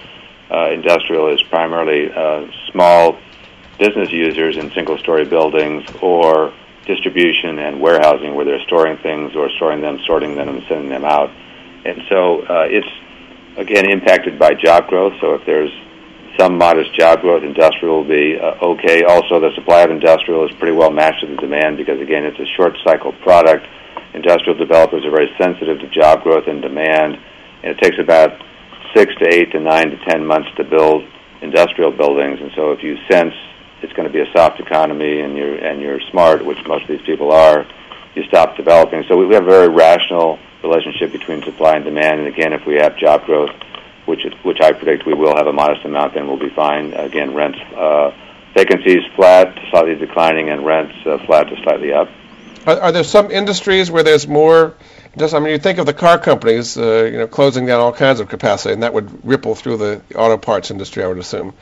uh, 0.51 0.70
industrial 0.70 1.28
is 1.28 1.43
primarily 1.43 2.11
uh, 2.11 2.47
small 2.72 3.18
business 3.78 4.11
users 4.11 4.57
in 4.57 4.70
single-story 4.72 5.24
buildings 5.24 5.85
or 6.03 6.53
distribution 6.91 7.59
and 7.59 7.80
warehousing 7.80 8.34
where 8.34 8.45
they're 8.45 8.66
storing 8.66 8.99
things 8.99 9.30
or 9.36 9.49
storing 9.57 9.80
them, 9.80 9.99
sorting 10.07 10.34
them, 10.34 10.49
and 10.49 10.62
sending 10.68 10.91
them 10.91 11.05
out. 11.05 11.30
And 11.86 12.03
so 12.11 12.43
uh, 12.43 12.66
it's 12.66 12.91
again 13.57 13.88
impacted 13.88 14.38
by 14.38 14.55
job 14.55 14.88
growth. 14.88 15.14
So 15.20 15.34
if 15.34 15.47
there's 15.47 15.70
some 16.38 16.59
modest 16.59 16.93
job 16.99 17.20
growth, 17.20 17.43
industrial 17.43 18.03
will 18.03 18.11
be 18.11 18.38
uh, 18.38 18.74
okay. 18.74 19.05
Also, 19.05 19.38
the 19.38 19.55
supply 19.55 19.82
of 19.82 19.91
industrial 19.91 20.45
is 20.47 20.53
pretty 20.59 20.74
well 20.74 20.91
matched 20.91 21.20
to 21.20 21.28
the 21.28 21.36
demand 21.36 21.76
because 21.76 22.01
again, 22.01 22.24
it's 22.24 22.41
a 22.41 22.51
short 22.57 22.74
cycle 22.82 23.12
product. 23.22 23.66
Industrial 24.12 24.59
developers 24.59 25.05
are 25.05 25.11
very 25.11 25.30
sensitive 25.38 25.78
to 25.78 25.88
job 25.88 26.22
growth 26.22 26.49
and 26.49 26.61
demand, 26.61 27.14
and 27.62 27.70
it 27.70 27.78
takes 27.78 27.99
about 28.03 28.34
six 28.95 29.14
to 29.22 29.26
eight 29.30 29.53
to 29.53 29.61
nine 29.61 29.91
to 29.91 29.99
ten 30.11 30.26
months 30.26 30.49
to 30.57 30.64
build 30.64 31.07
industrial 31.41 31.93
buildings. 31.93 32.41
And 32.41 32.51
so, 32.57 32.72
if 32.72 32.82
you 32.82 32.99
sense 33.09 33.34
it's 33.83 33.93
going 33.93 34.07
to 34.07 34.12
be 34.12 34.20
a 34.20 34.33
soft 34.33 34.61
economy 34.61 35.20
and 35.20 35.37
you're 35.37 35.57
and 35.57 35.81
you're 35.81 36.01
smart, 36.11 36.45
which 36.45 36.59
most 36.66 36.83
of 36.83 36.89
these 36.89 37.03
people 37.03 37.33
are, 37.33 37.66
you 38.14 38.24
stop 38.24 38.57
developing. 38.57 39.05
So 39.09 39.16
we 39.16 39.33
have 39.35 39.45
a 39.45 39.51
very 39.51 39.68
rational 39.68 40.39
relationship 40.62 41.12
between 41.12 41.43
supply 41.43 41.76
and 41.76 41.85
demand. 41.85 42.20
And 42.20 42.28
again, 42.28 42.53
if 42.53 42.66
we 42.66 42.74
have 42.76 42.97
job 42.97 43.24
growth, 43.24 43.51
which 44.07 44.26
which 44.43 44.61
I 44.61 44.72
predict 44.72 45.07
we 45.07 45.14
will 45.14 45.37
have 45.37 45.47
a 45.47 45.53
modest 45.53 45.85
amount, 45.85 46.14
then 46.14 46.26
we'll 46.26 46.39
be 46.39 46.51
fine. 46.51 46.93
Again, 46.95 47.35
rents 47.35 47.59
uh, 47.74 48.12
vacancies 48.55 49.03
flat, 49.16 49.59
slightly 49.70 49.95
declining, 49.95 50.51
and 50.51 50.64
rents 50.64 50.95
uh, 51.07 51.18
flat 51.26 51.49
to 51.49 51.57
slightly 51.62 51.93
up. 51.93 52.09
Are, 52.66 52.78
are 52.78 52.93
there 52.93 53.05
some 53.05 53.31
industries 53.31 53.91
where 53.91 54.03
there's 54.03 54.28
more? 54.28 54.74
Just, 55.16 55.35
I 55.35 55.41
mean, 55.41 55.51
you 55.51 55.59
think 55.59 55.78
of 55.78 55.87
the 55.87 55.95
car 55.95 56.18
companies, 56.18 56.78
uh, 56.78 57.09
you 57.11 57.18
know, 57.18 57.26
closing 57.26 57.66
down 57.66 57.81
all 57.81 57.93
kinds 57.93 58.20
of 58.20 58.28
capacity, 58.28 58.72
and 58.72 58.85
that 58.85 58.95
would 58.95 59.26
ripple 59.26 59.57
through 59.57 59.78
the 59.78 60.03
auto 60.14 60.37
parts 60.37 60.70
industry, 60.70 61.03
I 61.03 61.09
would 61.09 61.18
assume. 61.18 61.53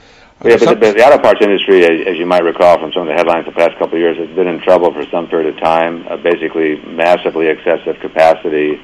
Yeah, 0.45 0.57
but 0.57 0.68
the, 0.68 0.76
but 0.76 0.97
the 0.97 1.05
auto 1.05 1.18
parts 1.18 1.41
industry, 1.43 1.84
as, 1.84 2.16
you 2.16 2.24
might 2.24 2.45
recall 2.45 2.78
from 2.78 2.93
some 2.93 3.03
of 3.03 3.09
the 3.09 3.14
headlines 3.14 3.47
the 3.47 3.53
past 3.53 3.72
couple 3.78 3.95
of 3.95 4.01
years, 4.01 4.16
has 4.18 4.28
been 4.36 4.47
in 4.47 4.61
trouble 4.61 4.93
for 4.93 5.05
some 5.11 5.26
period 5.26 5.53
of 5.53 5.61
time. 5.61 6.07
Uh, 6.07 6.16
basically, 6.16 6.76
massively 6.86 7.49
excessive 7.49 7.99
capacity 8.01 8.80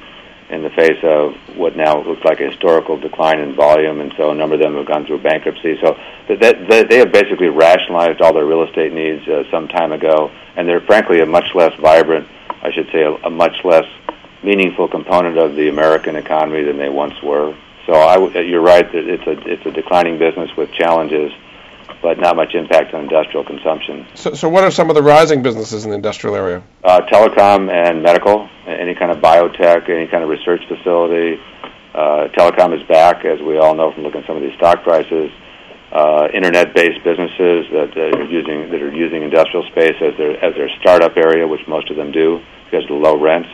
in 0.49 0.61
the 0.61 0.69
face 0.71 0.99
of 1.01 1.33
what 1.55 1.75
now 1.77 2.01
looks 2.03 2.23
like 2.25 2.39
a 2.41 2.49
historical 2.49 2.97
decline 2.97 3.39
in 3.39 3.55
volume, 3.55 4.01
and 4.01 4.13
so 4.17 4.31
a 4.31 4.35
number 4.35 4.55
of 4.55 4.61
them 4.61 4.75
have 4.75 4.85
gone 4.85 5.05
through 5.05 5.19
bankruptcy. 5.19 5.79
So 5.81 5.97
that, 6.27 6.67
that, 6.67 6.89
they 6.89 6.97
have 6.97 7.11
basically 7.11 7.47
rationalized 7.47 8.21
all 8.21 8.33
their 8.33 8.45
real 8.45 8.63
estate 8.63 8.91
needs 8.91 9.25
uh, 9.27 9.43
some 9.49 9.69
time 9.69 9.93
ago, 9.93 10.31
and 10.57 10.67
they're 10.67 10.81
frankly 10.81 11.21
a 11.21 11.25
much 11.25 11.55
less 11.55 11.73
vibrant, 11.79 12.27
I 12.61 12.71
should 12.71 12.91
say, 12.91 13.01
a, 13.03 13.13
a 13.13 13.29
much 13.29 13.63
less 13.63 13.85
meaningful 14.43 14.87
component 14.89 15.37
of 15.37 15.55
the 15.55 15.69
American 15.69 16.17
economy 16.17 16.63
than 16.63 16.77
they 16.77 16.89
once 16.89 17.19
were. 17.23 17.55
So 17.87 17.93
I 17.93 18.15
w- 18.15 18.39
you're 18.41 18.61
right 18.61 18.85
that 18.91 19.07
it's 19.07 19.25
a 19.25 19.37
it's 19.47 19.65
a 19.65 19.71
declining 19.71 20.19
business 20.19 20.55
with 20.57 20.71
challenges, 20.71 21.31
but 22.05 22.19
not 22.19 22.35
much 22.35 22.53
impact 22.53 22.93
on 22.93 23.01
industrial 23.01 23.43
consumption. 23.43 24.05
So, 24.13 24.35
so 24.35 24.47
what 24.47 24.63
are 24.63 24.69
some 24.69 24.91
of 24.91 24.95
the 24.95 25.01
rising 25.01 25.41
businesses 25.41 25.85
in 25.85 25.89
the 25.89 25.95
industrial 25.95 26.35
area? 26.35 26.61
Uh, 26.83 27.01
telecom 27.11 27.71
and 27.73 28.03
medical, 28.03 28.47
any 28.67 28.93
kind 28.93 29.09
of 29.09 29.17
biotech, 29.17 29.89
any 29.89 30.05
kind 30.05 30.21
of 30.21 30.29
research 30.29 30.61
facility. 30.67 31.41
Uh, 31.95 32.27
telecom 32.37 32.79
is 32.79 32.87
back, 32.87 33.25
as 33.25 33.41
we 33.41 33.57
all 33.57 33.73
know 33.73 33.91
from 33.91 34.03
looking 34.03 34.21
at 34.21 34.27
some 34.27 34.35
of 34.37 34.43
these 34.43 34.53
stock 34.53 34.83
prices. 34.83 35.31
Uh, 35.91 36.27
internet-based 36.31 37.03
businesses 37.03 37.65
that 37.73 37.89
uh, 37.97 38.17
are 38.19 38.29
using 38.29 38.69
that 38.69 38.81
are 38.83 38.93
using 38.93 39.23
industrial 39.23 39.65
space 39.71 39.97
as 40.01 40.13
their 40.17 40.37
as 40.45 40.53
their 40.53 40.69
startup 40.81 41.17
area, 41.17 41.47
which 41.47 41.65
most 41.67 41.89
of 41.89 41.97
them 41.97 42.11
do 42.11 42.39
because 42.65 42.83
of 42.83 42.89
the 42.89 43.01
low 43.01 43.17
rents. 43.17 43.49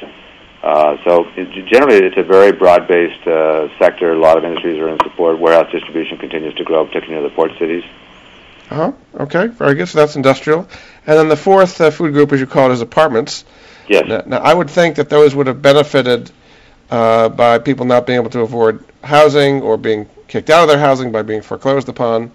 Uh, 0.61 0.97
so 1.05 1.25
it, 1.37 1.47
generally, 1.71 2.03
it's 2.03 2.17
a 2.17 2.23
very 2.23 2.51
broad-based 2.51 3.25
uh, 3.27 3.67
sector. 3.79 4.11
A 4.11 4.19
lot 4.19 4.37
of 4.37 4.43
industries 4.43 4.77
are 4.77 4.89
in 4.89 4.97
support. 5.03 5.39
Warehouse 5.39 5.71
distribution 5.71 6.17
continues 6.17 6.53
to 6.55 6.63
grow, 6.63 6.85
particularly 6.85 7.23
in 7.23 7.23
the 7.23 7.35
port 7.35 7.51
cities. 7.57 7.83
Uh 8.71 8.75
huh. 8.75 8.91
Okay, 9.19 9.47
very 9.47 9.75
good. 9.75 9.87
So 9.87 9.99
that's 9.99 10.15
industrial. 10.15 10.61
And 11.05 11.19
then 11.19 11.27
the 11.27 11.35
fourth 11.35 11.81
uh, 11.81 11.91
food 11.91 12.13
group, 12.13 12.31
as 12.31 12.39
you 12.39 12.47
call 12.47 12.69
it, 12.71 12.73
is 12.73 12.81
apartments. 12.81 13.43
Yes. 13.89 14.05
Now, 14.07 14.23
now, 14.25 14.37
I 14.37 14.53
would 14.53 14.69
think 14.69 14.95
that 14.95 15.09
those 15.09 15.35
would 15.35 15.47
have 15.47 15.61
benefited 15.61 16.31
uh, 16.89 17.27
by 17.27 17.59
people 17.59 17.85
not 17.85 18.07
being 18.07 18.17
able 18.19 18.29
to 18.29 18.39
afford 18.39 18.85
housing 19.03 19.61
or 19.61 19.75
being 19.75 20.07
kicked 20.29 20.49
out 20.49 20.63
of 20.63 20.69
their 20.69 20.77
housing 20.77 21.11
by 21.11 21.21
being 21.21 21.41
foreclosed 21.41 21.89
upon. 21.89 22.31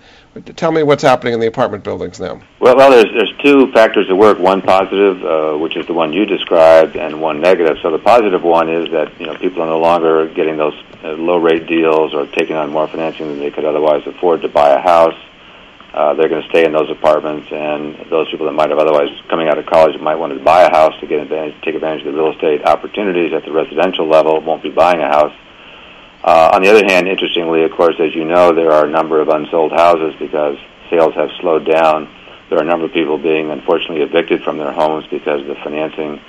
Tell 0.56 0.70
me 0.70 0.82
what's 0.82 1.02
happening 1.02 1.32
in 1.32 1.40
the 1.40 1.46
apartment 1.46 1.82
buildings 1.82 2.20
now. 2.20 2.42
Well, 2.60 2.76
well, 2.76 2.90
there's 2.90 3.06
there's 3.14 3.32
two 3.42 3.72
factors 3.72 4.06
at 4.10 4.16
work. 4.18 4.38
One 4.38 4.60
positive, 4.60 5.24
uh, 5.24 5.56
which 5.56 5.74
is 5.78 5.86
the 5.86 5.94
one 5.94 6.12
you 6.12 6.26
described, 6.26 6.96
and 6.96 7.22
one 7.22 7.40
negative. 7.40 7.78
So 7.80 7.90
the 7.90 7.98
positive 7.98 8.42
one 8.42 8.68
is 8.68 8.90
that 8.90 9.18
you 9.18 9.24
know 9.24 9.34
people 9.36 9.62
are 9.62 9.66
no 9.66 9.78
longer 9.78 10.28
getting 10.28 10.58
those 10.58 10.74
uh, 11.02 11.12
low 11.12 11.38
rate 11.38 11.66
deals 11.66 12.12
or 12.12 12.26
taking 12.26 12.56
on 12.56 12.68
more 12.68 12.86
financing 12.86 13.28
than 13.28 13.38
they 13.38 13.50
could 13.50 13.64
otherwise 13.64 14.06
afford 14.06 14.42
to 14.42 14.48
buy 14.50 14.70
a 14.70 14.80
house. 14.80 15.16
Uh, 15.96 16.12
they're 16.12 16.28
going 16.28 16.42
to 16.42 16.48
stay 16.50 16.66
in 16.66 16.72
those 16.72 16.90
apartments, 16.90 17.48
and 17.50 17.96
those 18.10 18.30
people 18.30 18.44
that 18.44 18.52
might 18.52 18.68
have 18.68 18.78
otherwise 18.78 19.08
coming 19.30 19.48
out 19.48 19.56
of 19.56 19.64
college 19.64 19.98
might 19.98 20.16
want 20.16 20.30
to 20.36 20.38
buy 20.44 20.62
a 20.62 20.70
house 20.70 20.92
to 21.00 21.06
get 21.06 21.20
advantage, 21.20 21.54
take 21.62 21.74
advantage 21.74 22.06
of 22.06 22.12
the 22.12 22.20
real 22.20 22.32
estate 22.32 22.62
opportunities 22.66 23.32
at 23.32 23.46
the 23.46 23.50
residential 23.50 24.06
level 24.06 24.38
won't 24.42 24.62
be 24.62 24.68
buying 24.68 25.00
a 25.00 25.08
house. 25.08 25.32
Uh, 26.22 26.50
on 26.52 26.62
the 26.62 26.68
other 26.68 26.84
hand, 26.84 27.08
interestingly, 27.08 27.64
of 27.64 27.72
course, 27.72 27.96
as 27.98 28.14
you 28.14 28.26
know, 28.26 28.52
there 28.52 28.72
are 28.72 28.84
a 28.84 28.90
number 28.90 29.22
of 29.22 29.28
unsold 29.28 29.72
houses 29.72 30.14
because 30.18 30.58
sales 30.90 31.14
have 31.14 31.30
slowed 31.40 31.64
down. 31.64 32.12
There 32.50 32.58
are 32.58 32.62
a 32.62 32.66
number 32.66 32.84
of 32.84 32.92
people 32.92 33.16
being 33.16 33.50
unfortunately 33.50 34.02
evicted 34.02 34.44
from 34.44 34.58
their 34.58 34.72
homes 34.72 35.06
because 35.10 35.46
the 35.46 35.54
financing 35.64 36.20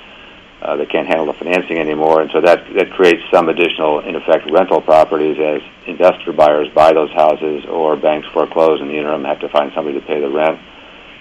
uh, 0.60 0.76
they 0.76 0.86
can't 0.86 1.06
handle 1.06 1.26
the 1.26 1.34
financing 1.34 1.78
anymore, 1.78 2.20
and 2.20 2.30
so 2.32 2.40
that 2.40 2.66
that 2.74 2.90
creates 2.90 3.22
some 3.30 3.48
additional, 3.48 4.00
in 4.00 4.16
effect, 4.16 4.50
rental 4.50 4.80
properties 4.80 5.38
as 5.38 5.62
investor 5.86 6.32
buyers 6.32 6.68
buy 6.74 6.92
those 6.92 7.12
houses 7.12 7.64
or 7.66 7.96
banks 7.96 8.26
foreclose 8.32 8.80
in 8.80 8.88
the 8.88 8.98
interim 8.98 9.24
have 9.24 9.40
to 9.40 9.48
find 9.48 9.72
somebody 9.74 9.98
to 9.98 10.04
pay 10.06 10.20
the 10.20 10.28
rent 10.28 10.58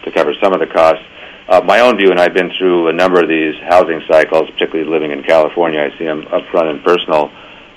to 0.03 0.11
cover 0.11 0.33
some 0.41 0.53
of 0.53 0.59
the 0.59 0.67
costs. 0.67 1.03
Uh, 1.47 1.61
my 1.61 1.79
own 1.79 1.97
view, 1.97 2.11
and 2.11 2.19
I've 2.19 2.33
been 2.33 2.51
through 2.57 2.89
a 2.89 2.93
number 2.93 3.21
of 3.21 3.29
these 3.29 3.55
housing 3.61 4.01
cycles, 4.07 4.49
particularly 4.49 4.89
living 4.89 5.11
in 5.11 5.23
California, 5.23 5.79
I 5.79 5.97
see 5.97 6.03
them 6.03 6.27
up 6.27 6.43
front 6.47 6.67
and 6.69 6.83
personal, 6.83 7.31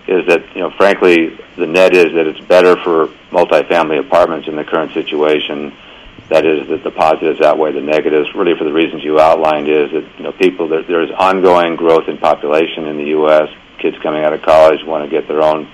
is 0.08 0.26
that, 0.26 0.42
you 0.56 0.62
know, 0.62 0.70
frankly, 0.70 1.38
the 1.56 1.66
net 1.66 1.94
is 1.94 2.12
that 2.14 2.26
it's 2.26 2.40
better 2.40 2.76
for 2.82 3.08
multifamily 3.30 4.00
apartments 4.00 4.48
in 4.48 4.56
the 4.56 4.64
current 4.64 4.92
situation 4.92 5.72
that 6.30 6.46
is 6.46 6.68
that 6.68 6.84
the 6.84 6.90
positives 6.90 7.40
outweigh 7.40 7.72
the 7.72 7.80
negatives. 7.80 8.28
Really, 8.34 8.56
for 8.56 8.64
the 8.64 8.72
reasons 8.72 9.02
you 9.02 9.18
outlined, 9.18 9.68
is 9.68 9.90
that 9.90 10.06
you 10.16 10.24
know 10.24 10.32
people 10.32 10.68
there, 10.68 10.82
there's 10.82 11.10
ongoing 11.10 11.76
growth 11.76 12.08
in 12.08 12.18
population 12.18 12.86
in 12.86 12.96
the 12.96 13.10
U.S. 13.18 13.48
Kids 13.78 13.96
coming 14.02 14.24
out 14.24 14.32
of 14.32 14.42
college 14.42 14.84
want 14.84 15.04
to 15.04 15.10
get 15.10 15.26
their 15.26 15.42
own 15.42 15.68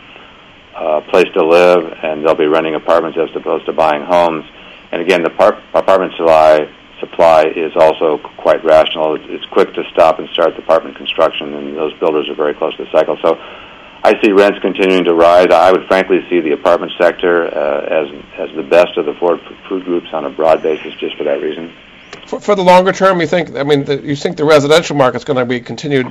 uh, 0.75 1.01
place 1.11 1.27
to 1.35 1.45
live, 1.45 1.93
and 2.03 2.25
they'll 2.25 2.35
be 2.35 2.47
renting 2.47 2.75
apartments 2.75 3.19
as 3.19 3.29
opposed 3.37 3.67
to 3.67 3.73
buying 3.73 4.05
homes. 4.05 4.45
And 4.93 5.03
again, 5.03 5.23
the 5.23 5.31
par- 5.31 5.63
apartment 5.75 6.15
supply 6.17 6.73
supply 7.01 7.45
is 7.45 7.73
also 7.77 8.19
quite 8.39 8.65
rational. 8.65 9.19
It's, 9.21 9.45
quick 9.51 9.75
to 9.75 9.85
stop 9.93 10.19
and 10.19 10.29
start 10.31 10.57
the 10.57 10.63
apartment 10.63 10.97
construction, 10.97 11.55
and 11.55 11.77
those 11.77 11.93
builders 11.99 12.29
are 12.29 12.35
very 12.35 12.55
close 12.55 12.77
to 12.77 12.85
the 12.85 12.91
cycle. 12.91 13.17
So 13.23 13.37
I 14.07 14.23
see 14.23 14.31
rents 14.31 14.61
continuing 14.61 15.03
to 15.07 15.15
rise. 15.15 15.49
I 15.51 15.73
would 15.73 15.89
frankly 15.89 16.25
see 16.31 16.39
the 16.39 16.53
apartment 16.53 16.93
sector 16.97 17.45
uh, 17.45 17.81
as 17.81 18.25
as 18.39 18.55
the 18.55 18.63
best 18.63 18.97
of 18.97 19.05
the 19.05 19.15
four 19.15 19.41
food 19.69 19.85
groups 19.85 20.07
on 20.13 20.25
a 20.25 20.31
broad 20.31 20.63
basis, 20.63 20.95
just 20.95 21.17
for 21.17 21.25
that 21.25 21.43
reason. 21.43 21.73
For, 22.29 22.39
for 22.39 22.55
the 22.55 22.63
longer 22.63 22.93
term, 22.93 23.21
you 23.21 23.27
think? 23.27 23.57
I 23.57 23.65
mean, 23.65 23.85
the, 23.85 24.01
you 24.01 24.15
think 24.15 24.37
the 24.37 24.45
residential 24.45 24.95
market's 24.95 25.25
going 25.25 25.39
to 25.39 25.45
be 25.45 25.59
continued 25.59 26.07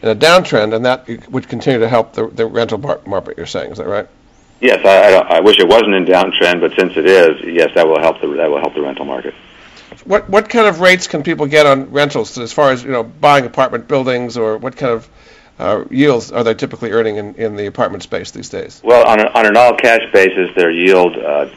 in 0.00 0.08
a 0.08 0.14
downtrend, 0.14 0.76
and 0.76 0.84
that 0.84 1.08
would 1.28 1.48
continue 1.48 1.80
to 1.80 1.88
help 1.88 2.12
the, 2.12 2.28
the 2.28 2.46
rental 2.46 2.78
market. 2.78 3.36
You're 3.36 3.46
saying, 3.46 3.72
is 3.72 3.78
that 3.78 3.88
right? 3.88 4.06
Yes, 4.60 4.84
I, 4.84 5.14
I, 5.14 5.38
I 5.38 5.40
wish 5.40 5.58
it 5.58 5.66
wasn't 5.66 5.94
in 5.94 6.04
downtrend, 6.04 6.60
but 6.60 6.78
since 6.78 6.96
it 6.96 7.06
is, 7.06 7.42
yes, 7.44 7.70
that 7.74 7.88
will 7.88 8.00
help 8.00 8.20
the 8.20 8.28
that 8.28 8.48
will 8.48 8.60
help 8.60 8.74
the 8.74 8.82
rental 8.82 9.06
market. 9.06 9.34
What 10.04 10.28
what 10.28 10.48
kind 10.48 10.68
of 10.68 10.78
rates 10.78 11.08
can 11.08 11.24
people 11.24 11.46
get 11.46 11.66
on 11.66 11.90
rentals 11.90 12.38
as 12.38 12.52
far 12.52 12.70
as 12.70 12.84
you 12.84 12.92
know 12.92 13.02
buying 13.02 13.44
apartment 13.44 13.88
buildings, 13.88 14.36
or 14.36 14.56
what 14.56 14.76
kind 14.76 14.92
of 14.92 15.08
uh, 15.60 15.84
yields 15.90 16.32
are 16.32 16.42
they 16.42 16.54
typically 16.54 16.90
earning 16.90 17.16
in, 17.16 17.34
in 17.34 17.54
the 17.54 17.66
apartment 17.66 18.02
space 18.02 18.30
these 18.30 18.48
days? 18.48 18.80
Well, 18.82 19.06
on, 19.06 19.20
a, 19.20 19.26
on 19.30 19.46
an 19.46 19.56
all 19.56 19.76
cash 19.76 20.00
basis, 20.12 20.48
their 20.56 20.70
yield. 20.70 21.16
Uh, 21.16 21.50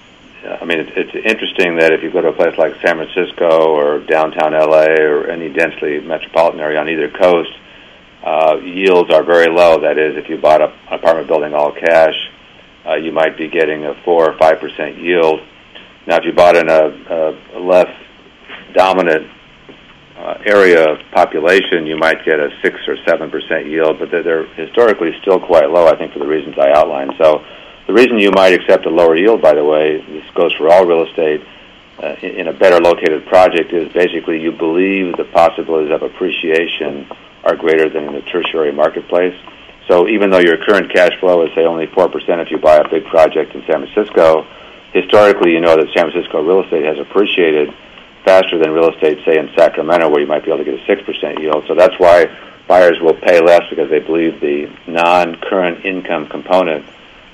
I 0.62 0.66
mean, 0.66 0.80
it's, 0.80 0.92
it's 0.96 1.16
interesting 1.16 1.78
that 1.78 1.94
if 1.94 2.04
you 2.04 2.12
go 2.12 2.20
to 2.20 2.28
a 2.28 2.34
place 2.34 2.58
like 2.58 2.74
San 2.82 2.98
Francisco 2.98 3.72
or 3.72 4.00
downtown 4.00 4.52
LA 4.52 4.88
or 5.00 5.28
any 5.30 5.48
densely 5.50 6.02
metropolitan 6.02 6.60
area 6.60 6.82
on 6.82 6.90
either 6.90 7.10
coast, 7.10 7.52
uh, 8.24 8.58
yields 8.58 9.10
are 9.14 9.24
very 9.24 9.48
low. 9.48 9.80
That 9.80 9.98
is, 9.98 10.18
if 10.18 10.28
you 10.28 10.38
bought 10.38 10.62
a, 10.62 10.68
an 10.68 11.00
apartment 11.00 11.28
building 11.28 11.54
all 11.54 11.72
cash, 11.72 12.16
uh, 12.86 12.96
you 12.96 13.14
might 13.14 13.38
be 13.38 13.48
getting 13.48 13.86
a 13.86 13.96
four 14.04 14.30
or 14.30 14.38
five 14.38 14.60
percent 14.60 14.98
yield. 14.98 15.40
Now, 16.08 16.18
if 16.18 16.26
you 16.26 16.34
bought 16.34 16.58
in 16.58 16.70
a, 16.70 17.56
a 17.56 17.60
less 17.60 17.88
dominant 18.74 19.32
uh, 20.24 20.38
area 20.46 20.98
population, 21.12 21.86
you 21.86 21.98
might 21.98 22.24
get 22.24 22.40
a 22.40 22.50
six 22.62 22.80
or 22.88 22.96
seven 23.06 23.30
percent 23.30 23.68
yield, 23.68 24.00
but 24.00 24.10
they're, 24.10 24.24
they're 24.24 24.46
historically 24.56 25.12
still 25.22 25.40
quite 25.40 25.70
low. 25.70 25.88
I 25.88 25.98
think 25.98 26.14
for 26.14 26.20
the 26.20 26.28
reasons 26.28 26.56
I 26.58 26.72
outlined. 26.72 27.14
So, 27.18 27.44
the 27.88 27.94
reason 27.94 28.18
you 28.18 28.32
might 28.32 28.54
accept 28.54 28.86
a 28.86 28.90
lower 28.90 29.18
yield, 29.18 29.42
by 29.42 29.54
the 29.54 29.64
way, 29.64 29.98
this 30.08 30.24
goes 30.34 30.54
for 30.54 30.72
all 30.72 30.86
real 30.86 31.06
estate 31.06 31.42
uh, 32.02 32.16
in 32.22 32.48
a 32.48 32.54
better 32.54 32.80
located 32.80 33.26
project, 33.26 33.74
is 33.74 33.92
basically 33.92 34.42
you 34.42 34.54
believe 34.54 35.18
the 35.18 35.26
possibilities 35.26 35.92
of 35.92 36.02
appreciation 36.02 37.06
are 37.44 37.58
greater 37.58 37.90
than 37.90 38.06
in 38.06 38.14
the 38.14 38.22
tertiary 38.22 38.72
marketplace. 38.72 39.36
So 39.90 40.08
even 40.08 40.30
though 40.30 40.40
your 40.40 40.56
current 40.64 40.94
cash 40.94 41.20
flow 41.20 41.46
is 41.46 41.54
say 41.54 41.66
only 41.66 41.88
four 41.88 42.08
percent 42.08 42.40
if 42.40 42.50
you 42.50 42.58
buy 42.58 42.78
a 42.78 42.88
big 42.88 43.06
project 43.06 43.54
in 43.54 43.64
San 43.68 43.86
Francisco, 43.86 44.48
historically 44.94 45.52
you 45.52 45.60
know 45.60 45.76
that 45.76 45.88
San 45.94 46.10
Francisco 46.10 46.42
real 46.42 46.64
estate 46.64 46.86
has 46.86 46.98
appreciated 47.00 47.74
faster 48.24 48.58
than 48.58 48.72
real 48.72 48.90
estate, 48.90 49.20
say 49.26 49.38
in 49.38 49.50
Sacramento, 49.56 50.10
where 50.10 50.22
you 50.22 50.28
might 50.28 50.44
be 50.44 50.52
able 50.52 50.64
to 50.64 50.70
get 50.70 50.80
a 50.80 50.86
six 50.86 51.02
percent 51.04 51.40
yield. 51.40 51.66
So 51.68 51.76
that's 51.76 51.98
why 52.00 52.26
buyers 52.68 53.00
will 53.02 53.16
pay 53.16 53.42
less 53.42 53.64
because 53.70 53.90
they 53.90 54.00
believe 54.00 54.40
the 54.40 54.72
non-current 54.88 55.86
income 55.86 56.28
component 56.28 56.86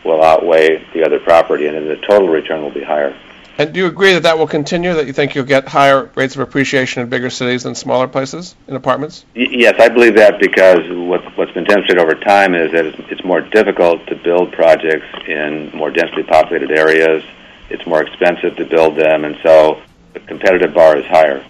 will 0.04 0.24
outweigh 0.24 0.84
the 0.94 1.04
other 1.06 1.20
property, 1.20 1.68
and 1.68 1.76
then 1.76 1.88
the 1.88 1.98
total 2.08 2.30
return 2.30 2.62
will 2.62 2.72
be 2.72 2.84
higher. 2.84 3.16
And 3.58 3.74
do 3.74 3.82
you 3.82 3.88
agree 3.88 4.14
that 4.14 4.24
that 4.24 4.38
will 4.38 4.48
continue? 4.48 4.94
That 4.94 5.06
you 5.06 5.12
think 5.12 5.36
you'll 5.36 5.44
get 5.44 5.68
higher 5.68 6.10
rates 6.16 6.34
of 6.36 6.40
appreciation 6.42 7.04
in 7.04 7.10
bigger 7.10 7.30
cities 7.30 7.64
than 7.64 7.76
smaller 7.76 8.08
places 8.08 8.56
in 8.70 8.76
apartments? 8.76 9.26
Y- 9.36 9.50
yes, 9.52 9.76
I 9.80 9.90
believe 9.90 10.16
that 10.16 10.40
because 10.40 10.80
what, 10.90 11.38
what's 11.38 11.52
been 11.52 11.66
demonstrated 11.66 12.02
over 12.02 12.16
time 12.16 12.56
is 12.56 12.72
that 12.72 12.86
it's, 12.86 12.98
it's 13.12 13.24
more 13.26 13.42
difficult 13.42 14.08
to 14.08 14.16
build 14.16 14.54
projects 14.54 15.08
in 15.28 15.72
more 15.76 15.92
densely 15.92 16.24
populated 16.24 16.72
areas. 16.72 17.22
It's 17.70 17.86
more 17.86 18.02
expensive 18.02 18.56
to 18.56 18.66
build 18.66 18.96
them, 18.96 19.26
and 19.26 19.38
so 19.44 19.82
the 20.14 20.20
competitive 20.22 20.74
bar 20.74 20.98
is 20.98 21.06
higher. 21.06 21.46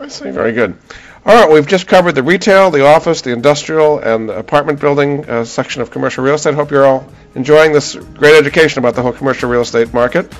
I 0.00 0.08
see. 0.08 0.30
Very 0.30 0.52
good. 0.52 0.78
All 1.26 1.34
right, 1.34 1.52
we've 1.52 1.66
just 1.66 1.86
covered 1.86 2.14
the 2.14 2.22
retail, 2.22 2.70
the 2.70 2.86
office, 2.86 3.20
the 3.20 3.30
industrial, 3.30 3.98
and 3.98 4.26
the 4.26 4.38
apartment 4.38 4.80
building 4.80 5.28
uh, 5.28 5.44
section 5.44 5.82
of 5.82 5.90
commercial 5.90 6.24
real 6.24 6.36
estate. 6.36 6.54
Hope 6.54 6.70
you're 6.70 6.86
all 6.86 7.06
enjoying 7.34 7.72
this 7.72 7.94
great 7.94 8.38
education 8.38 8.78
about 8.78 8.94
the 8.94 9.02
whole 9.02 9.12
commercial 9.12 9.50
real 9.50 9.60
estate 9.60 9.92
market. 9.92 10.34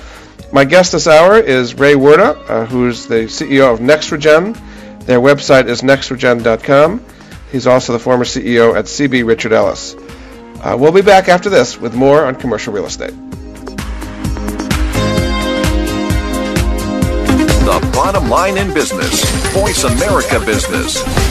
My 0.51 0.65
guest 0.65 0.93
this 0.93 1.07
hour 1.07 1.37
is 1.37 1.75
Ray 1.75 1.93
Wirta, 1.93 2.49
uh, 2.49 2.65
who's 2.65 3.05
the 3.05 3.25
CEO 3.25 3.71
of 3.71 3.79
Nexregen. 3.79 4.57
Their 5.05 5.19
website 5.19 5.67
is 5.67 5.81
nexregen.com. 5.81 7.05
He's 7.51 7.67
also 7.67 7.93
the 7.93 7.99
former 7.99 8.25
CEO 8.25 8.75
at 8.75 8.85
CB 8.85 9.25
Richard 9.25 9.53
Ellis. 9.53 9.95
Uh, 10.63 10.75
we'll 10.79 10.91
be 10.91 11.01
back 11.01 11.29
after 11.29 11.49
this 11.49 11.79
with 11.79 11.93
more 11.93 12.25
on 12.25 12.35
commercial 12.35 12.73
real 12.73 12.85
estate. 12.85 13.13
Bottom 18.03 18.27
line 18.29 18.57
in 18.57 18.73
business. 18.73 19.23
Voice 19.53 19.83
America 19.83 20.39
Business. 20.39 21.30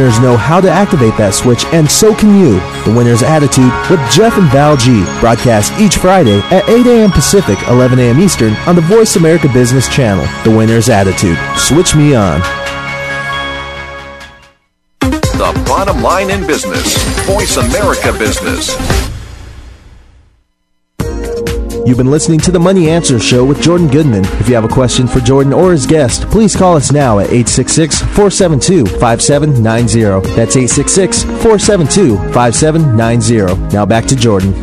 know 0.19 0.37
how 0.37 0.59
to 0.59 0.69
activate 0.69 1.17
that 1.17 1.33
switch, 1.33 1.65
and 1.65 1.89
so 1.89 2.15
can 2.15 2.39
you. 2.39 2.59
The 2.85 2.93
Winner's 2.97 3.21
Attitude 3.21 3.71
with 3.89 3.99
Jeff 4.09 4.37
and 4.37 4.49
Val 4.49 4.77
G. 4.77 5.03
Broadcast 5.19 5.73
each 5.79 5.97
Friday 5.97 6.39
at 6.49 6.67
8 6.67 6.87
a.m. 6.87 7.11
Pacific, 7.11 7.59
11 7.67 7.99
a.m. 7.99 8.19
Eastern 8.19 8.53
on 8.65 8.75
the 8.75 8.81
Voice 8.81 9.15
America 9.15 9.47
Business 9.53 9.87
Channel. 9.87 10.25
The 10.43 10.55
Winner's 10.55 10.89
Attitude. 10.89 11.37
Switch 11.57 11.95
me 11.95 12.15
on. 12.15 12.39
The 15.01 15.63
bottom 15.67 16.01
line 16.01 16.29
in 16.29 16.47
business. 16.47 16.97
Voice 17.25 17.57
America 17.57 18.11
Business. 18.17 19.10
You've 21.83 21.97
been 21.97 22.11
listening 22.11 22.39
to 22.41 22.51
the 22.51 22.59
Money 22.59 22.91
Answer 22.91 23.19
Show 23.19 23.43
with 23.43 23.59
Jordan 23.59 23.87
Goodman. 23.87 24.23
If 24.39 24.47
you 24.47 24.53
have 24.53 24.63
a 24.63 24.67
question 24.67 25.07
for 25.07 25.19
Jordan 25.19 25.51
or 25.51 25.71
his 25.71 25.87
guest, 25.87 26.29
please 26.29 26.55
call 26.55 26.75
us 26.75 26.91
now 26.91 27.17
at 27.17 27.27
866 27.27 28.01
472 28.01 28.85
5790. 28.99 30.35
That's 30.35 30.55
866 30.55 31.23
472 31.23 32.17
5790. 32.33 33.73
Now 33.73 33.87
back 33.87 34.05
to 34.05 34.15
Jordan. 34.15 34.53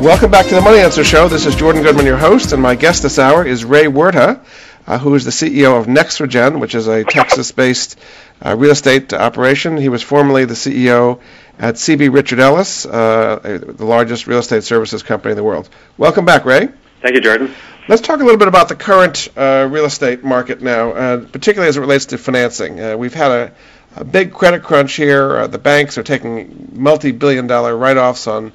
Welcome 0.00 0.30
back 0.30 0.46
to 0.46 0.54
the 0.54 0.60
Money 0.60 0.78
Answer 0.78 1.02
Show. 1.02 1.26
This 1.26 1.46
is 1.46 1.56
Jordan 1.56 1.82
Goodman, 1.82 2.06
your 2.06 2.16
host, 2.16 2.52
and 2.52 2.62
my 2.62 2.76
guest 2.76 3.02
this 3.02 3.18
hour 3.18 3.44
is 3.44 3.64
Ray 3.64 3.86
Wirta, 3.86 4.40
uh, 4.86 4.98
who 4.98 5.16
is 5.16 5.24
the 5.24 5.32
CEO 5.32 5.80
of 5.80 5.86
Nexregen, 5.86 6.60
which 6.60 6.76
is 6.76 6.86
a 6.86 7.02
Texas-based 7.02 7.98
uh, 8.44 8.56
real 8.56 8.70
estate 8.70 9.12
operation. 9.12 9.76
He 9.76 9.88
was 9.88 10.02
formerly 10.02 10.44
the 10.44 10.54
CEO 10.54 11.20
at 11.58 11.74
CB 11.76 12.12
Richard 12.12 12.40
Ellis, 12.40 12.86
uh, 12.86 13.60
the 13.76 13.84
largest 13.84 14.26
real 14.26 14.38
estate 14.38 14.64
services 14.64 15.02
company 15.02 15.32
in 15.32 15.36
the 15.36 15.44
world. 15.44 15.68
Welcome 15.98 16.24
back, 16.24 16.44
Ray. 16.44 16.68
Thank 17.02 17.14
you, 17.14 17.20
Jordan. 17.20 17.54
Let's 17.88 18.02
talk 18.02 18.20
a 18.20 18.22
little 18.22 18.38
bit 18.38 18.46
about 18.46 18.68
the 18.68 18.76
current 18.76 19.28
uh, 19.36 19.66
real 19.68 19.84
estate 19.84 20.22
market 20.22 20.62
now, 20.62 20.92
uh, 20.92 21.16
particularly 21.26 21.68
as 21.68 21.76
it 21.76 21.80
relates 21.80 22.06
to 22.06 22.18
financing. 22.18 22.80
Uh, 22.80 22.96
we've 22.96 23.12
had 23.12 23.30
a, 23.32 23.52
a, 23.96 24.04
big 24.04 24.32
credit 24.32 24.62
crunch 24.62 24.92
here. 24.92 25.36
Uh, 25.36 25.46
the 25.48 25.58
banks 25.58 25.98
are 25.98 26.04
taking 26.04 26.70
multi-billion 26.72 27.48
dollar 27.48 27.76
write-offs 27.76 28.28
on 28.28 28.52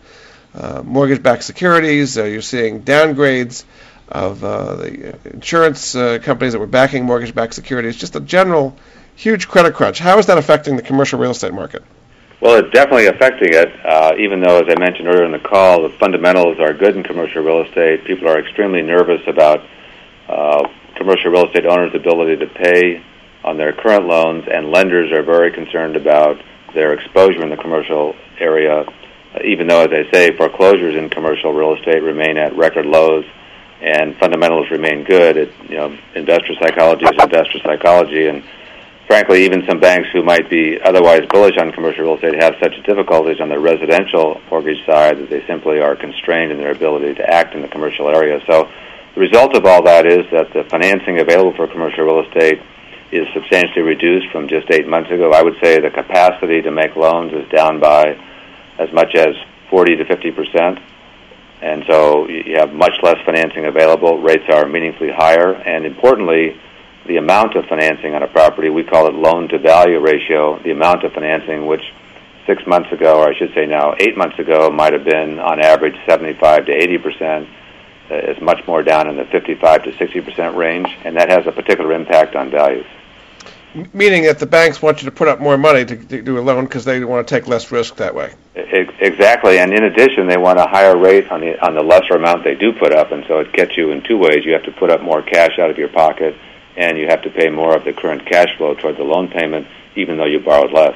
uh, 0.55 0.81
mortgage-backed 0.81 1.43
securities. 1.43 2.15
you're 2.15 2.41
seeing 2.41 2.83
downgrades 2.83 3.65
of 4.07 4.39
the 4.39 5.17
insurance 5.25 5.91
companies 5.91 6.53
that 6.53 6.59
were 6.59 6.65
backing 6.65 7.03
mortgage-backed 7.03 7.53
securities. 7.53 7.97
Just 7.97 8.15
a 8.15 8.21
general 8.21 8.77
huge 9.17 9.49
credit 9.49 9.73
crunch. 9.73 9.99
How 9.99 10.17
is 10.19 10.27
that 10.27 10.37
affecting 10.37 10.77
the 10.77 10.81
commercial 10.81 11.19
real 11.19 11.31
estate 11.31 11.53
market? 11.53 11.83
Well, 12.39 12.63
it's 12.63 12.71
definitely 12.71 13.07
affecting 13.07 13.49
it. 13.51 13.73
Uh, 13.83 14.13
even 14.19 14.41
though, 14.41 14.59
as 14.59 14.65
I 14.69 14.79
mentioned 14.79 15.07
earlier 15.07 15.25
in 15.25 15.31
the 15.31 15.39
call, 15.39 15.81
the 15.81 15.89
fundamentals 15.97 16.59
are 16.59 16.71
good 16.71 16.95
in 16.95 17.01
commercial 17.01 17.41
real 17.41 17.63
estate, 17.63 18.05
people 18.05 18.27
are 18.27 18.39
extremely 18.39 18.83
nervous 18.83 19.21
about 19.27 19.65
uh, 20.29 20.67
commercial 20.95 21.31
real 21.31 21.47
estate 21.47 21.65
owners' 21.65 21.95
ability 21.95 22.37
to 22.37 22.45
pay 22.45 23.03
on 23.43 23.57
their 23.57 23.73
current 23.73 24.05
loans, 24.05 24.45
and 24.51 24.69
lenders 24.69 25.11
are 25.11 25.23
very 25.23 25.51
concerned 25.51 25.95
about 25.95 26.37
their 26.75 26.93
exposure 26.93 27.41
in 27.41 27.49
the 27.49 27.57
commercial 27.57 28.13
area. 28.39 28.85
Even 29.43 29.67
though, 29.67 29.81
as 29.81 29.89
I 29.89 30.11
say, 30.11 30.37
foreclosures 30.37 30.95
in 30.95 31.09
commercial 31.09 31.53
real 31.53 31.73
estate 31.73 32.03
remain 32.03 32.37
at 32.37 32.55
record 32.55 32.85
lows, 32.85 33.25
and 33.81 34.15
fundamentals 34.17 34.69
remain 34.69 35.03
good. 35.03 35.37
It, 35.37 35.53
you 35.69 35.75
know, 35.75 35.97
investor 36.13 36.53
psychology 36.61 37.05
is 37.05 37.23
investor 37.23 37.59
psychology, 37.63 38.27
and 38.27 38.43
frankly, 39.07 39.45
even 39.45 39.65
some 39.67 39.79
banks 39.79 40.09
who 40.13 40.21
might 40.21 40.49
be 40.49 40.79
otherwise 40.81 41.21
bullish 41.29 41.57
on 41.57 41.71
commercial 41.71 42.03
real 42.03 42.15
estate 42.15 42.35
have 42.41 42.55
such 42.61 42.75
difficulties 42.85 43.39
on 43.39 43.49
the 43.49 43.57
residential 43.57 44.39
mortgage 44.51 44.85
side 44.85 45.17
that 45.17 45.29
they 45.29 45.45
simply 45.47 45.79
are 45.79 45.95
constrained 45.95 46.51
in 46.51 46.57
their 46.57 46.71
ability 46.71 47.15
to 47.15 47.29
act 47.29 47.55
in 47.55 47.61
the 47.61 47.67
commercial 47.67 48.09
area. 48.09 48.39
So 48.45 48.69
the 49.15 49.21
result 49.21 49.55
of 49.55 49.65
all 49.65 49.81
that 49.83 50.05
is 50.05 50.29
that 50.31 50.53
the 50.53 50.65
financing 50.69 51.19
available 51.19 51.55
for 51.55 51.67
commercial 51.67 52.03
real 52.03 52.19
estate 52.27 52.61
is 53.11 53.25
substantially 53.33 53.81
reduced 53.81 54.29
from 54.31 54.47
just 54.47 54.69
eight 54.69 54.87
months 54.87 55.09
ago. 55.09 55.31
I 55.31 55.41
would 55.41 55.55
say 55.63 55.79
the 55.79 55.89
capacity 55.89 56.61
to 56.61 56.71
make 56.71 56.95
loans 56.95 57.31
is 57.33 57.47
down 57.49 57.79
by 57.79 58.19
as 58.77 58.91
much 58.91 59.15
as 59.15 59.35
40 59.69 59.95
to 59.97 60.05
50 60.05 60.31
percent. 60.31 60.79
And 61.61 61.83
so 61.87 62.27
you 62.27 62.57
have 62.57 62.73
much 62.73 62.93
less 63.01 63.17
financing 63.25 63.65
available. 63.65 64.21
Rates 64.21 64.43
are 64.49 64.67
meaningfully 64.67 65.11
higher. 65.11 65.53
And 65.53 65.85
importantly, 65.85 66.59
the 67.07 67.17
amount 67.17 67.55
of 67.55 67.65
financing 67.65 68.13
on 68.13 68.23
a 68.23 68.27
property, 68.27 68.69
we 68.69 68.83
call 68.83 69.07
it 69.07 69.13
loan 69.13 69.47
to 69.49 69.57
value 69.57 69.99
ratio, 69.99 70.61
the 70.63 70.71
amount 70.71 71.03
of 71.03 71.13
financing 71.13 71.65
which 71.65 71.93
six 72.45 72.65
months 72.65 72.91
ago, 72.91 73.19
or 73.19 73.29
I 73.29 73.37
should 73.37 73.53
say 73.53 73.65
now 73.65 73.95
eight 73.99 74.17
months 74.17 74.39
ago, 74.39 74.69
might 74.69 74.93
have 74.93 75.03
been 75.03 75.39
on 75.39 75.59
average 75.59 75.95
75 76.07 76.65
to 76.67 76.71
80 76.71 76.97
percent, 76.97 77.47
uh, 78.09 78.15
is 78.15 78.41
much 78.41 78.65
more 78.67 78.83
down 78.83 79.09
in 79.09 79.17
the 79.17 79.25
55 79.25 79.83
to 79.83 79.97
60 79.97 80.21
percent 80.21 80.55
range, 80.55 80.87
and 81.03 81.15
that 81.17 81.29
has 81.29 81.45
a 81.47 81.51
particular 81.51 81.93
impact 81.93 82.35
on 82.35 82.49
values. 82.49 82.85
Meaning 83.93 84.23
that 84.23 84.39
the 84.39 84.45
banks 84.45 84.81
want 84.81 85.03
you 85.03 85.09
to 85.09 85.11
put 85.11 85.27
up 85.27 85.39
more 85.39 85.57
money 85.57 85.85
to, 85.85 85.95
to 85.95 86.21
do 86.21 86.39
a 86.39 86.41
loan 86.41 86.63
because 86.63 86.85
they 86.85 87.03
want 87.03 87.27
to 87.27 87.35
take 87.35 87.47
less 87.47 87.71
risk 87.71 87.97
that 87.97 88.15
way. 88.15 88.33
Exactly, 88.55 89.59
and 89.59 89.73
in 89.73 89.83
addition, 89.83 90.27
they 90.27 90.37
want 90.37 90.57
a 90.57 90.65
higher 90.65 90.97
rate 90.97 91.29
on 91.29 91.41
the 91.41 91.63
on 91.63 91.75
the 91.75 91.83
lesser 91.83 92.15
amount 92.15 92.43
they 92.43 92.55
do 92.55 92.71
put 92.73 92.93
up, 92.93 93.11
and 93.11 93.23
so 93.27 93.39
it 93.39 93.53
gets 93.53 93.77
you 93.77 93.91
in 93.91 94.01
two 94.01 94.17
ways. 94.17 94.45
You 94.45 94.53
have 94.53 94.63
to 94.63 94.71
put 94.71 94.89
up 94.89 95.01
more 95.01 95.21
cash 95.21 95.59
out 95.59 95.69
of 95.69 95.77
your 95.77 95.89
pocket, 95.89 96.35
and 96.77 96.97
you 96.97 97.07
have 97.07 97.23
to 97.23 97.29
pay 97.29 97.49
more 97.49 97.75
of 97.75 97.83
the 97.83 97.91
current 97.91 98.25
cash 98.25 98.55
flow 98.57 98.75
toward 98.75 98.97
the 98.97 99.03
loan 99.03 99.27
payment, 99.27 99.67
even 99.95 100.17
though 100.17 100.25
you 100.25 100.39
borrowed 100.39 100.71
less. 100.71 100.95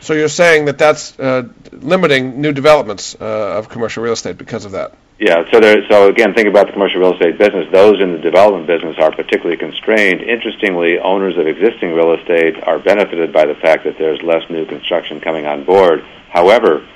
So 0.00 0.14
you're 0.14 0.28
saying 0.28 0.66
that 0.66 0.78
that's 0.78 1.18
uh, 1.18 1.48
limiting 1.72 2.40
new 2.40 2.52
developments 2.52 3.16
uh, 3.20 3.58
of 3.58 3.68
commercial 3.68 4.02
real 4.02 4.12
estate 4.12 4.38
because 4.38 4.64
of 4.64 4.72
that? 4.72 4.94
Yeah. 5.18 5.50
So 5.50 5.58
there. 5.58 5.82
So 5.88 6.08
again, 6.08 6.32
think 6.34 6.46
about 6.46 6.68
the 6.68 6.72
commercial 6.72 7.00
real 7.00 7.14
estate 7.14 7.36
business. 7.36 7.66
Those 7.72 8.00
in 8.00 8.12
the 8.12 8.18
development 8.18 8.68
business 8.68 8.96
are 9.00 9.10
particularly 9.10 9.56
constrained. 9.56 10.22
Interestingly, 10.22 11.00
owners 11.00 11.36
of 11.36 11.48
existing 11.48 11.92
real 11.92 12.14
estate 12.14 12.62
are 12.62 12.78
benefited 12.78 13.32
by 13.32 13.46
the 13.46 13.56
fact 13.56 13.82
that 13.84 13.98
there's 13.98 14.22
less 14.22 14.48
new 14.48 14.64
construction 14.64 15.20
coming 15.20 15.46
on 15.46 15.64
board. 15.64 16.04
However, 16.30 16.86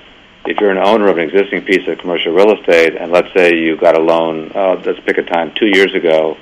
if 0.46 0.60
you're 0.60 0.70
an 0.70 0.78
owner 0.78 1.08
of 1.08 1.18
an 1.18 1.28
existing 1.28 1.64
piece 1.64 1.88
of 1.88 1.98
commercial 1.98 2.32
real 2.32 2.56
estate, 2.56 2.94
and 2.94 3.10
let's 3.10 3.32
say 3.34 3.56
you 3.56 3.76
got 3.76 3.96
a 3.96 4.00
loan, 4.00 4.52
uh, 4.54 4.80
let's 4.84 5.00
pick 5.00 5.18
a 5.18 5.24
time 5.24 5.52
two 5.58 5.66
years 5.66 5.92
ago, 5.92 6.36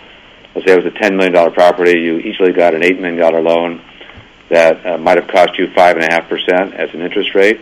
let's 0.54 0.66
say 0.66 0.74
it 0.74 0.84
was 0.84 0.86
a 0.86 0.96
$10 0.96 1.16
million 1.16 1.52
property, 1.52 1.98
you 2.00 2.18
easily 2.18 2.52
got 2.52 2.74
an 2.74 2.82
$8 2.82 3.00
million 3.00 3.44
loan 3.44 3.82
that 4.48 4.84
uh, 4.84 4.98
might 4.98 5.16
have 5.16 5.28
cost 5.28 5.58
you 5.58 5.68
5.5% 5.68 6.74
as 6.74 6.92
an 6.92 7.02
interest 7.02 7.34
rate. 7.34 7.60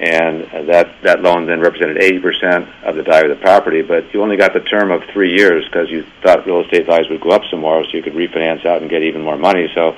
And 0.00 0.44
uh, 0.44 0.62
that, 0.64 1.02
that 1.02 1.22
loan 1.22 1.46
then 1.46 1.60
represented 1.60 1.96
80% 1.96 2.84
of 2.84 2.94
the 2.94 3.02
value 3.02 3.30
of 3.30 3.38
the 3.38 3.42
property, 3.42 3.82
but 3.82 4.12
you 4.14 4.22
only 4.22 4.36
got 4.36 4.52
the 4.52 4.60
term 4.60 4.92
of 4.92 5.02
three 5.12 5.34
years 5.34 5.64
because 5.64 5.90
you 5.90 6.04
thought 6.22 6.46
real 6.46 6.60
estate 6.60 6.86
values 6.86 7.08
would 7.10 7.20
go 7.20 7.30
up 7.30 7.42
some 7.50 7.60
more 7.60 7.84
so 7.84 7.90
you 7.96 8.02
could 8.02 8.14
refinance 8.14 8.64
out 8.64 8.80
and 8.80 8.90
get 8.90 9.02
even 9.02 9.22
more 9.22 9.36
money. 9.36 9.68
So 9.74 9.96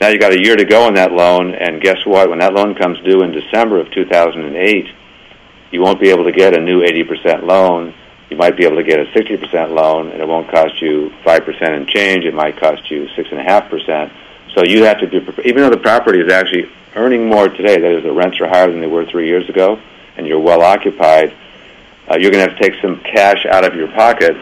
now 0.00 0.08
you 0.08 0.18
got 0.18 0.32
a 0.32 0.42
year 0.42 0.56
to 0.56 0.64
go 0.64 0.84
on 0.84 0.94
that 0.94 1.12
loan, 1.12 1.54
and 1.54 1.80
guess 1.80 2.04
what? 2.04 2.28
When 2.28 2.40
that 2.40 2.54
loan 2.54 2.74
comes 2.74 2.98
due 3.00 3.22
in 3.22 3.32
December 3.32 3.78
of 3.80 3.90
2008, 3.92 4.86
you 5.70 5.80
won't 5.80 6.00
be 6.00 6.10
able 6.10 6.24
to 6.24 6.32
get 6.32 6.56
a 6.56 6.60
new 6.60 6.80
80% 6.80 7.44
loan 7.44 7.94
you 8.30 8.36
might 8.36 8.56
be 8.56 8.64
able 8.64 8.76
to 8.76 8.84
get 8.84 9.00
a 9.00 9.04
60% 9.06 9.74
loan 9.74 10.10
and 10.12 10.22
it 10.22 10.26
won't 10.26 10.48
cost 10.48 10.80
you 10.80 11.12
5% 11.24 11.76
and 11.76 11.88
change. 11.88 12.24
It 12.24 12.32
might 12.32 12.56
cost 12.58 12.90
you 12.90 13.06
6.5%. 13.16 14.12
So 14.54 14.64
you 14.64 14.84
have 14.84 15.00
to 15.00 15.06
be, 15.06 15.18
even 15.44 15.62
though 15.62 15.70
the 15.70 15.76
property 15.76 16.20
is 16.20 16.32
actually 16.32 16.70
earning 16.94 17.28
more 17.28 17.48
today, 17.48 17.80
that 17.80 17.98
is, 17.98 18.02
the 18.02 18.12
rents 18.12 18.40
are 18.40 18.48
higher 18.48 18.70
than 18.70 18.80
they 18.80 18.86
were 18.86 19.04
three 19.04 19.26
years 19.26 19.48
ago, 19.48 19.80
and 20.16 20.26
you're 20.26 20.40
well 20.40 20.62
occupied, 20.62 21.34
uh, 22.10 22.16
you're 22.18 22.30
going 22.30 22.44
to 22.44 22.50
have 22.50 22.58
to 22.58 22.62
take 22.62 22.80
some 22.80 23.00
cash 23.00 23.46
out 23.46 23.64
of 23.64 23.74
your 23.74 23.88
pocket 23.88 24.36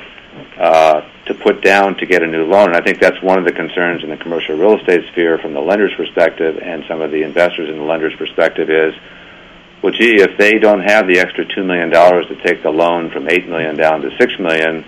uh, 0.58 1.02
to 1.26 1.34
put 1.34 1.62
down 1.62 1.96
to 1.96 2.06
get 2.06 2.22
a 2.22 2.26
new 2.26 2.44
loan. 2.44 2.68
And 2.68 2.76
I 2.76 2.80
think 2.80 3.00
that's 3.00 3.20
one 3.22 3.38
of 3.38 3.44
the 3.44 3.52
concerns 3.52 4.02
in 4.02 4.10
the 4.10 4.16
commercial 4.16 4.56
real 4.56 4.78
estate 4.78 5.06
sphere 5.12 5.38
from 5.38 5.52
the 5.52 5.60
lender's 5.60 5.94
perspective 5.94 6.58
and 6.62 6.84
some 6.88 7.00
of 7.00 7.10
the 7.10 7.22
investors 7.22 7.68
in 7.68 7.76
the 7.76 7.84
lender's 7.84 8.14
perspective 8.16 8.70
is 8.70 8.94
well, 9.82 9.92
gee, 9.92 10.20
if 10.20 10.36
they 10.38 10.58
don't 10.58 10.80
have 10.80 11.06
the 11.06 11.18
extra 11.20 11.44
two 11.44 11.64
million 11.64 11.90
dollars 11.90 12.26
to 12.26 12.36
take 12.42 12.62
the 12.62 12.70
loan 12.70 13.10
from 13.10 13.28
eight 13.28 13.48
million 13.48 13.76
down 13.76 14.00
to 14.02 14.10
six 14.18 14.38
million, 14.38 14.84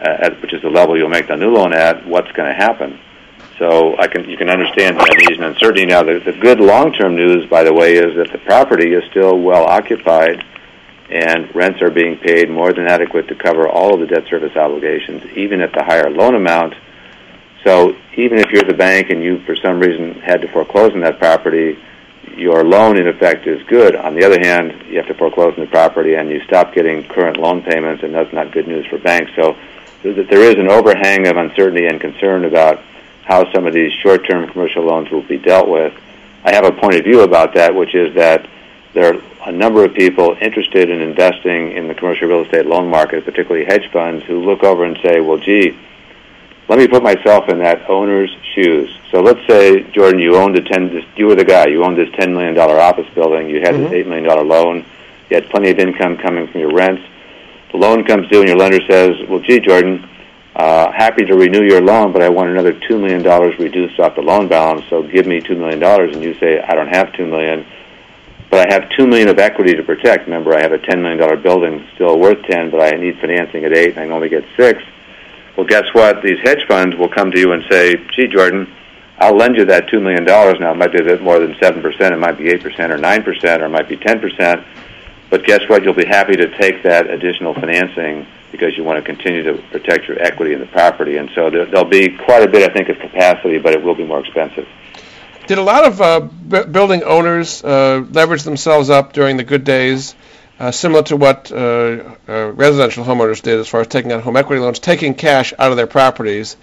uh, 0.00 0.16
at, 0.20 0.42
which 0.42 0.52
is 0.52 0.62
the 0.62 0.70
level 0.70 0.96
you'll 0.96 1.08
make 1.08 1.28
the 1.28 1.36
new 1.36 1.50
loan 1.50 1.74
at, 1.74 2.06
what's 2.06 2.30
going 2.32 2.48
to 2.48 2.54
happen? 2.54 2.98
So 3.58 3.96
I 3.98 4.06
can 4.06 4.28
you 4.28 4.36
can 4.36 4.50
understand 4.50 4.96
the 4.96 5.10
unease 5.10 5.38
and 5.38 5.44
uncertainty. 5.44 5.86
Now, 5.86 6.02
the, 6.02 6.20
the 6.20 6.32
good 6.32 6.60
long-term 6.60 7.16
news, 7.16 7.48
by 7.48 7.64
the 7.64 7.72
way, 7.72 7.94
is 7.94 8.16
that 8.16 8.30
the 8.32 8.38
property 8.38 8.92
is 8.92 9.02
still 9.10 9.38
well 9.38 9.64
occupied, 9.64 10.44
and 11.10 11.54
rents 11.54 11.80
are 11.80 11.90
being 11.90 12.18
paid 12.18 12.50
more 12.50 12.72
than 12.72 12.86
adequate 12.86 13.28
to 13.28 13.34
cover 13.34 13.68
all 13.68 13.94
of 13.94 14.00
the 14.00 14.06
debt 14.06 14.28
service 14.28 14.56
obligations, 14.56 15.24
even 15.36 15.60
at 15.60 15.72
the 15.72 15.82
higher 15.82 16.10
loan 16.10 16.34
amount. 16.34 16.74
So 17.64 17.96
even 18.16 18.38
if 18.38 18.50
you're 18.50 18.64
the 18.64 18.74
bank 18.74 19.10
and 19.10 19.22
you, 19.22 19.40
for 19.40 19.56
some 19.56 19.80
reason, 19.80 20.20
had 20.20 20.42
to 20.42 20.48
foreclose 20.48 20.92
on 20.92 21.00
that 21.00 21.18
property, 21.18 21.78
your 22.36 22.64
loan 22.64 22.98
in 22.98 23.08
effect 23.08 23.46
is 23.46 23.62
good. 23.66 23.96
On 23.96 24.14
the 24.14 24.24
other 24.24 24.38
hand, 24.38 24.84
you 24.88 24.96
have 24.98 25.06
to 25.06 25.14
foreclose 25.14 25.54
on 25.54 25.60
the 25.60 25.70
property 25.70 26.14
and 26.14 26.30
you 26.30 26.40
stop 26.44 26.74
getting 26.74 27.02
current 27.04 27.38
loan 27.38 27.62
payments, 27.62 28.02
and 28.02 28.14
that's 28.14 28.32
not 28.32 28.52
good 28.52 28.68
news 28.68 28.86
for 28.86 28.98
banks. 28.98 29.32
So 29.34 29.56
there 30.02 30.42
is 30.42 30.54
an 30.56 30.68
overhang 30.68 31.26
of 31.26 31.36
uncertainty 31.36 31.86
and 31.86 32.00
concern 32.00 32.44
about 32.44 32.82
how 33.24 33.50
some 33.52 33.66
of 33.66 33.72
these 33.74 33.92
short-term 34.02 34.48
commercial 34.48 34.84
loans 34.84 35.10
will 35.10 35.22
be 35.22 35.38
dealt 35.38 35.68
with. 35.68 35.92
I 36.44 36.54
have 36.54 36.64
a 36.64 36.72
point 36.72 36.94
of 36.94 37.04
view 37.04 37.22
about 37.22 37.54
that, 37.54 37.74
which 37.74 37.94
is 37.94 38.14
that 38.14 38.48
there 38.92 39.14
are 39.14 39.20
a 39.46 39.52
number 39.52 39.84
of 39.84 39.94
people 39.94 40.36
interested 40.40 40.90
in 40.90 41.00
investing 41.00 41.72
in 41.72 41.88
the 41.88 41.94
commercial 41.94 42.28
real 42.28 42.42
estate 42.42 42.66
loan 42.66 42.88
market, 42.88 43.24
particularly 43.24 43.64
hedge 43.64 43.90
funds, 43.92 44.24
who 44.26 44.44
look 44.44 44.62
over 44.62 44.84
and 44.84 44.96
say, 45.02 45.20
well, 45.20 45.38
gee, 45.38 45.76
let 46.68 46.78
me 46.78 46.88
put 46.88 47.02
myself 47.02 47.48
in 47.48 47.58
that 47.60 47.88
owner's 47.88 48.34
shoes. 48.54 48.90
So 49.12 49.20
let's 49.20 49.44
say, 49.46 49.82
Jordan, 49.92 50.18
you 50.20 50.36
owned 50.36 50.56
a 50.56 50.62
ten. 50.62 51.04
You 51.16 51.26
were 51.26 51.36
the 51.36 51.44
guy. 51.44 51.66
You 51.68 51.84
owned 51.84 51.96
this 51.96 52.10
ten 52.18 52.34
million 52.34 52.54
dollar 52.54 52.80
office 52.80 53.06
building. 53.14 53.48
You 53.48 53.60
had 53.60 53.74
mm-hmm. 53.74 53.84
this 53.84 53.92
eight 53.92 54.06
million 54.06 54.24
dollar 54.24 54.44
loan. 54.44 54.84
You 55.30 55.36
had 55.36 55.48
plenty 55.48 55.70
of 55.70 55.78
income 55.78 56.16
coming 56.16 56.48
from 56.48 56.60
your 56.60 56.72
rents. 56.72 57.02
The 57.70 57.78
loan 57.78 58.04
comes 58.04 58.28
due, 58.28 58.40
and 58.40 58.48
your 58.48 58.58
lender 58.58 58.80
says, 58.88 59.14
"Well, 59.28 59.40
gee, 59.40 59.60
Jordan, 59.60 60.08
uh, 60.56 60.90
happy 60.90 61.24
to 61.24 61.36
renew 61.36 61.62
your 61.62 61.82
loan, 61.82 62.12
but 62.12 62.22
I 62.22 62.28
want 62.28 62.50
another 62.50 62.72
two 62.72 62.98
million 62.98 63.22
dollars 63.22 63.56
reduced 63.60 64.00
off 64.00 64.16
the 64.16 64.22
loan 64.22 64.48
balance. 64.48 64.84
So 64.90 65.02
give 65.04 65.26
me 65.26 65.40
two 65.40 65.56
million 65.56 65.78
dollars." 65.78 66.14
And 66.14 66.22
you 66.24 66.34
say, 66.34 66.60
"I 66.60 66.74
don't 66.74 66.88
have 66.88 67.12
two 67.12 67.26
million, 67.26 67.64
but 68.50 68.68
I 68.68 68.74
have 68.74 68.90
two 68.90 69.06
million 69.06 69.28
of 69.28 69.38
equity 69.38 69.76
to 69.76 69.84
protect. 69.84 70.24
Remember, 70.24 70.52
I 70.52 70.62
have 70.62 70.72
a 70.72 70.78
ten 70.78 71.00
million 71.00 71.20
dollar 71.20 71.36
building 71.36 71.86
still 71.94 72.18
worth 72.18 72.42
ten, 72.42 72.70
but 72.70 72.80
I 72.80 72.96
need 72.96 73.20
financing 73.20 73.64
at 73.64 73.72
eight, 73.72 73.90
and 73.90 74.00
I 74.00 74.02
can 74.02 74.12
only 74.12 74.28
get 74.28 74.44
six. 74.56 74.82
Well, 75.56 75.66
guess 75.66 75.84
what? 75.92 76.22
These 76.22 76.38
hedge 76.42 76.66
funds 76.68 76.96
will 76.96 77.08
come 77.08 77.30
to 77.30 77.38
you 77.38 77.52
and 77.52 77.64
say, 77.70 77.96
gee, 78.14 78.26
Jordan, 78.28 78.70
I'll 79.18 79.36
lend 79.36 79.56
you 79.56 79.64
that 79.64 79.86
$2 79.88 80.02
million. 80.02 80.24
Now, 80.24 80.72
it 80.72 80.76
might 80.76 80.92
be 80.92 81.00
a 81.00 81.04
bit 81.04 81.22
more 81.22 81.38
than 81.38 81.54
7%, 81.54 82.00
it 82.12 82.16
might 82.18 82.36
be 82.36 82.44
8% 82.44 82.64
or 82.90 82.98
9%, 82.98 83.60
or 83.60 83.64
it 83.64 83.68
might 83.70 83.88
be 83.88 83.96
10%. 83.96 84.64
But 85.30 85.44
guess 85.44 85.60
what? 85.68 85.82
You'll 85.82 85.94
be 85.94 86.04
happy 86.04 86.36
to 86.36 86.56
take 86.58 86.82
that 86.82 87.10
additional 87.10 87.54
financing 87.54 88.26
because 88.52 88.76
you 88.76 88.84
want 88.84 88.98
to 88.98 89.02
continue 89.02 89.42
to 89.42 89.60
protect 89.70 90.06
your 90.06 90.20
equity 90.22 90.52
in 90.52 90.60
the 90.60 90.66
property. 90.66 91.16
And 91.16 91.30
so 91.34 91.50
there, 91.50 91.66
will 91.66 91.84
be 91.84 92.16
quite 92.16 92.42
a 92.42 92.48
bit, 92.48 92.68
I 92.68 92.72
think, 92.72 92.88
of 92.90 92.98
capacity, 92.98 93.58
but 93.58 93.72
it 93.72 93.82
will 93.82 93.94
be 93.94 94.04
more 94.04 94.20
expensive. 94.20 94.68
Did 95.46 95.58
a 95.58 95.62
lot 95.62 95.84
of 95.84 96.00
uh, 96.00 96.20
b- 96.20 96.64
building 96.64 97.02
owners 97.02 97.64
uh, 97.64 98.04
leverage 98.10 98.42
themselves 98.42 98.90
up 98.90 99.12
during 99.12 99.36
the 99.36 99.44
good 99.44 99.64
days 99.64 100.14
uh, 100.58 100.70
similar 100.70 101.02
to 101.04 101.16
what 101.16 101.52
uh, 101.52 102.14
uh, 102.28 102.52
residential 102.52 103.04
homeowners 103.04 103.42
did 103.42 103.58
as 103.58 103.68
far 103.68 103.80
as 103.80 103.86
taking 103.86 104.12
out 104.12 104.22
home 104.22 104.36
equity 104.36 104.60
loans, 104.60 104.78
taking 104.78 105.14
cash 105.14 105.52
out 105.58 105.70
of 105.70 105.76
their 105.76 105.86
properties 105.86 106.56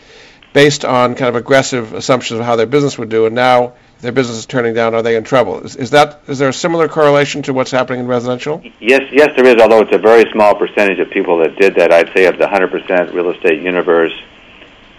based 0.54 0.86
on 0.86 1.16
kind 1.16 1.30
of 1.30 1.36
aggressive 1.36 1.94
assumptions 1.94 2.40
of 2.40 2.46
how 2.46 2.56
their 2.56 2.68
business 2.68 2.98
would 2.98 3.10
do, 3.10 3.26
and 3.26 3.36
now 3.36 3.74
their 4.02 4.12
business 4.12 4.38
is 4.38 4.46
turning 4.46 4.74
down, 4.74 4.94
are 4.94 5.02
they 5.02 5.16
in 5.16 5.24
trouble? 5.24 5.62
Is, 5.62 5.76
is 5.76 5.92
that 5.92 6.22
is 6.28 6.38
there 6.38 6.50
a 6.50 6.54
similar 6.54 6.88
correlation 6.88 7.42
to 7.44 7.54
what's 7.54 7.72
happening 7.72 8.02
in 8.02 8.08
residential? 8.08 8.62
Yes, 8.80 9.02
yes, 9.12 9.30
there 9.36 9.48
is. 9.48 9.56
Although 9.62 9.82
it's 9.82 9.96
a 9.96 10.00
very 10.00 10.30
small 10.32 10.56
percentage 10.56 11.00
of 11.00 11.10
people 11.10 11.40
that 11.40 11.56
did 11.58 11.76
that. 11.76 11.92
I'd 11.92 12.14
say 12.14 12.26
of 12.26 12.38
the 12.38 12.46
100% 12.46 13.14
real 13.14 13.32
estate 13.32 13.62
universe, 13.62 14.14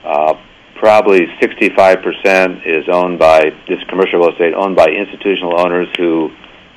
uh, 0.05 0.35
probably 0.77 1.27
65% 1.41 2.67
is 2.67 2.89
owned 2.89 3.19
by 3.19 3.51
this 3.69 3.83
commercial 3.89 4.21
real 4.21 4.33
estate 4.33 4.55
owned 4.55 4.77
by 4.77 4.87
institutional 4.87 5.61
owners 5.61 5.89
who 5.97 6.31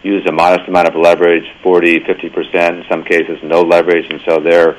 use 0.08 0.26
a 0.28 0.32
modest 0.32 0.68
amount 0.68 0.88
of 0.88 0.96
leverage, 0.96 1.46
40, 1.62 2.06
50 2.06 2.30
percent, 2.30 2.78
in 2.78 2.86
some 2.90 3.04
cases 3.04 3.40
no 3.44 3.62
leverage, 3.62 4.10
and 4.10 4.22
so 4.26 4.40
they're 4.40 4.78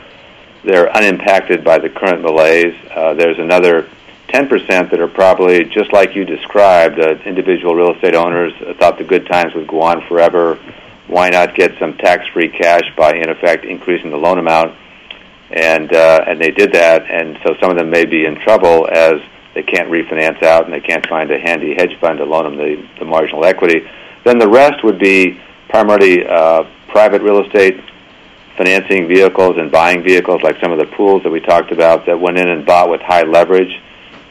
they're 0.65 0.95
unimpacted 0.97 1.63
by 1.63 1.79
the 1.79 1.89
current 1.89 2.23
malaise. 2.23 2.75
Uh, 2.91 3.15
there's 3.15 3.39
another 3.39 3.89
10 4.29 4.49
percent 4.49 4.91
that 4.91 5.01
are 5.01 5.09
probably 5.09 5.65
just 5.65 5.93
like 5.93 6.15
you 6.15 6.25
described. 6.25 6.99
Uh, 6.99 7.15
individual 7.25 7.75
real 7.75 7.95
estate 7.95 8.15
owners 8.15 8.53
thought 8.79 8.99
the 8.99 9.05
good 9.05 9.27
times 9.27 9.55
would 9.55 9.69
go 9.69 9.83
on 9.83 10.07
forever. 10.09 10.59
Why 11.07 11.31
not 11.31 11.55
get 11.55 11.79
some 11.79 11.97
tax-free 11.97 12.51
cash 12.51 12.85
by, 12.95 13.15
in 13.15 13.31
effect, 13.31 13.65
increasing 13.65 14.11
the 14.11 14.19
loan 14.19 14.39
amount? 14.39 14.77
And 15.51 15.93
uh, 15.95 16.25
and 16.27 16.41
they 16.41 16.51
did 16.51 16.73
that, 16.73 17.11
and 17.11 17.39
so 17.45 17.55
some 17.61 17.71
of 17.71 17.79
them 17.79 17.91
may 17.91 18.05
be 18.05 18.27
in 18.27 18.39
trouble 18.41 18.89
as 18.91 19.21
they 19.59 19.65
can't 19.65 19.91
refinance 19.91 20.41
out 20.43 20.65
and 20.65 20.73
they 20.73 20.81
can't 20.81 21.05
find 21.09 21.31
a 21.33 21.39
handy 21.39 21.75
hedge 21.75 21.99
fund 22.01 22.19
to 22.19 22.25
loan 22.25 22.45
them 22.45 22.57
the, 22.57 22.89
the 23.01 23.05
marginal 23.05 23.45
equity. 23.45 23.81
Then 24.25 24.39
the 24.39 24.49
rest 24.49 24.85
would 24.85 24.99
be 24.99 25.41
primarily 25.69 26.27
uh, 26.27 26.65
private 26.89 27.23
real 27.23 27.45
estate 27.45 27.81
financing 28.57 29.07
vehicles 29.07 29.57
and 29.57 29.71
buying 29.71 30.03
vehicles, 30.03 30.43
like 30.43 30.61
some 30.61 30.73
of 30.73 30.79
the 30.79 30.87
pools 30.97 31.23
that 31.23 31.31
we 31.31 31.41
talked 31.41 31.71
about 31.71 32.05
that 32.07 32.21
went 32.21 32.37
in 32.37 32.49
and 32.49 32.67
bought 32.67 32.91
with 32.91 33.01
high 33.01 33.23
leverage. 33.23 33.81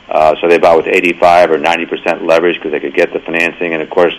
Uh, 0.10 0.36
so 0.40 0.48
they 0.48 0.58
bought 0.58 0.78
with 0.78 0.88
85 0.88 1.52
or 1.52 1.58
90 1.58 1.86
percent 1.86 2.26
leverage 2.26 2.56
because 2.58 2.72
they 2.72 2.80
could 2.80 2.94
get 2.94 3.12
the 3.14 3.20
financing, 3.20 3.74
and 3.74 3.82
of 3.82 3.90
course, 3.90 4.14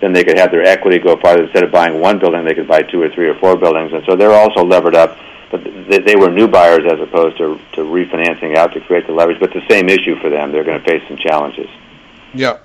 then 0.00 0.12
they 0.12 0.24
could 0.24 0.38
have 0.38 0.50
their 0.50 0.64
equity 0.64 0.98
go 0.98 1.16
farther. 1.16 1.44
Instead 1.44 1.62
of 1.62 1.70
buying 1.70 2.00
one 2.00 2.18
building, 2.18 2.44
they 2.44 2.54
could 2.54 2.68
buy 2.68 2.82
two 2.82 3.00
or 3.00 3.08
three 3.10 3.28
or 3.28 3.34
four 3.38 3.56
buildings, 3.56 3.92
and 3.92 4.02
so 4.06 4.16
they're 4.16 4.32
also 4.32 4.64
levered 4.64 4.94
up. 4.94 5.18
But 5.50 5.64
they, 5.64 6.14
were 6.14 6.30
new 6.30 6.46
buyers 6.46 6.84
as 6.86 7.00
opposed 7.00 7.36
to, 7.38 7.58
to 7.72 7.80
refinancing 7.80 8.56
out 8.56 8.72
to 8.74 8.80
create 8.80 9.08
the 9.08 9.12
leverage. 9.12 9.40
But 9.40 9.52
the 9.52 9.66
same 9.68 9.88
issue 9.88 10.14
for 10.20 10.30
them; 10.30 10.52
they're 10.52 10.64
going 10.64 10.80
to 10.80 10.88
face 10.88 11.02
some 11.08 11.16
challenges. 11.16 11.68
Yeah. 12.32 12.58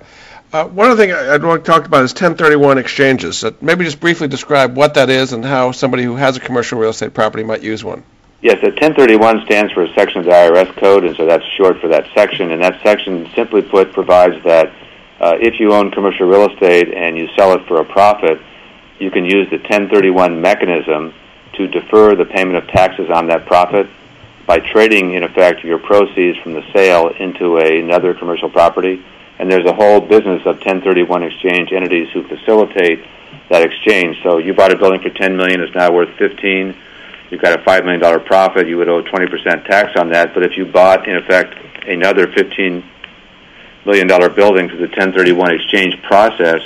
Uh, 0.56 0.66
one 0.68 0.88
other 0.88 0.96
thing 0.96 1.12
I'd 1.12 1.44
want 1.44 1.62
to 1.62 1.70
talk 1.70 1.84
about 1.84 2.02
is 2.02 2.12
1031 2.12 2.78
exchanges. 2.78 3.36
So 3.36 3.54
maybe 3.60 3.84
just 3.84 4.00
briefly 4.00 4.26
describe 4.26 4.74
what 4.74 4.94
that 4.94 5.10
is 5.10 5.34
and 5.34 5.44
how 5.44 5.70
somebody 5.72 6.02
who 6.02 6.16
has 6.16 6.38
a 6.38 6.40
commercial 6.40 6.78
real 6.78 6.88
estate 6.88 7.12
property 7.12 7.44
might 7.44 7.62
use 7.62 7.84
one. 7.84 8.02
Yes, 8.40 8.56
a 8.62 8.68
1031 8.68 9.44
stands 9.44 9.70
for 9.74 9.82
a 9.82 9.92
section 9.92 10.20
of 10.20 10.24
the 10.24 10.30
IRS 10.30 10.74
code, 10.78 11.04
and 11.04 11.14
so 11.14 11.26
that's 11.26 11.44
short 11.58 11.78
for 11.78 11.88
that 11.88 12.06
section. 12.14 12.52
And 12.52 12.62
that 12.62 12.82
section, 12.82 13.28
simply 13.34 13.60
put, 13.60 13.92
provides 13.92 14.42
that 14.44 14.72
uh, 15.20 15.36
if 15.38 15.60
you 15.60 15.74
own 15.74 15.90
commercial 15.90 16.26
real 16.26 16.50
estate 16.50 16.94
and 16.94 17.18
you 17.18 17.28
sell 17.36 17.52
it 17.52 17.66
for 17.68 17.78
a 17.82 17.84
profit, 17.84 18.40
you 18.98 19.10
can 19.10 19.26
use 19.26 19.50
the 19.50 19.58
1031 19.58 20.40
mechanism 20.40 21.12
to 21.56 21.66
defer 21.66 22.16
the 22.16 22.24
payment 22.24 22.56
of 22.56 22.66
taxes 22.68 23.10
on 23.10 23.26
that 23.26 23.44
profit 23.44 23.90
by 24.46 24.60
trading, 24.60 25.12
in 25.12 25.22
effect, 25.22 25.64
your 25.64 25.78
proceeds 25.78 26.38
from 26.38 26.54
the 26.54 26.64
sale 26.72 27.08
into 27.08 27.58
a, 27.58 27.80
another 27.80 28.14
commercial 28.14 28.48
property 28.48 29.04
and 29.38 29.50
there's 29.50 29.66
a 29.66 29.74
whole 29.74 30.00
business 30.00 30.40
of 30.46 30.56
1031 30.56 31.22
exchange 31.22 31.72
entities 31.72 32.08
who 32.12 32.22
facilitate 32.26 33.04
that 33.50 33.62
exchange. 33.62 34.16
So 34.22 34.38
you 34.38 34.54
bought 34.54 34.72
a 34.72 34.76
building 34.76 35.00
for 35.00 35.10
10 35.10 35.36
million, 35.36 35.60
it's 35.60 35.74
now 35.74 35.92
worth 35.92 36.10
15. 36.18 36.74
You've 37.30 37.42
got 37.42 37.58
a 37.58 37.62
five 37.64 37.84
million 37.84 38.00
dollar 38.00 38.20
profit. 38.20 38.68
You 38.68 38.78
would 38.78 38.88
owe 38.88 39.02
20% 39.02 39.66
tax 39.66 39.98
on 39.98 40.10
that. 40.10 40.32
But 40.32 40.44
if 40.44 40.56
you 40.56 40.64
bought, 40.64 41.08
in 41.08 41.16
effect, 41.16 41.54
another 41.86 42.28
15 42.28 42.84
million 43.84 44.06
dollar 44.06 44.28
building 44.28 44.68
through 44.68 44.78
the 44.78 44.86
1031 44.86 45.54
exchange 45.54 46.00
process, 46.02 46.60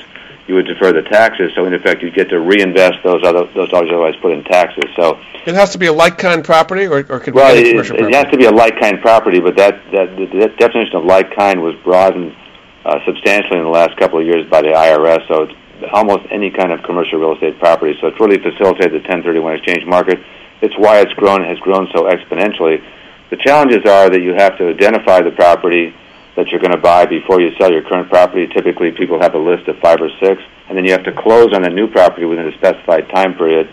you 0.46 0.54
would 0.54 0.66
defer 0.66 0.92
the 0.92 1.02
taxes. 1.02 1.52
So 1.54 1.64
in 1.64 1.72
effect, 1.72 2.02
you 2.02 2.10
get 2.10 2.28
to 2.30 2.40
reinvest 2.40 3.02
those 3.02 3.22
other 3.24 3.44
those 3.54 3.70
dollars 3.70 3.88
otherwise 3.90 4.16
put 4.20 4.32
in 4.32 4.44
taxes. 4.44 4.84
So 4.96 5.18
it 5.46 5.54
has 5.54 5.70
to 5.70 5.78
be 5.78 5.86
a 5.86 5.92
like 5.92 6.18
kind 6.18 6.44
property, 6.44 6.86
or, 6.86 7.06
or 7.08 7.20
could 7.20 7.34
well, 7.34 7.54
be 7.54 7.68
it, 7.68 7.70
commercial 7.70 7.96
it 7.96 8.00
property? 8.00 8.16
has 8.16 8.30
to 8.32 8.36
be 8.36 8.44
a 8.44 8.50
like 8.50 8.78
kind 8.78 9.00
property. 9.00 9.40
But 9.40 9.56
that 9.56 9.80
that 9.92 10.16
the, 10.16 10.26
the 10.26 10.48
definition 10.58 10.96
of 10.96 11.04
like 11.04 11.34
kind 11.34 11.62
was 11.62 11.74
broadened 11.76 12.36
uh, 12.84 12.98
substantially 13.06 13.58
in 13.58 13.64
the 13.64 13.70
last 13.70 13.96
couple 13.96 14.18
of 14.18 14.26
years 14.26 14.48
by 14.48 14.62
the 14.62 14.68
IRS. 14.68 15.26
So 15.28 15.44
it's 15.44 15.54
almost 15.92 16.24
any 16.30 16.50
kind 16.50 16.72
of 16.72 16.82
commercial 16.82 17.18
real 17.18 17.34
estate 17.34 17.58
property. 17.58 17.96
So 18.00 18.08
it's 18.08 18.20
really 18.20 18.38
facilitated 18.38 18.92
the 18.92 19.04
1031 19.08 19.56
exchange 19.56 19.86
market. 19.86 20.18
It's 20.62 20.76
why 20.76 21.00
it's 21.00 21.12
grown 21.14 21.44
has 21.44 21.58
grown 21.58 21.88
so 21.94 22.04
exponentially. 22.04 22.84
The 23.30 23.36
challenges 23.36 23.84
are 23.86 24.10
that 24.10 24.20
you 24.20 24.34
have 24.34 24.58
to 24.58 24.68
identify 24.68 25.20
the 25.22 25.30
property 25.30 25.94
that 26.36 26.48
you're 26.48 26.60
going 26.60 26.72
to 26.72 26.80
buy 26.80 27.06
before 27.06 27.40
you 27.40 27.50
sell 27.58 27.72
your 27.72 27.82
current 27.82 28.08
property. 28.08 28.46
Typically, 28.46 28.92
people 28.92 29.20
have 29.20 29.34
a 29.34 29.38
list 29.38 29.68
of 29.68 29.78
five 29.78 30.00
or 30.00 30.10
six, 30.20 30.42
and 30.68 30.76
then 30.76 30.84
you 30.84 30.92
have 30.92 31.04
to 31.04 31.12
close 31.12 31.52
on 31.52 31.64
a 31.64 31.70
new 31.70 31.88
property 31.88 32.24
within 32.24 32.46
a 32.48 32.56
specified 32.56 33.08
time 33.10 33.34
period 33.34 33.68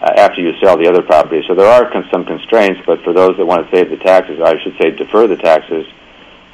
uh, 0.00 0.12
after 0.16 0.40
you 0.40 0.52
sell 0.62 0.76
the 0.76 0.88
other 0.88 1.02
property. 1.02 1.42
So 1.48 1.54
there 1.54 1.66
are 1.66 1.90
con- 1.90 2.08
some 2.10 2.24
constraints, 2.24 2.80
but 2.86 3.02
for 3.02 3.12
those 3.12 3.36
that 3.36 3.46
want 3.46 3.68
to 3.68 3.76
save 3.76 3.90
the 3.90 3.96
taxes, 3.96 4.40
I 4.42 4.54
should 4.62 4.76
say 4.80 4.90
defer 4.90 5.26
the 5.26 5.36
taxes 5.36 5.86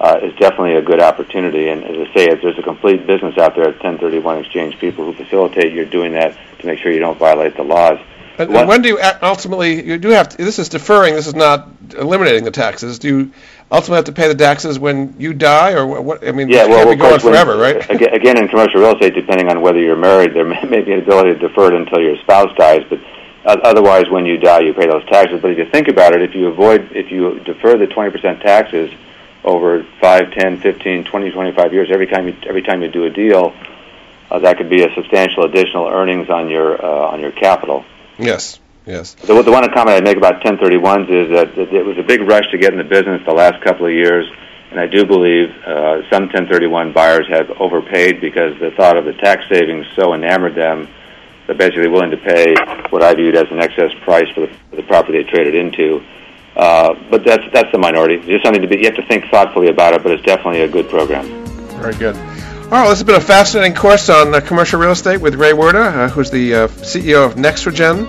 uh, 0.04 0.18
is 0.22 0.34
definitely 0.34 0.74
a 0.74 0.82
good 0.82 1.00
opportunity. 1.00 1.68
And 1.68 1.82
as 1.82 2.08
I 2.08 2.14
say, 2.14 2.24
if 2.28 2.42
there's 2.42 2.58
a 2.58 2.62
complete 2.62 3.06
business 3.06 3.38
out 3.38 3.54
there 3.54 3.64
at 3.64 3.82
1031 3.82 4.40
Exchange, 4.40 4.78
people 4.78 5.06
who 5.06 5.14
facilitate 5.14 5.72
you're 5.72 5.86
doing 5.86 6.12
that 6.12 6.36
to 6.58 6.66
make 6.66 6.78
sure 6.78 6.92
you 6.92 6.98
don't 6.98 7.18
violate 7.18 7.56
the 7.56 7.62
laws. 7.62 7.98
And, 8.36 8.54
and 8.54 8.68
when 8.68 8.82
do 8.82 8.90
you 8.90 9.00
ultimately 9.22 9.82
you 9.82 9.96
do 9.96 10.08
have 10.08 10.28
to, 10.30 10.36
this 10.36 10.58
is 10.58 10.68
deferring 10.68 11.14
this 11.14 11.28
is 11.28 11.36
not 11.36 11.68
eliminating 11.96 12.42
the 12.42 12.50
taxes 12.50 12.98
do 12.98 13.06
you 13.06 13.32
ultimately 13.70 13.94
have 13.94 14.06
to 14.06 14.12
pay 14.12 14.26
the 14.26 14.34
taxes 14.34 14.76
when 14.76 15.14
you 15.20 15.34
die 15.34 15.74
or 15.74 15.86
what 15.86 16.26
I 16.26 16.32
mean 16.32 16.48
yeah 16.48 16.66
well, 16.66 16.90
be 16.90 16.96
going 16.96 17.20
forever 17.20 17.56
when, 17.56 17.76
right 17.76 17.90
again 18.12 18.36
in 18.36 18.48
commercial 18.48 18.80
real 18.80 18.94
estate 18.94 19.14
depending 19.14 19.48
on 19.50 19.62
whether 19.62 19.78
you're 19.78 19.94
married 19.94 20.34
there 20.34 20.44
may, 20.44 20.60
may 20.64 20.80
be 20.80 20.92
an 20.94 21.02
ability 21.02 21.34
to 21.34 21.38
defer 21.46 21.72
it 21.72 21.80
until 21.80 22.00
your 22.00 22.16
spouse 22.22 22.52
dies 22.56 22.82
but 22.90 22.98
otherwise 23.46 24.10
when 24.10 24.26
you 24.26 24.36
die 24.36 24.58
you 24.58 24.74
pay 24.74 24.88
those 24.88 25.06
taxes 25.06 25.40
but 25.40 25.52
if 25.52 25.58
you 25.58 25.66
think 25.70 25.86
about 25.86 26.12
it 26.12 26.20
if 26.20 26.34
you 26.34 26.48
avoid 26.48 26.90
if 26.90 27.12
you 27.12 27.38
defer 27.44 27.78
the 27.78 27.86
20% 27.86 28.42
taxes 28.42 28.90
over 29.44 29.86
5, 30.00 30.32
10, 30.32 30.60
15, 30.60 31.04
20, 31.04 31.30
25 31.30 31.72
years, 31.72 31.90
every 31.90 32.06
time 32.06 32.28
you, 32.28 32.36
every 32.46 32.62
time 32.62 32.82
you 32.82 32.88
do 32.88 33.04
a 33.04 33.10
deal, 33.10 33.54
uh, 34.30 34.38
that 34.40 34.56
could 34.56 34.70
be 34.70 34.82
a 34.82 34.94
substantial 34.94 35.44
additional 35.44 35.86
earnings 35.86 36.30
on 36.30 36.48
your 36.48 36.82
uh, 36.84 37.12
on 37.12 37.20
your 37.20 37.32
capital. 37.32 37.84
Yes. 38.18 38.58
Yes. 38.86 39.14
The, 39.14 39.40
the 39.42 39.50
one 39.50 39.64
comment 39.72 39.96
I'd 39.96 40.04
make 40.04 40.18
about 40.18 40.42
1031s 40.42 41.08
is 41.08 41.30
that 41.30 41.56
it 41.56 41.84
was 41.86 41.96
a 41.96 42.02
big 42.02 42.20
rush 42.20 42.50
to 42.50 42.58
get 42.58 42.72
in 42.72 42.78
the 42.78 42.84
business 42.84 43.22
the 43.24 43.32
last 43.32 43.62
couple 43.62 43.86
of 43.86 43.92
years, 43.92 44.30
And 44.70 44.78
I 44.78 44.86
do 44.86 45.06
believe 45.06 45.50
uh, 45.64 46.02
some 46.10 46.24
1031 46.24 46.92
buyers 46.92 47.26
have 47.28 47.50
overpaid 47.52 48.20
because 48.20 48.58
the 48.60 48.72
thought 48.72 48.98
of 48.98 49.06
the 49.06 49.14
tax 49.14 49.44
savings 49.48 49.86
so 49.96 50.12
enamored 50.12 50.54
them 50.54 50.88
that 51.46 51.56
they're 51.58 51.68
basically 51.68 51.88
willing 51.88 52.10
to 52.10 52.18
pay 52.18 52.54
what 52.90 53.02
I 53.02 53.14
viewed 53.14 53.36
as 53.36 53.50
an 53.50 53.60
excess 53.60 53.92
price 54.02 54.28
for 54.34 54.40
the, 54.42 54.54
for 54.70 54.76
the 54.76 54.82
property 54.82 55.22
they 55.22 55.30
traded 55.30 55.54
into. 55.54 56.04
Uh, 56.56 56.94
but 57.10 57.24
that's 57.24 57.44
that's 57.52 57.70
the 57.72 57.78
minority. 57.78 58.14
It's 58.14 58.26
just 58.26 58.44
something 58.44 58.62
to 58.62 58.68
be. 58.68 58.78
You 58.78 58.84
have 58.86 58.96
to 58.96 59.06
think 59.06 59.24
thoughtfully 59.30 59.68
about 59.68 59.94
it, 59.94 60.02
but 60.02 60.12
it's 60.12 60.22
definitely 60.22 60.62
a 60.62 60.68
good 60.68 60.88
program. 60.88 61.26
Very 61.80 61.94
good. 61.94 62.16
All 62.16 62.70
right, 62.70 62.82
well, 62.82 62.88
this 62.88 62.98
has 62.98 63.04
been 63.04 63.16
a 63.16 63.20
fascinating 63.20 63.74
course 63.74 64.08
on 64.08 64.34
uh, 64.34 64.40
commercial 64.40 64.80
real 64.80 64.92
estate 64.92 65.18
with 65.18 65.34
Ray 65.34 65.52
Wirta, 65.52 65.94
uh, 65.94 66.08
who's 66.08 66.30
the 66.30 66.54
uh, 66.54 66.68
CEO 66.68 67.26
of 67.26 67.34
Nexregen. 67.34 68.06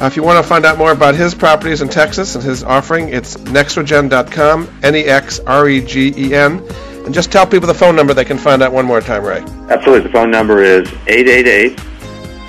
Uh, 0.00 0.06
if 0.06 0.16
you 0.16 0.24
want 0.24 0.42
to 0.42 0.48
find 0.48 0.66
out 0.66 0.76
more 0.76 0.90
about 0.90 1.14
his 1.14 1.34
properties 1.34 1.82
in 1.82 1.88
Texas 1.88 2.34
and 2.34 2.42
his 2.42 2.64
offering, 2.64 3.10
it's 3.10 3.36
nexregen.com, 3.36 4.80
N-E-X-R-E-G-E-N. 4.82 6.62
And 7.04 7.14
just 7.14 7.30
tell 7.30 7.46
people 7.46 7.68
the 7.68 7.74
phone 7.74 7.94
number 7.94 8.12
they 8.12 8.24
can 8.24 8.38
find 8.38 8.62
out 8.62 8.72
one 8.72 8.84
more 8.86 9.00
time, 9.00 9.22
Ray. 9.24 9.40
Absolutely. 9.70 10.00
The 10.00 10.12
phone 10.12 10.30
number 10.30 10.62
is 10.62 10.88
888 11.06 11.78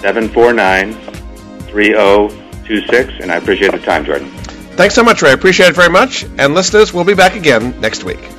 749 0.01 0.93
3026. 1.67 3.13
And 3.19 3.31
I 3.31 3.35
appreciate 3.35 3.71
the 3.71 3.79
time, 3.79 4.05
Jordan. 4.05 4.31
Thanks 4.75 4.95
so 4.95 5.03
much, 5.03 5.21
Ray. 5.21 5.33
Appreciate 5.33 5.69
it 5.69 5.75
very 5.75 5.89
much. 5.89 6.25
And 6.37 6.53
listeners, 6.53 6.93
we'll 6.93 7.03
be 7.03 7.13
back 7.13 7.35
again 7.35 7.79
next 7.79 8.03
week. 8.03 8.33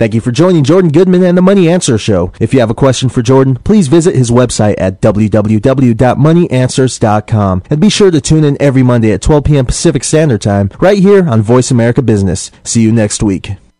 Thank 0.00 0.14
you 0.14 0.20
for 0.22 0.32
joining 0.32 0.64
Jordan 0.64 0.90
Goodman 0.90 1.22
and 1.22 1.36
the 1.36 1.42
Money 1.42 1.68
Answer 1.68 1.98
Show. 1.98 2.32
If 2.40 2.54
you 2.54 2.60
have 2.60 2.70
a 2.70 2.74
question 2.74 3.10
for 3.10 3.20
Jordan, 3.20 3.56
please 3.56 3.88
visit 3.88 4.14
his 4.14 4.30
website 4.30 4.76
at 4.78 5.02
www.moneyanswers.com 5.02 7.62
and 7.68 7.80
be 7.82 7.90
sure 7.90 8.10
to 8.10 8.18
tune 8.18 8.44
in 8.44 8.56
every 8.62 8.82
Monday 8.82 9.12
at 9.12 9.20
12 9.20 9.44
p.m. 9.44 9.66
Pacific 9.66 10.02
Standard 10.02 10.40
Time 10.40 10.70
right 10.80 10.96
here 10.96 11.28
on 11.28 11.42
Voice 11.42 11.70
America 11.70 12.00
Business. 12.00 12.50
See 12.64 12.80
you 12.80 12.92
next 12.92 13.22
week. 13.22 13.60